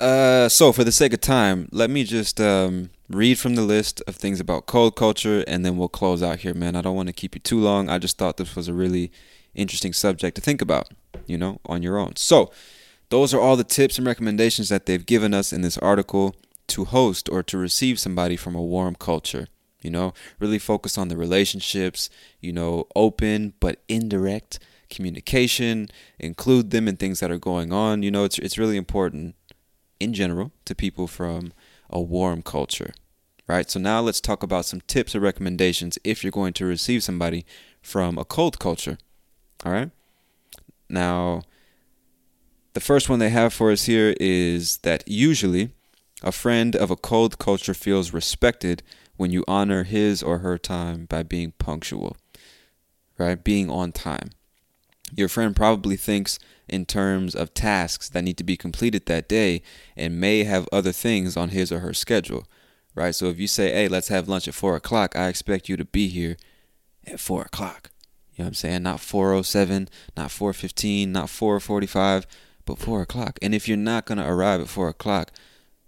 Uh, 0.00 0.48
so 0.48 0.72
for 0.72 0.82
the 0.82 0.90
sake 0.90 1.12
of 1.12 1.20
time, 1.20 1.68
let 1.70 1.88
me 1.88 2.02
just 2.02 2.40
um, 2.40 2.90
read 3.08 3.38
from 3.38 3.54
the 3.54 3.62
list 3.62 4.02
of 4.08 4.16
things 4.16 4.40
about 4.40 4.66
cold 4.66 4.96
culture, 4.96 5.44
and 5.46 5.64
then 5.64 5.76
we'll 5.76 5.88
close 5.88 6.22
out 6.22 6.40
here, 6.40 6.54
man. 6.54 6.74
I 6.74 6.82
don't 6.82 6.96
want 6.96 7.06
to 7.06 7.12
keep 7.12 7.36
you 7.36 7.40
too 7.40 7.60
long. 7.60 7.88
I 7.88 7.98
just 7.98 8.18
thought 8.18 8.36
this 8.36 8.56
was 8.56 8.66
a 8.66 8.74
really 8.74 9.12
interesting 9.54 9.92
subject 9.92 10.34
to 10.36 10.40
think 10.40 10.62
about, 10.62 10.88
you 11.26 11.38
know, 11.38 11.60
on 11.66 11.82
your 11.82 11.98
own. 11.98 12.16
So, 12.16 12.50
those 13.10 13.34
are 13.34 13.40
all 13.40 13.56
the 13.56 13.64
tips 13.64 13.98
and 13.98 14.06
recommendations 14.06 14.70
that 14.70 14.86
they've 14.86 15.04
given 15.04 15.34
us 15.34 15.52
in 15.52 15.60
this 15.60 15.76
article 15.78 16.34
to 16.68 16.86
host 16.86 17.28
or 17.28 17.42
to 17.42 17.58
receive 17.58 18.00
somebody 18.00 18.36
from 18.36 18.54
a 18.54 18.62
warm 18.62 18.94
culture. 18.94 19.48
You 19.82 19.90
know, 19.90 20.14
really 20.38 20.58
focus 20.58 20.96
on 20.96 21.08
the 21.08 21.16
relationships, 21.16 22.08
you 22.40 22.52
know, 22.52 22.86
open 22.96 23.52
but 23.60 23.82
indirect 23.88 24.60
communication, 24.88 25.88
include 26.18 26.70
them 26.70 26.86
in 26.88 26.96
things 26.96 27.20
that 27.20 27.30
are 27.30 27.38
going 27.38 27.72
on. 27.72 28.02
You 28.02 28.10
know, 28.10 28.24
it's 28.24 28.38
it's 28.38 28.58
really 28.58 28.76
important 28.76 29.34
in 29.98 30.14
general 30.14 30.52
to 30.64 30.74
people 30.74 31.06
from 31.06 31.52
a 31.90 32.00
warm 32.00 32.42
culture. 32.42 32.94
Right? 33.48 33.68
So 33.68 33.80
now 33.80 34.00
let's 34.00 34.20
talk 34.20 34.42
about 34.42 34.64
some 34.64 34.80
tips 34.82 35.14
or 35.14 35.20
recommendations 35.20 35.98
if 36.04 36.22
you're 36.22 36.30
going 36.30 36.54
to 36.54 36.64
receive 36.64 37.02
somebody 37.02 37.44
from 37.82 38.16
a 38.16 38.24
cold 38.24 38.58
culture. 38.58 38.98
All 39.64 39.72
right? 39.72 39.90
Now, 40.88 41.42
the 42.74 42.80
first 42.80 43.08
one 43.08 43.18
they 43.18 43.30
have 43.30 43.52
for 43.52 43.70
us 43.70 43.84
here 43.84 44.14
is 44.18 44.78
that 44.78 45.04
usually 45.06 45.70
a 46.22 46.32
friend 46.32 46.74
of 46.74 46.90
a 46.90 46.96
cold 46.96 47.38
culture 47.38 47.74
feels 47.74 48.12
respected 48.12 48.82
when 49.16 49.30
you 49.30 49.44
honor 49.46 49.84
his 49.84 50.22
or 50.22 50.38
her 50.38 50.58
time 50.58 51.04
by 51.06 51.22
being 51.22 51.52
punctual, 51.58 52.16
right? 53.18 53.42
Being 53.42 53.70
on 53.70 53.92
time. 53.92 54.30
Your 55.14 55.28
friend 55.28 55.54
probably 55.54 55.96
thinks 55.96 56.38
in 56.68 56.86
terms 56.86 57.34
of 57.34 57.52
tasks 57.52 58.08
that 58.08 58.22
need 58.22 58.38
to 58.38 58.44
be 58.44 58.56
completed 58.56 59.06
that 59.06 59.28
day 59.28 59.62
and 59.94 60.18
may 60.18 60.44
have 60.44 60.68
other 60.72 60.92
things 60.92 61.36
on 61.36 61.50
his 61.50 61.70
or 61.70 61.80
her 61.80 61.92
schedule, 61.92 62.46
right? 62.94 63.14
So 63.14 63.26
if 63.26 63.38
you 63.38 63.46
say, 63.46 63.70
hey, 63.72 63.88
let's 63.88 64.08
have 64.08 64.28
lunch 64.28 64.48
at 64.48 64.54
four 64.54 64.74
o'clock, 64.74 65.14
I 65.14 65.28
expect 65.28 65.68
you 65.68 65.76
to 65.76 65.84
be 65.84 66.08
here 66.08 66.36
at 67.06 67.20
four 67.20 67.42
o'clock. 67.42 67.91
You 68.34 68.42
know 68.42 68.46
what 68.46 68.48
I'm 68.48 68.54
saying? 68.54 68.82
Not 68.82 69.00
407, 69.00 69.88
not 70.16 70.30
415, 70.30 71.12
not 71.12 71.28
445, 71.28 72.26
but 72.64 72.78
four 72.78 73.02
o'clock. 73.02 73.38
And 73.42 73.54
if 73.54 73.68
you're 73.68 73.76
not 73.76 74.06
gonna 74.06 74.26
arrive 74.26 74.60
at 74.60 74.68
four 74.68 74.88
o'clock, 74.88 75.32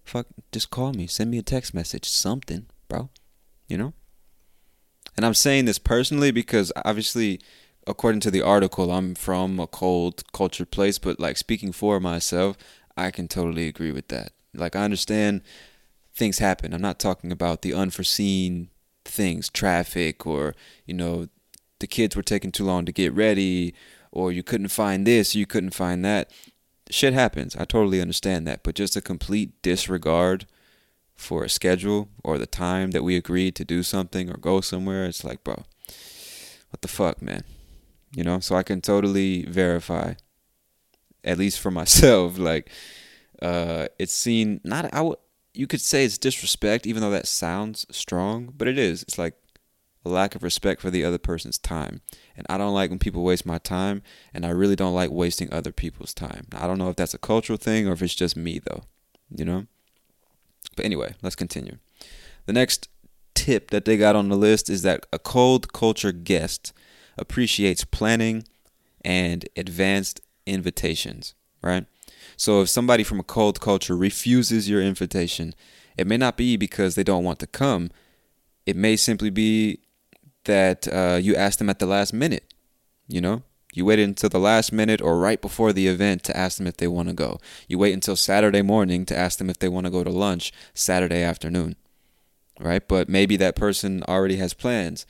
fuck, 0.04 0.26
just 0.52 0.70
call 0.70 0.92
me, 0.92 1.06
send 1.06 1.30
me 1.30 1.38
a 1.38 1.42
text 1.42 1.72
message, 1.72 2.08
something, 2.08 2.66
bro. 2.88 3.10
You 3.68 3.78
know? 3.78 3.94
And 5.16 5.24
I'm 5.24 5.34
saying 5.34 5.64
this 5.64 5.78
personally 5.78 6.30
because 6.32 6.72
obviously 6.84 7.40
according 7.86 8.20
to 8.20 8.30
the 8.30 8.42
article, 8.42 8.90
I'm 8.90 9.14
from 9.14 9.60
a 9.60 9.66
cold 9.66 10.22
cultured 10.32 10.70
place, 10.70 10.98
but 10.98 11.20
like 11.20 11.36
speaking 11.36 11.72
for 11.72 12.00
myself, 12.00 12.56
I 12.96 13.10
can 13.10 13.28
totally 13.28 13.68
agree 13.68 13.92
with 13.92 14.08
that. 14.08 14.32
Like 14.54 14.76
I 14.76 14.84
understand 14.84 15.42
things 16.14 16.38
happen. 16.38 16.72
I'm 16.72 16.80
not 16.80 16.98
talking 16.98 17.32
about 17.32 17.62
the 17.62 17.74
unforeseen 17.74 18.70
things, 19.04 19.48
traffic 19.48 20.26
or, 20.26 20.54
you 20.86 20.94
know, 20.94 21.28
the 21.80 21.86
kids 21.86 22.16
were 22.16 22.22
taking 22.22 22.52
too 22.52 22.64
long 22.64 22.84
to 22.84 22.92
get 22.92 23.12
ready 23.12 23.74
or 24.12 24.30
you 24.30 24.42
couldn't 24.42 24.68
find 24.68 25.06
this, 25.06 25.34
you 25.34 25.46
couldn't 25.46 25.74
find 25.74 26.04
that. 26.04 26.30
Shit 26.90 27.14
happens. 27.14 27.56
I 27.56 27.64
totally 27.64 28.00
understand 28.00 28.46
that, 28.46 28.62
but 28.62 28.74
just 28.74 28.96
a 28.96 29.00
complete 29.00 29.60
disregard 29.62 30.46
for 31.16 31.44
a 31.44 31.48
schedule 31.48 32.08
or 32.22 32.38
the 32.38 32.46
time 32.46 32.90
that 32.90 33.02
we 33.02 33.16
agreed 33.16 33.54
to 33.56 33.64
do 33.64 33.82
something 33.82 34.30
or 34.30 34.36
go 34.36 34.60
somewhere, 34.60 35.06
it's 35.06 35.24
like, 35.24 35.42
bro, 35.42 35.64
what 36.70 36.82
the 36.82 36.88
fuck, 36.88 37.22
man? 37.22 37.44
you 38.14 38.22
know 38.24 38.40
so 38.40 38.54
i 38.54 38.62
can 38.62 38.80
totally 38.80 39.44
verify 39.44 40.14
at 41.22 41.38
least 41.38 41.60
for 41.60 41.70
myself 41.80 42.38
like 42.38 42.70
uh 43.42 43.86
it's 43.98 44.12
seen 44.12 44.60
not 44.64 44.92
i 44.92 45.10
you 45.52 45.66
could 45.66 45.80
say 45.80 46.04
it's 46.04 46.18
disrespect 46.18 46.86
even 46.86 47.00
though 47.02 47.10
that 47.10 47.26
sounds 47.26 47.86
strong 47.90 48.52
but 48.56 48.68
it 48.68 48.78
is 48.78 49.02
it's 49.02 49.18
like 49.18 49.34
a 50.04 50.08
lack 50.08 50.34
of 50.34 50.42
respect 50.42 50.80
for 50.80 50.90
the 50.90 51.04
other 51.04 51.18
person's 51.18 51.58
time 51.58 52.00
and 52.36 52.46
i 52.50 52.58
don't 52.58 52.74
like 52.74 52.90
when 52.90 52.98
people 52.98 53.22
waste 53.22 53.46
my 53.46 53.58
time 53.58 54.02
and 54.32 54.44
i 54.44 54.50
really 54.50 54.76
don't 54.76 54.94
like 54.94 55.10
wasting 55.10 55.52
other 55.52 55.72
people's 55.72 56.14
time 56.14 56.46
i 56.52 56.66
don't 56.66 56.78
know 56.78 56.90
if 56.90 56.96
that's 56.96 57.14
a 57.14 57.18
cultural 57.18 57.56
thing 57.56 57.88
or 57.88 57.92
if 57.92 58.02
it's 58.02 58.14
just 58.14 58.36
me 58.36 58.58
though 58.58 58.82
you 59.34 59.44
know 59.44 59.66
but 60.76 60.84
anyway 60.84 61.14
let's 61.22 61.36
continue 61.36 61.78
the 62.46 62.52
next 62.52 62.88
tip 63.34 63.70
that 63.70 63.84
they 63.84 63.96
got 63.96 64.16
on 64.16 64.28
the 64.28 64.36
list 64.36 64.70
is 64.70 64.82
that 64.82 65.06
a 65.12 65.18
cold 65.18 65.72
culture 65.72 66.12
guest 66.12 66.72
appreciates 67.18 67.84
planning 67.84 68.44
and 69.04 69.46
advanced 69.56 70.20
invitations, 70.46 71.34
right? 71.62 71.86
So 72.36 72.62
if 72.62 72.68
somebody 72.68 73.04
from 73.04 73.20
a 73.20 73.24
cold 73.24 73.60
culture 73.60 73.96
refuses 73.96 74.68
your 74.68 74.82
invitation, 74.82 75.54
it 75.96 76.06
may 76.06 76.16
not 76.16 76.36
be 76.36 76.56
because 76.56 76.94
they 76.94 77.04
don't 77.04 77.24
want 77.24 77.38
to 77.40 77.46
come. 77.46 77.90
It 78.66 78.76
may 78.76 78.96
simply 78.96 79.30
be 79.30 79.80
that 80.44 80.88
uh, 80.88 81.18
you 81.20 81.34
asked 81.34 81.58
them 81.58 81.70
at 81.70 81.78
the 81.78 81.86
last 81.86 82.12
minute. 82.12 82.52
You 83.06 83.20
know, 83.20 83.42
you 83.72 83.84
waited 83.84 84.08
until 84.08 84.30
the 84.30 84.38
last 84.38 84.72
minute 84.72 85.00
or 85.00 85.18
right 85.18 85.40
before 85.40 85.72
the 85.72 85.88
event 85.88 86.24
to 86.24 86.36
ask 86.36 86.58
them 86.58 86.66
if 86.66 86.76
they 86.76 86.88
want 86.88 87.08
to 87.08 87.14
go. 87.14 87.38
You 87.68 87.78
wait 87.78 87.92
until 87.92 88.16
Saturday 88.16 88.62
morning 88.62 89.04
to 89.06 89.16
ask 89.16 89.38
them 89.38 89.50
if 89.50 89.58
they 89.58 89.68
want 89.68 89.86
to 89.86 89.90
go 89.90 90.04
to 90.04 90.10
lunch 90.10 90.52
Saturday 90.72 91.22
afternoon, 91.22 91.76
right? 92.58 92.86
But 92.86 93.08
maybe 93.08 93.36
that 93.36 93.56
person 93.56 94.02
already 94.04 94.36
has 94.36 94.54
plans 94.54 95.06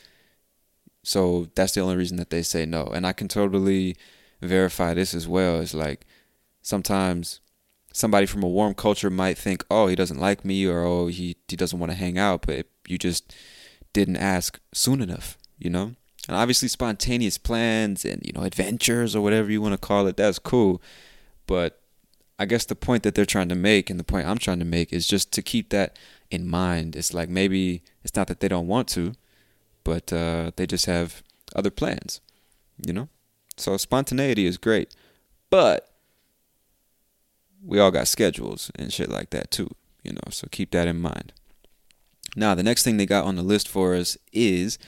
so 1.04 1.48
that's 1.54 1.72
the 1.72 1.82
only 1.82 1.96
reason 1.96 2.16
that 2.16 2.30
they 2.30 2.42
say 2.42 2.64
no. 2.64 2.86
And 2.86 3.06
I 3.06 3.12
can 3.12 3.28
totally 3.28 3.96
verify 4.40 4.94
this 4.94 5.14
as 5.14 5.28
well. 5.28 5.60
It's 5.60 5.74
like 5.74 6.06
sometimes 6.62 7.40
somebody 7.92 8.26
from 8.26 8.42
a 8.42 8.48
warm 8.48 8.74
culture 8.74 9.10
might 9.10 9.36
think, 9.36 9.64
oh, 9.70 9.86
he 9.86 9.94
doesn't 9.94 10.18
like 10.18 10.44
me 10.44 10.66
or 10.66 10.80
oh, 10.80 11.06
he, 11.08 11.36
he 11.46 11.56
doesn't 11.56 11.78
want 11.78 11.92
to 11.92 11.98
hang 11.98 12.18
out, 12.18 12.46
but 12.46 12.66
you 12.88 12.96
just 12.96 13.34
didn't 13.94 14.18
ask 14.18 14.60
soon 14.74 15.00
enough, 15.00 15.38
you 15.58 15.70
know? 15.70 15.94
And 16.28 16.36
obviously, 16.36 16.68
spontaneous 16.68 17.38
plans 17.38 18.04
and, 18.04 18.20
you 18.24 18.32
know, 18.32 18.42
adventures 18.42 19.16
or 19.16 19.22
whatever 19.22 19.50
you 19.50 19.62
want 19.62 19.72
to 19.72 19.78
call 19.78 20.06
it, 20.06 20.18
that's 20.18 20.38
cool. 20.38 20.82
But 21.46 21.80
I 22.38 22.44
guess 22.44 22.64
the 22.66 22.74
point 22.74 23.02
that 23.04 23.14
they're 23.14 23.24
trying 23.24 23.48
to 23.48 23.54
make 23.54 23.88
and 23.88 23.98
the 23.98 24.04
point 24.04 24.26
I'm 24.26 24.38
trying 24.38 24.58
to 24.58 24.64
make 24.64 24.92
is 24.92 25.06
just 25.06 25.32
to 25.32 25.42
keep 25.42 25.70
that 25.70 25.98
in 26.30 26.48
mind. 26.48 26.96
It's 26.96 27.14
like 27.14 27.28
maybe 27.28 27.82
it's 28.02 28.16
not 28.16 28.26
that 28.28 28.40
they 28.40 28.48
don't 28.48 28.66
want 28.66 28.88
to, 28.88 29.14
but 29.84 30.12
uh, 30.12 30.50
they 30.56 30.66
just 30.66 30.86
have 30.86 31.22
other 31.54 31.70
plans, 31.70 32.20
you 32.84 32.92
know? 32.92 33.08
So 33.56 33.76
spontaneity 33.76 34.46
is 34.46 34.58
great, 34.58 34.94
but 35.48 35.90
we 37.62 37.78
all 37.78 37.92
got 37.92 38.08
schedules 38.08 38.70
and 38.74 38.92
shit 38.92 39.10
like 39.10 39.30
that 39.30 39.50
too, 39.50 39.70
you 40.02 40.12
know? 40.12 40.30
So 40.30 40.48
keep 40.50 40.70
that 40.72 40.88
in 40.88 41.00
mind. 41.00 41.32
Now, 42.36 42.54
the 42.54 42.62
next 42.62 42.82
thing 42.82 42.96
they 42.96 43.06
got 43.06 43.24
on 43.24 43.36
the 43.36 43.42
list 43.42 43.68
for 43.68 43.94
us 43.94 44.16
is 44.32 44.78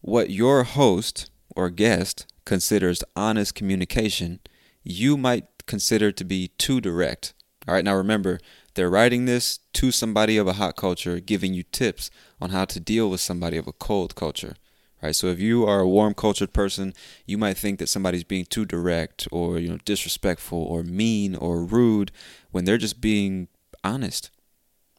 what 0.00 0.30
your 0.30 0.64
host 0.64 1.30
or 1.56 1.70
guest 1.70 2.26
considers 2.44 3.02
honest 3.16 3.54
communication, 3.54 4.40
you 4.82 5.16
might 5.16 5.46
consider 5.66 6.12
to 6.12 6.24
be 6.24 6.48
too 6.58 6.80
direct. 6.80 7.34
All 7.66 7.74
right, 7.74 7.84
now 7.84 7.94
remember, 7.94 8.38
they're 8.74 8.88
writing 8.88 9.24
this 9.24 9.58
to 9.74 9.90
somebody 9.90 10.36
of 10.36 10.46
a 10.46 10.54
hot 10.54 10.76
culture, 10.76 11.20
giving 11.20 11.52
you 11.52 11.62
tips 11.64 12.10
on 12.40 12.50
how 12.50 12.64
to 12.66 12.80
deal 12.80 13.10
with 13.10 13.20
somebody 13.20 13.56
of 13.56 13.66
a 13.66 13.72
cold 13.72 14.14
culture. 14.14 14.54
Right? 15.02 15.14
So 15.14 15.28
if 15.28 15.38
you 15.38 15.66
are 15.66 15.80
a 15.80 15.88
warm 15.88 16.14
cultured 16.14 16.52
person, 16.52 16.92
you 17.26 17.38
might 17.38 17.56
think 17.56 17.78
that 17.78 17.88
somebody's 17.88 18.24
being 18.24 18.46
too 18.46 18.64
direct 18.64 19.28
or 19.30 19.58
you 19.58 19.68
know 19.68 19.78
disrespectful 19.84 20.60
or 20.60 20.82
mean 20.82 21.36
or 21.36 21.64
rude 21.64 22.10
when 22.50 22.64
they're 22.64 22.78
just 22.78 23.00
being 23.00 23.48
honest. 23.84 24.30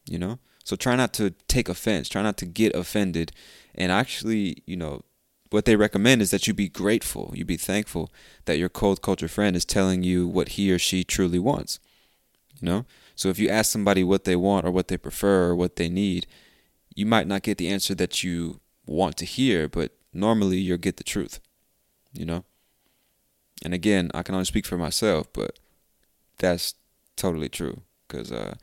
You 0.06 0.20
know? 0.20 0.40
So 0.64 0.76
try 0.76 0.96
not 0.96 1.14
to 1.14 1.32
take 1.48 1.70
offense, 1.70 2.10
try 2.10 2.22
not 2.22 2.38
to 2.38 2.46
get 2.46 2.76
offended 2.76 3.32
and 3.76 3.92
actually, 3.92 4.62
you 4.66 4.76
know, 4.76 5.04
what 5.50 5.66
they 5.66 5.76
recommend 5.76 6.22
is 6.22 6.30
that 6.32 6.48
you 6.48 6.54
be 6.54 6.70
grateful, 6.70 7.32
you 7.34 7.44
be 7.44 7.58
thankful 7.58 8.12
that 8.46 8.60
your 8.60 8.70
cold 8.70 9.02
culture 9.02 9.28
friend 9.28 9.56
is 9.56 9.66
telling 9.66 10.04
you 10.04 10.28
what 10.28 10.50
he 10.50 10.72
or 10.72 10.78
she 10.78 11.04
truly 11.04 11.40
wants. 11.40 11.80
You 12.60 12.66
know? 12.68 12.86
So 13.16 13.30
if 13.30 13.40
you 13.40 13.50
ask 13.50 13.72
somebody 13.72 14.04
what 14.04 14.26
they 14.26 14.36
want 14.36 14.66
or 14.66 14.72
what 14.72 14.90
they 14.90 14.98
prefer 14.98 15.46
or 15.46 15.56
what 15.56 15.78
they 15.78 15.90
need, 15.90 16.28
you 16.94 17.06
might 17.06 17.26
not 17.26 17.42
get 17.42 17.58
the 17.58 17.70
answer 17.70 17.96
that 17.96 18.24
you 18.24 18.60
want 18.86 19.18
to 19.18 19.26
hear, 19.26 19.68
but 19.68 19.94
normally 20.14 20.58
you'll 20.58 20.78
get 20.78 20.98
the 20.98 21.04
truth, 21.04 21.40
you 22.14 22.26
know? 22.26 22.44
And 23.64 23.74
again, 23.74 24.12
I 24.14 24.24
can 24.24 24.36
only 24.36 24.46
speak 24.46 24.66
for 24.66 24.78
myself, 24.78 25.28
but 25.34 25.60
that's 26.38 26.76
totally 27.16 27.50
true 27.50 27.82
because 28.08 28.32
uh, 28.32 28.56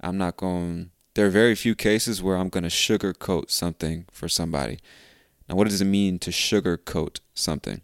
I'm 0.00 0.18
not 0.18 0.36
going 0.36 0.90
there 1.16 1.26
are 1.26 1.30
very 1.30 1.54
few 1.54 1.74
cases 1.74 2.22
where 2.22 2.36
I'm 2.36 2.50
going 2.50 2.64
to 2.64 2.68
sugarcoat 2.68 3.50
something 3.50 4.04
for 4.12 4.28
somebody. 4.28 4.78
Now, 5.48 5.56
what 5.56 5.66
does 5.66 5.80
it 5.80 5.86
mean 5.86 6.18
to 6.18 6.30
sugarcoat 6.30 7.20
something? 7.32 7.80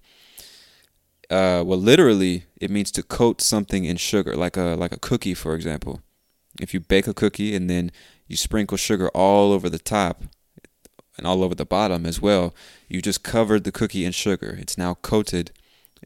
Uh, 1.31 1.63
well, 1.65 1.79
literally, 1.79 2.45
it 2.61 2.71
means 2.71 2.91
to 2.93 3.03
coat 3.03 3.41
something 3.41 3.87
in 3.87 3.97
sugar, 3.97 4.37
like 4.37 4.59
a 4.59 4.77
like 4.77 4.93
a 4.93 4.99
cookie, 4.99 5.33
for 5.33 5.55
example. 5.55 6.03
If 6.61 6.75
you 6.75 6.81
bake 6.81 7.07
a 7.07 7.15
cookie 7.15 7.57
and 7.57 7.71
then 7.71 7.91
you 8.27 8.37
sprinkle 8.37 8.77
sugar 8.77 9.09
all 9.15 9.53
over 9.53 9.71
the 9.71 9.79
top 9.79 10.25
and 11.17 11.27
all 11.27 11.43
over 11.43 11.55
the 11.55 11.65
bottom 11.65 12.05
as 12.05 12.21
well, 12.21 12.55
you 12.87 13.01
just 13.01 13.23
covered 13.23 13.65
the 13.65 13.73
cookie 13.73 14.05
in 14.05 14.13
sugar. 14.13 14.59
It's 14.61 14.77
now 14.77 14.99
coated 15.01 15.53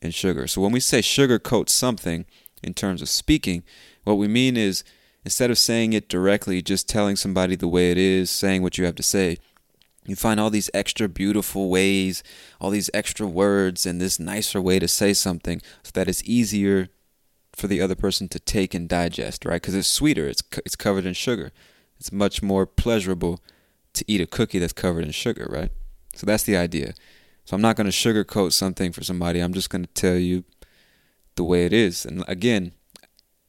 in 0.01 0.13
sugar. 0.13 0.47
So 0.47 0.61
when 0.61 0.71
we 0.71 0.79
say 0.79 1.01
sugar 1.01 1.41
coat 1.41 1.71
something 1.71 2.25
in 2.63 2.73
terms 2.73 3.03
of 3.03 3.09
speaking, 3.09 3.65
what 4.05 4.15
we 4.15 4.29
mean 4.29 4.57
is 4.57 4.85
instead 5.27 5.51
of 5.51 5.59
saying 5.59 5.93
it 5.93 6.09
directly, 6.09 6.63
just 6.63 6.89
telling 6.89 7.17
somebody 7.17 7.57
the 7.57 7.67
way 7.67 7.91
it 7.91 7.99
is, 7.99 8.31
saying 8.31 8.63
what 8.63 8.79
you 8.79 8.85
have 8.85 8.95
to 8.95 9.03
say, 9.03 9.37
you 10.07 10.15
find 10.15 10.39
all 10.39 10.51
these 10.51 10.71
extra 10.73 11.09
beautiful 11.09 11.69
ways, 11.69 12.23
all 12.61 12.71
these 12.71 12.89
extra 12.95 13.27
words, 13.27 13.85
and 13.85 14.01
this 14.01 14.21
nicer 14.21 14.61
way 14.61 14.79
to 14.79 14.87
say 14.87 15.13
something 15.13 15.61
so 15.83 15.91
that 15.95 16.09
it's 16.09 16.23
easier 16.23 16.91
for 17.53 17.67
the 17.67 17.81
other 17.81 17.97
person 17.97 18.29
to 18.29 18.39
take 18.39 18.73
and 18.73 18.89
digest, 18.89 19.45
right? 19.45 19.61
Because 19.61 19.75
it's 19.75 19.89
sweeter, 19.89 20.29
it's, 20.29 20.45
it's 20.65 20.77
covered 20.77 21.05
in 21.05 21.13
sugar. 21.13 21.51
It's 21.99 22.13
much 22.13 22.41
more 22.41 22.65
pleasurable 22.65 23.41
to 23.95 24.05
eat 24.07 24.21
a 24.21 24.27
cookie 24.27 24.61
that's 24.61 24.73
covered 24.73 25.05
in 25.05 25.11
sugar, 25.11 25.49
right? 25.51 25.73
So 26.15 26.25
that's 26.25 26.45
the 26.45 26.57
idea. 26.57 26.95
So 27.45 27.57
I'm 27.57 27.63
not 27.63 27.75
going 27.75 27.91
to 27.91 27.91
sugarcoat 27.91 28.53
something 28.53 28.93
for 28.93 29.03
somebody. 29.03 29.41
I'm 29.41 29.55
just 29.55 29.71
going 29.71 29.87
to 29.87 29.93
tell 29.93 30.19
you 30.19 30.45
the 31.35 31.43
way 31.43 31.67
it 31.67 31.73
is. 31.73 32.07
And 32.07 32.23
again, 32.29 32.75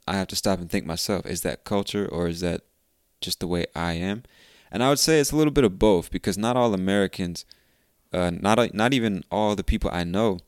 I 0.08 0.16
have 0.16 0.28
to 0.28 0.36
stop 0.36 0.60
and 0.60 0.70
think 0.70 0.86
myself, 0.86 1.26
is 1.26 1.42
that 1.42 1.64
culture 1.64 2.08
or 2.08 2.28
is 2.28 2.40
that 2.42 2.62
just 3.22 3.40
the 3.40 3.48
way 3.48 3.66
I 3.76 3.94
am? 3.94 4.24
And 4.72 4.84
I 4.84 4.90
would 4.90 5.00
say 5.00 5.20
it's 5.20 5.32
a 5.32 5.36
little 5.36 5.52
bit 5.52 5.64
of 5.64 5.80
both 5.80 6.12
because 6.12 6.38
not 6.38 6.58
all 6.58 6.74
Americans, 6.74 7.46
uh, 8.14 8.32
not 8.32 8.74
not 8.74 8.94
even 8.94 9.24
all 9.32 9.56
the 9.56 9.64
people 9.64 9.90
I 9.94 10.04
know 10.04 10.40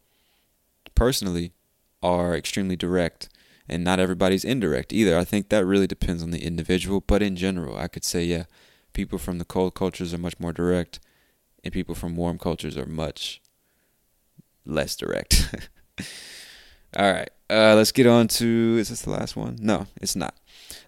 personally, 0.96 1.54
are 2.02 2.36
extremely 2.36 2.76
direct, 2.76 3.30
and 3.68 3.84
not 3.84 4.00
everybody's 4.00 4.46
indirect 4.46 4.94
either. 4.94 5.18
I 5.18 5.24
think 5.24 5.50
that 5.50 5.66
really 5.66 5.88
depends 5.88 6.24
on 6.24 6.32
the 6.32 6.44
individual, 6.44 7.02
but 7.06 7.22
in 7.22 7.36
general, 7.36 7.78
I 7.78 7.88
could 7.88 8.04
say 8.04 8.24
yeah, 8.24 8.46
people 8.94 9.18
from 9.18 9.38
the 9.38 9.46
cold 9.46 9.76
cultures 9.76 10.14
are 10.14 10.18
much 10.18 10.40
more 10.40 10.54
direct, 10.54 11.00
and 11.64 11.74
people 11.74 11.96
from 11.96 12.16
warm 12.16 12.38
cultures 12.38 12.78
are 12.78 12.86
much 12.86 13.42
less 14.66 14.96
direct. 14.96 15.56
all 16.98 17.12
right, 17.12 17.30
uh, 17.50 17.76
let's 17.76 17.92
get 17.92 18.08
on 18.08 18.28
to. 18.28 18.78
Is 18.80 18.90
this 18.90 19.02
the 19.02 19.10
last 19.10 19.36
one? 19.36 19.58
No, 19.60 19.88
it's 20.02 20.16
not. 20.16 20.36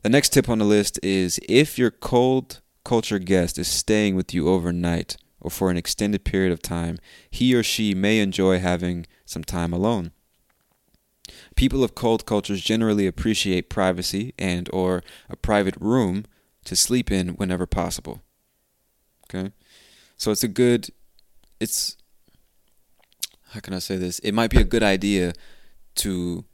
The 0.03 0.09
next 0.09 0.29
tip 0.29 0.49
on 0.49 0.59
the 0.59 0.65
list 0.65 0.99
is 1.03 1.39
if 1.47 1.77
your 1.77 1.91
cold 1.91 2.61
culture 2.83 3.19
guest 3.19 3.57
is 3.57 3.67
staying 3.67 4.15
with 4.15 4.33
you 4.33 4.47
overnight 4.47 5.17
or 5.39 5.49
for 5.49 5.71
an 5.71 5.77
extended 5.77 6.23
period 6.23 6.51
of 6.51 6.61
time, 6.61 6.99
he 7.29 7.55
or 7.55 7.63
she 7.63 7.93
may 7.95 8.19
enjoy 8.19 8.59
having 8.59 9.07
some 9.25 9.43
time 9.43 9.73
alone. 9.73 10.11
People 11.55 11.83
of 11.83 11.95
cold 11.95 12.25
cultures 12.25 12.61
generally 12.61 13.07
appreciate 13.07 13.69
privacy 13.69 14.33
and 14.37 14.69
or 14.71 15.03
a 15.29 15.35
private 15.35 15.75
room 15.79 16.25
to 16.65 16.75
sleep 16.75 17.11
in 17.11 17.29
whenever 17.29 17.65
possible. 17.65 18.21
Okay? 19.25 19.51
So 20.17 20.31
it's 20.31 20.43
a 20.43 20.47
good 20.47 20.89
it's 21.59 21.97
how 23.49 23.59
can 23.59 23.73
I 23.73 23.79
say 23.79 23.97
this? 23.97 24.19
It 24.19 24.33
might 24.33 24.49
be 24.49 24.61
a 24.61 24.63
good 24.63 24.83
idea 24.83 25.33
to 25.95 26.45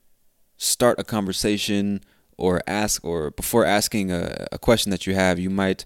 start 0.58 1.00
a 1.00 1.04
conversation 1.04 2.02
or 2.38 2.62
ask 2.68 3.04
or 3.04 3.32
before 3.32 3.66
asking 3.66 4.12
a, 4.12 4.48
a 4.52 4.58
question 4.58 4.92
that 4.92 5.08
you 5.08 5.16
have, 5.16 5.40
you 5.40 5.50
might 5.50 5.86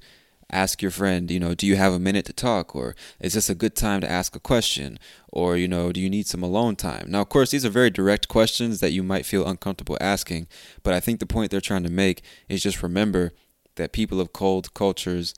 ask 0.52 0.82
your 0.82 0.92
friend, 0.92 1.32
you 1.32 1.40
know, 1.40 1.56
do 1.56 1.66
you 1.66 1.78
have 1.78 1.94
a 1.94 2.00
minute 2.00 2.26
to 2.26 2.34
talk? 2.34 2.76
Or 2.76 2.96
is 3.20 3.34
this 3.34 3.50
a 3.50 3.56
good 3.56 3.76
time 3.76 4.02
to 4.02 4.12
ask 4.12 4.36
a 4.36 4.40
question? 4.40 5.00
Or, 5.32 5.56
you 5.56 5.68
know, 5.68 5.92
do 5.92 6.02
you 6.02 6.10
need 6.10 6.28
some 6.28 6.44
alone 6.44 6.76
time? 6.76 7.06
Now, 7.10 7.22
of 7.22 7.30
course, 7.30 7.52
these 7.52 7.66
are 7.66 7.70
very 7.70 7.90
direct 7.90 8.28
questions 8.28 8.82
that 8.82 8.92
you 8.92 9.02
might 9.02 9.26
feel 9.26 9.48
uncomfortable 9.48 9.98
asking, 10.02 10.48
but 10.84 10.94
I 10.94 11.00
think 11.00 11.20
the 11.20 11.26
point 11.26 11.52
they're 11.52 11.62
trying 11.62 11.84
to 11.84 11.92
make 11.92 12.22
is 12.50 12.62
just 12.62 12.84
remember 12.84 13.32
that 13.76 13.94
people 13.94 14.20
of 14.20 14.34
cold 14.34 14.74
cultures, 14.74 15.34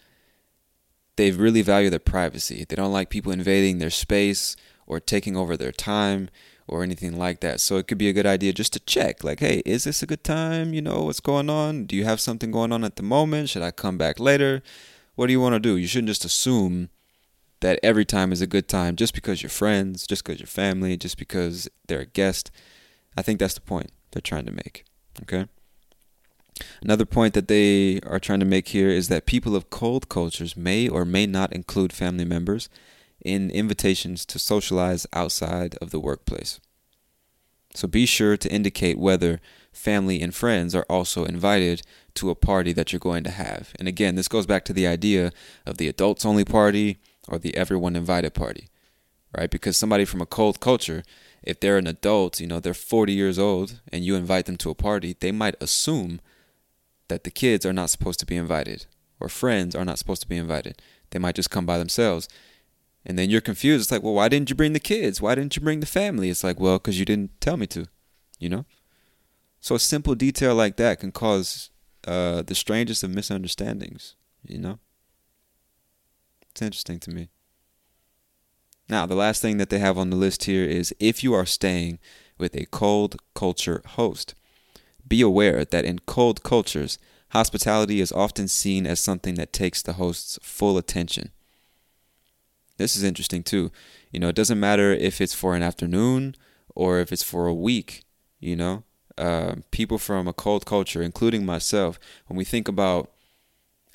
they 1.16 1.30
really 1.30 1.62
value 1.62 1.92
their 1.92 2.00
privacy. 2.00 2.66
They 2.68 2.76
don't 2.76 2.92
like 2.92 3.10
people 3.10 3.32
invading 3.32 3.78
their 3.78 3.92
space 3.92 4.56
or 4.88 5.00
taking 5.00 5.38
over 5.38 5.56
their 5.56 5.72
time 5.72 6.30
or 6.68 6.84
anything 6.84 7.18
like 7.18 7.42
that. 7.42 7.60
So 7.60 7.78
it 7.78 7.88
could 7.88 7.98
be 7.98 8.10
a 8.10 8.14
good 8.14 8.26
idea 8.26 8.54
just 8.54 8.74
to 8.74 8.80
check 8.80 9.24
like, 9.24 9.40
hey, 9.40 9.62
is 9.66 9.84
this 9.84 10.02
a 10.02 10.08
good 10.08 10.24
time? 10.24 10.74
You 10.74 10.82
know, 10.82 11.04
what's 11.04 11.20
going 11.20 11.50
on? 11.50 11.86
Do 11.86 11.96
you 11.96 12.06
have 12.06 12.20
something 12.20 12.52
going 12.52 12.72
on 12.72 12.84
at 12.84 12.96
the 12.96 13.04
moment? 13.04 13.50
Should 13.50 13.64
I 13.64 13.72
come 13.72 13.98
back 13.98 14.20
later? 14.20 14.64
what 15.16 15.28
do 15.28 15.34
you 15.34 15.42
want 15.42 15.54
to 15.54 15.60
do? 15.60 15.78
You 15.78 15.88
shouldn't 15.88 16.10
just 16.10 16.26
assume 16.26 16.90
that 17.62 17.80
every 17.84 18.06
time 18.06 18.32
is 18.32 18.42
a 18.42 18.48
good 18.48 18.68
time 18.68 18.96
just 18.96 19.14
because 19.14 19.42
you're 19.42 19.50
friends, 19.50 20.08
just 20.08 20.24
because 20.24 20.40
you're 20.40 20.48
family, 20.48 20.98
just 20.98 21.18
because 21.18 21.70
they're 21.88 22.02
a 22.02 22.06
guest. 22.06 22.52
I 23.16 23.22
think 23.22 23.40
that's 23.40 23.54
the 23.54 23.62
point 23.62 23.92
they're 24.12 24.22
trying 24.22 24.46
to 24.46 24.52
make. 24.52 24.86
Okay? 25.22 25.48
Another 26.82 27.06
point 27.06 27.34
that 27.34 27.48
they 27.48 28.00
are 28.02 28.20
trying 28.20 28.40
to 28.40 28.46
make 28.46 28.70
here 28.70 28.90
is 28.90 29.08
that 29.08 29.26
people 29.26 29.56
of 29.56 29.70
cold 29.70 30.10
cultures 30.10 30.58
may 30.58 30.88
or 30.88 31.06
may 31.06 31.26
not 31.26 31.54
include 31.54 31.94
family 31.94 32.26
members 32.26 32.70
in 33.24 33.50
invitations 33.52 34.26
to 34.28 34.40
socialize 34.40 35.08
outside 35.14 35.76
of 35.82 35.92
the 35.92 36.00
workplace. 36.00 36.60
So 37.74 37.88
be 37.88 38.06
sure 38.06 38.38
to 38.38 38.52
indicate 38.52 39.00
whether 39.00 39.42
family 39.72 40.22
and 40.22 40.34
friends 40.34 40.76
are 40.76 40.86
also 40.90 41.26
invited 41.26 41.82
to 42.16 42.30
a 42.30 42.36
party 42.36 42.74
that 42.74 42.94
you're 42.94 43.00
going 43.00 43.24
to 43.24 43.32
have. 43.32 43.74
And 43.80 43.88
again, 43.88 44.16
this 44.16 44.28
goes 44.28 44.46
back 44.46 44.64
to 44.66 44.74
the 44.74 44.86
idea 44.86 45.32
of 45.66 45.78
the 45.78 45.88
adults 45.88 46.26
only 46.26 46.46
party 46.46 47.00
or 47.28 47.40
the 47.40 47.56
everyone 47.58 47.96
invited 47.96 48.34
party, 48.34 48.70
right? 49.36 49.50
Because 49.50 49.76
somebody 49.76 50.06
from 50.06 50.22
a 50.22 50.28
cold 50.28 50.60
culture, 50.60 51.04
if 51.42 51.60
they're 51.60 51.78
an 51.78 51.88
adult, 51.88 52.40
you 52.40 52.46
know, 52.46 52.60
they're 52.60 52.76
40 52.76 53.14
years 53.14 53.40
old 53.40 53.80
and 53.92 54.04
you 54.06 54.16
invite 54.16 54.46
them 54.46 54.58
to 54.58 54.70
a 54.70 54.76
party, 54.76 55.16
they 55.20 55.32
might 55.32 55.56
assume 55.60 56.22
that 57.08 57.24
the 57.24 57.32
kids 57.32 57.66
are 57.66 57.74
not 57.74 57.90
supposed 57.90 58.20
to 58.20 58.26
be 58.26 58.36
invited 58.36 58.86
or 59.20 59.30
friends 59.30 59.76
are 59.76 59.86
not 59.86 59.98
supposed 59.98 60.22
to 60.22 60.28
be 60.28 60.38
invited. 60.38 60.82
They 61.10 61.20
might 61.20 61.36
just 61.36 61.50
come 61.50 61.66
by 61.66 61.78
themselves. 61.78 62.28
And 63.06 63.20
then 63.20 63.30
you're 63.30 63.42
confused. 63.42 63.84
It's 63.84 63.92
like, 63.92 64.04
well, 64.04 64.14
why 64.14 64.30
didn't 64.30 64.50
you 64.50 64.56
bring 64.56 64.74
the 64.74 64.80
kids? 64.80 65.22
Why 65.22 65.36
didn't 65.36 65.56
you 65.56 65.62
bring 65.62 65.82
the 65.82 65.86
family? 65.86 66.30
It's 66.30 66.44
like, 66.44 66.60
well, 66.60 66.78
because 66.78 67.00
you 67.00 67.06
didn't 67.06 67.40
tell 67.42 67.58
me 67.58 67.68
to, 67.68 67.86
you 68.40 68.50
know? 68.50 68.66
So 69.60 69.76
a 69.76 69.80
simple 69.80 70.16
detail 70.16 70.56
like 70.56 70.78
that 70.78 71.00
can 71.00 71.12
cause 71.12 71.70
uh, 72.08 72.44
the 72.44 72.56
strangest 72.56 73.04
of 73.04 73.10
misunderstandings, 73.10 74.16
you 74.46 74.58
know? 74.58 74.80
It's 76.52 76.62
interesting 76.62 77.00
to 77.00 77.10
me. 77.10 77.30
Now, 78.90 79.06
the 79.06 79.16
last 79.16 79.42
thing 79.42 79.58
that 79.58 79.70
they 79.70 79.80
have 79.80 79.98
on 79.98 80.10
the 80.10 80.16
list 80.16 80.44
here 80.44 80.66
is 80.66 80.94
if 81.00 81.24
you 81.24 81.34
are 81.34 81.46
staying 81.46 82.00
with 82.38 82.56
a 82.56 82.66
cold 82.66 83.16
culture 83.34 83.82
host, 83.86 84.36
be 85.08 85.22
aware 85.22 85.66
that 85.66 85.86
in 85.86 86.00
cold 86.00 86.44
cultures, 86.44 86.98
hospitality 87.30 88.00
is 88.00 88.12
often 88.12 88.48
seen 88.48 88.86
as 88.86 89.00
something 89.00 89.36
that 89.36 89.54
takes 89.54 89.82
the 89.82 89.94
host's 89.94 90.38
full 90.42 90.78
attention. 90.78 91.32
This 92.78 92.96
is 92.96 93.04
interesting 93.04 93.44
too. 93.44 93.72
You 94.12 94.20
know, 94.20 94.30
it 94.30 94.36
doesn't 94.36 94.60
matter 94.60 94.92
if 94.92 95.22
it's 95.22 95.34
for 95.34 95.56
an 95.56 95.64
afternoon 95.64 96.36
or 96.76 97.00
if 97.00 97.12
it's 97.12 97.24
for 97.24 97.48
a 97.48 97.54
week, 97.54 98.04
you 98.40 98.56
know? 98.56 98.84
uh, 99.18 99.56
people 99.72 99.98
from 99.98 100.28
a 100.28 100.34
cold 100.34 100.66
culture, 100.66 101.02
including 101.02 101.46
myself, 101.46 102.00
when 102.28 102.38
we 102.38 102.44
think 102.44 102.68
about 102.68 103.12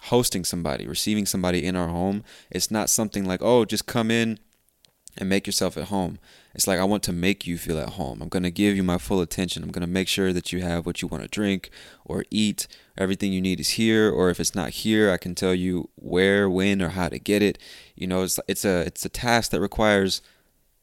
hosting 0.02 0.44
somebody, 0.44 0.86
receiving 0.86 1.26
somebody 1.26 1.64
in 1.64 1.74
our 1.74 1.88
home, 1.88 2.22
it's 2.50 2.70
not 2.70 2.90
something 2.90 3.24
like, 3.24 3.42
oh, 3.42 3.64
just 3.64 3.86
come 3.86 4.10
in 4.10 4.38
and 5.18 5.28
make 5.28 5.46
yourself 5.46 5.76
at 5.76 5.88
home. 5.88 6.18
It's 6.54 6.66
like, 6.66 6.78
I 6.78 6.84
want 6.84 7.02
to 7.04 7.12
make 7.12 7.46
you 7.46 7.58
feel 7.58 7.78
at 7.78 7.90
home. 7.90 8.22
I'm 8.22 8.28
going 8.28 8.44
to 8.44 8.50
give 8.50 8.76
you 8.76 8.82
my 8.82 8.98
full 8.98 9.20
attention. 9.20 9.62
I'm 9.62 9.70
going 9.70 9.86
to 9.86 9.92
make 9.92 10.08
sure 10.08 10.32
that 10.32 10.52
you 10.52 10.62
have 10.62 10.86
what 10.86 11.02
you 11.02 11.08
want 11.08 11.22
to 11.22 11.28
drink 11.28 11.70
or 12.04 12.24
eat. 12.30 12.66
Everything 12.96 13.32
you 13.32 13.40
need 13.40 13.60
is 13.60 13.70
here. 13.70 14.10
Or 14.10 14.30
if 14.30 14.40
it's 14.40 14.54
not 14.54 14.70
here, 14.70 15.10
I 15.10 15.18
can 15.18 15.34
tell 15.34 15.54
you 15.54 15.90
where, 15.96 16.48
when, 16.48 16.80
or 16.80 16.90
how 16.90 17.08
to 17.08 17.18
get 17.18 17.42
it. 17.42 17.58
You 17.94 18.06
know, 18.06 18.22
it's, 18.22 18.40
it's, 18.48 18.64
a, 18.64 18.80
it's 18.80 19.04
a 19.04 19.10
task 19.10 19.50
that 19.50 19.60
requires 19.60 20.22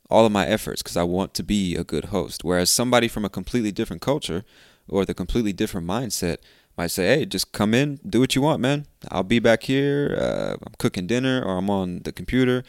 all 0.10 0.26
of 0.26 0.32
my 0.32 0.46
efforts 0.46 0.82
because 0.82 0.98
I 0.98 1.04
want 1.04 1.34
to 1.36 1.44
be 1.44 1.76
a 1.76 1.84
good 1.84 2.06
host. 2.06 2.44
Whereas 2.44 2.70
somebody 2.70 3.08
from 3.08 3.26
a 3.26 3.30
completely 3.30 3.72
different 3.72 4.02
culture 4.02 4.44
or 4.88 5.06
the 5.06 5.14
completely 5.14 5.54
different 5.54 5.88
mindset 5.88 6.38
might 6.78 6.92
say, 6.92 7.08
"Hey, 7.08 7.26
just 7.26 7.52
come 7.52 7.74
in, 7.74 8.00
do 8.08 8.20
what 8.20 8.36
you 8.36 8.42
want, 8.42 8.62
man. 8.62 8.86
I'll 9.10 9.24
be 9.24 9.40
back 9.40 9.64
here. 9.64 10.16
Uh, 10.20 10.58
I'm 10.66 10.74
cooking 10.78 11.08
dinner 11.08 11.42
or 11.42 11.58
I'm 11.58 11.70
on 11.70 12.02
the 12.04 12.12
computer. 12.12 12.64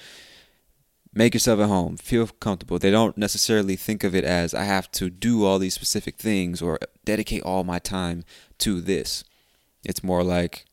Make 1.17 1.35
yourself 1.35 1.61
at 1.61 1.69
home. 1.69 1.97
Feel 1.97 2.27
comfortable." 2.27 2.79
They 2.79 2.91
don't 2.91 3.17
necessarily 3.17 3.75
think 3.75 4.05
of 4.05 4.15
it 4.15 4.25
as 4.25 4.55
I 4.55 4.65
have 4.65 4.91
to 4.93 5.11
do 5.11 5.45
all 5.45 5.59
these 5.59 5.75
specific 5.75 6.17
things 6.17 6.61
or 6.61 6.79
dedicate 7.05 7.43
all 7.43 7.65
my 7.65 7.79
time 7.79 8.23
to 8.59 8.81
this. 8.81 9.25
It's 9.83 10.05
more 10.05 10.23
like, 10.23 10.67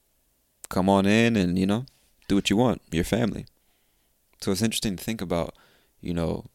come 0.70 0.90
on 0.90 1.06
in 1.06 1.36
and 1.36 1.58
you 1.58 1.66
know, 1.66 1.86
do 2.28 2.36
what 2.36 2.50
you 2.50 2.58
want. 2.58 2.82
Your 2.92 3.04
family. 3.04 3.46
So 4.42 4.52
it's 4.52 4.62
interesting 4.62 4.98
to 4.98 5.04
think 5.04 5.22
about, 5.22 5.56
you 6.02 6.14
know, 6.14 6.46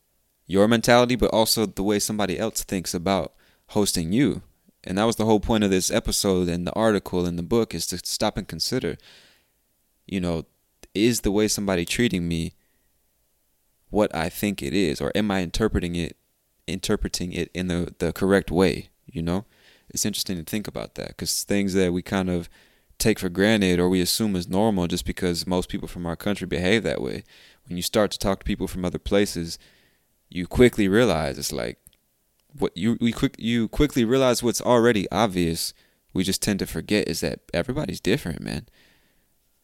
your 0.47 0.69
mentality, 0.69 1.17
but 1.17 1.33
also 1.33 1.67
the 1.67 1.83
way 1.83 1.99
somebody 1.99 2.39
else 2.39 2.63
thinks 2.63 2.93
about 2.95 3.33
hosting 3.69 4.13
you. 4.13 4.43
And 4.85 4.99
that 4.99 5.05
was 5.05 5.17
the 5.17 5.25
whole 5.25 5.41
point 5.41 5.65
of 5.65 5.71
this 5.71 5.91
episode 5.91 6.49
and 6.49 6.67
the 6.67 6.75
article 6.75 7.27
and 7.27 7.39
the 7.39 7.43
book 7.43 7.75
is 7.75 7.87
to 7.89 7.99
stop 7.99 8.37
and 8.37 8.47
consider 8.47 8.99
you 10.09 10.21
know, 10.21 10.47
is 10.95 11.21
the 11.21 11.31
way 11.31 11.47
somebody 11.47 11.85
treating 11.85 12.27
me 12.27 12.55
what 13.91 14.15
I 14.15 14.29
think 14.29 14.63
it 14.63 14.75
is, 14.75 15.01
or 15.01 15.13
am 15.15 15.31
I 15.31 15.41
interpreting 15.41 15.95
it 15.95 16.17
interpreting 16.67 17.33
it 17.33 17.51
in 17.55 17.69
the 17.69 17.95
the 17.99 18.13
correct 18.13 18.51
way? 18.51 18.91
You 19.07 19.23
know, 19.23 19.45
it's 19.89 20.05
interesting 20.05 20.37
to 20.37 20.45
think 20.45 20.69
about 20.69 20.95
that 20.97 21.09
because 21.09 21.43
things 21.45 21.75
that 21.75 21.93
we 21.93 22.03
kind 22.03 22.29
of 22.31 22.49
take 22.99 23.19
for 23.19 23.29
granted 23.29 23.79
or 23.79 23.89
we 23.89 24.01
assume 24.01 24.35
is 24.35 24.49
normal 24.49 24.87
just 24.89 25.07
because 25.07 25.47
most 25.47 25.69
people 25.69 25.89
from 25.89 26.05
our 26.05 26.17
country 26.17 26.47
behave 26.47 26.83
that 26.83 27.01
way. 27.01 27.23
When 27.67 27.77
you 27.77 27.83
start 27.83 28.11
to 28.11 28.19
talk 28.19 28.41
to 28.41 28.45
people 28.45 28.67
from 28.67 28.85
other 28.85 28.99
places, 28.99 29.59
you 30.29 30.47
quickly 30.47 30.89
realize 30.89 31.39
it's 31.39 31.53
like 31.53 31.79
what 32.59 32.77
you 32.77 32.99
we 33.01 33.13
quick 33.13 33.37
you 33.39 33.69
quickly 33.69 34.05
realize 34.05 34.43
what's 34.43 34.61
already 34.61 35.11
obvious. 35.11 35.73
We 36.13 36.25
just 36.25 36.43
tend 36.43 36.59
to 36.59 36.67
forget 36.67 37.09
is 37.09 37.21
that 37.21 37.41
everybody's 37.55 38.01
different, 38.01 38.41
man. 38.41 38.67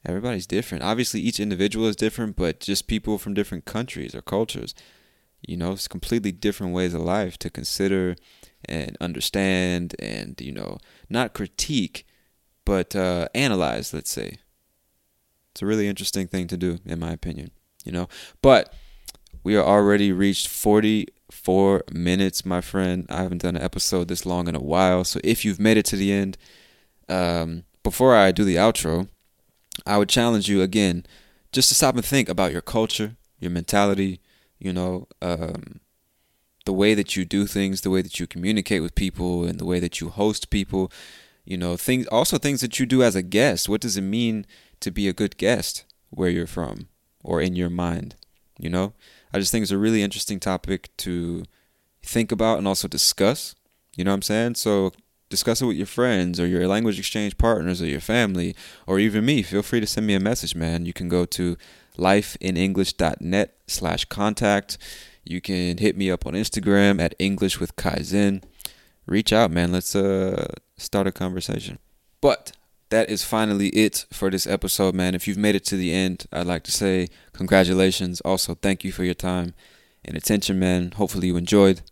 Everybody's 0.06 0.46
different. 0.46 0.84
Obviously, 0.84 1.20
each 1.20 1.40
individual 1.40 1.86
is 1.86 1.96
different, 1.96 2.36
but 2.36 2.60
just 2.60 2.86
people 2.86 3.18
from 3.18 3.34
different 3.34 3.64
countries 3.64 4.14
or 4.14 4.20
cultures, 4.20 4.74
you 5.46 5.56
know, 5.56 5.72
it's 5.72 5.88
completely 5.88 6.32
different 6.32 6.74
ways 6.74 6.94
of 6.94 7.00
life 7.00 7.38
to 7.38 7.50
consider 7.50 8.16
and 8.66 8.96
understand 9.00 9.94
and, 9.98 10.40
you 10.40 10.52
know, 10.52 10.78
not 11.08 11.34
critique, 11.34 12.06
but 12.64 12.94
uh, 12.94 13.28
analyze, 13.34 13.92
let's 13.94 14.10
say. 14.10 14.38
It's 15.52 15.62
a 15.62 15.66
really 15.66 15.88
interesting 15.88 16.26
thing 16.26 16.48
to 16.48 16.56
do, 16.56 16.78
in 16.84 16.98
my 16.98 17.12
opinion, 17.12 17.50
you 17.84 17.92
know. 17.92 18.08
But 18.42 18.74
we 19.42 19.56
are 19.56 19.64
already 19.64 20.12
reached 20.12 20.48
44 20.48 21.84
minutes, 21.92 22.44
my 22.44 22.60
friend. 22.60 23.06
I 23.08 23.22
haven't 23.22 23.42
done 23.42 23.56
an 23.56 23.62
episode 23.62 24.08
this 24.08 24.26
long 24.26 24.48
in 24.48 24.56
a 24.56 24.60
while. 24.60 25.04
So 25.04 25.20
if 25.22 25.44
you've 25.44 25.60
made 25.60 25.76
it 25.76 25.84
to 25.86 25.96
the 25.96 26.12
end, 26.12 26.36
um, 27.08 27.64
before 27.82 28.16
I 28.16 28.32
do 28.32 28.44
the 28.44 28.56
outro, 28.56 29.08
I 29.86 29.98
would 29.98 30.08
challenge 30.08 30.48
you 30.48 30.62
again 30.62 31.04
just 31.52 31.68
to 31.68 31.74
stop 31.74 31.94
and 31.94 32.04
think 32.04 32.28
about 32.28 32.52
your 32.52 32.60
culture, 32.60 33.16
your 33.38 33.50
mentality, 33.50 34.20
you 34.58 34.72
know, 34.72 35.06
um, 35.22 35.80
the 36.64 36.72
way 36.72 36.94
that 36.94 37.16
you 37.16 37.24
do 37.24 37.46
things, 37.46 37.82
the 37.82 37.90
way 37.90 38.02
that 38.02 38.18
you 38.18 38.26
communicate 38.26 38.82
with 38.82 38.94
people, 38.94 39.44
and 39.44 39.58
the 39.58 39.64
way 39.64 39.78
that 39.80 40.00
you 40.00 40.08
host 40.08 40.50
people. 40.50 40.90
You 41.44 41.58
know, 41.58 41.76
things 41.76 42.06
also 42.06 42.38
things 42.38 42.60
that 42.62 42.80
you 42.80 42.86
do 42.86 43.02
as 43.02 43.14
a 43.14 43.22
guest. 43.22 43.68
What 43.68 43.82
does 43.82 43.96
it 43.96 44.02
mean 44.02 44.46
to 44.80 44.90
be 44.90 45.08
a 45.08 45.12
good 45.12 45.36
guest 45.36 45.84
where 46.10 46.30
you're 46.30 46.46
from 46.46 46.88
or 47.22 47.40
in 47.40 47.54
your 47.54 47.70
mind? 47.70 48.16
You 48.58 48.70
know, 48.70 48.94
I 49.32 49.38
just 49.38 49.52
think 49.52 49.62
it's 49.62 49.70
a 49.70 49.78
really 49.78 50.02
interesting 50.02 50.40
topic 50.40 50.96
to 50.98 51.44
think 52.02 52.32
about 52.32 52.58
and 52.58 52.66
also 52.66 52.88
discuss. 52.88 53.54
You 53.96 54.04
know 54.04 54.12
what 54.12 54.16
I'm 54.16 54.22
saying? 54.22 54.54
So 54.54 54.92
discuss 55.28 55.60
it 55.62 55.66
with 55.66 55.76
your 55.76 55.86
friends 55.86 56.38
or 56.38 56.46
your 56.46 56.66
language 56.68 56.98
exchange 56.98 57.38
partners 57.38 57.82
or 57.82 57.86
your 57.86 58.00
family 58.00 58.54
or 58.86 58.98
even 58.98 59.24
me. 59.24 59.42
Feel 59.42 59.62
free 59.62 59.80
to 59.80 59.86
send 59.86 60.06
me 60.06 60.14
a 60.14 60.20
message, 60.20 60.54
man. 60.54 60.86
You 60.86 60.92
can 60.92 61.08
go 61.08 61.24
to 61.26 61.56
lifeinenglish.net 61.98 63.56
slash 63.66 64.04
contact. 64.06 64.78
You 65.24 65.40
can 65.40 65.78
hit 65.78 65.96
me 65.96 66.10
up 66.10 66.26
on 66.26 66.34
Instagram 66.34 67.00
at 67.00 67.14
English 67.18 67.58
with 67.60 67.76
Kaizen. 67.76 68.42
Reach 69.06 69.32
out, 69.32 69.50
man. 69.50 69.72
Let's 69.72 69.94
uh 69.94 70.52
start 70.76 71.06
a 71.06 71.12
conversation. 71.12 71.78
But 72.20 72.52
that 72.90 73.10
is 73.10 73.24
finally 73.24 73.68
it 73.68 74.06
for 74.12 74.30
this 74.30 74.46
episode, 74.46 74.94
man. 74.94 75.14
If 75.14 75.26
you've 75.26 75.38
made 75.38 75.54
it 75.54 75.64
to 75.66 75.76
the 75.76 75.92
end, 75.92 76.26
I'd 76.32 76.46
like 76.46 76.64
to 76.64 76.72
say 76.72 77.08
congratulations. 77.32 78.20
Also, 78.20 78.54
thank 78.54 78.84
you 78.84 78.92
for 78.92 79.04
your 79.04 79.14
time 79.14 79.54
and 80.04 80.16
attention, 80.16 80.58
man. 80.58 80.92
Hopefully, 80.92 81.28
you 81.28 81.36
enjoyed. 81.36 81.82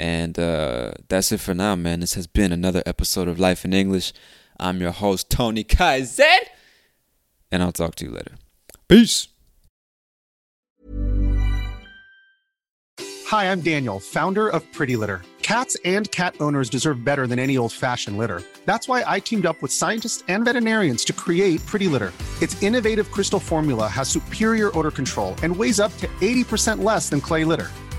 And 0.00 0.38
uh, 0.38 0.92
that's 1.08 1.30
it 1.30 1.40
for 1.40 1.52
now, 1.52 1.76
man. 1.76 2.00
This 2.00 2.14
has 2.14 2.26
been 2.26 2.52
another 2.52 2.82
episode 2.86 3.28
of 3.28 3.38
Life 3.38 3.66
in 3.66 3.74
English. 3.74 4.14
I'm 4.58 4.80
your 4.80 4.92
host, 4.92 5.28
Tony 5.28 5.62
Kaizen. 5.62 6.38
And 7.52 7.62
I'll 7.62 7.70
talk 7.70 7.96
to 7.96 8.06
you 8.06 8.10
later. 8.10 8.36
Peace. 8.88 9.28
Hi, 13.26 13.52
I'm 13.52 13.60
Daniel, 13.60 14.00
founder 14.00 14.48
of 14.48 14.64
Pretty 14.72 14.96
Litter. 14.96 15.20
Cats 15.42 15.76
and 15.84 16.10
cat 16.12 16.34
owners 16.40 16.70
deserve 16.70 17.04
better 17.04 17.26
than 17.26 17.38
any 17.38 17.58
old 17.58 17.72
fashioned 17.72 18.16
litter. 18.16 18.42
That's 18.64 18.88
why 18.88 19.04
I 19.06 19.20
teamed 19.20 19.44
up 19.44 19.60
with 19.60 19.70
scientists 19.70 20.24
and 20.28 20.46
veterinarians 20.46 21.04
to 21.04 21.12
create 21.12 21.64
Pretty 21.66 21.88
Litter. 21.88 22.14
Its 22.40 22.60
innovative 22.62 23.10
crystal 23.10 23.38
formula 23.38 23.86
has 23.86 24.08
superior 24.08 24.76
odor 24.78 24.90
control 24.90 25.34
and 25.42 25.54
weighs 25.54 25.78
up 25.78 25.94
to 25.98 26.06
80% 26.22 26.82
less 26.82 27.10
than 27.10 27.20
clay 27.20 27.44
litter. 27.44 27.68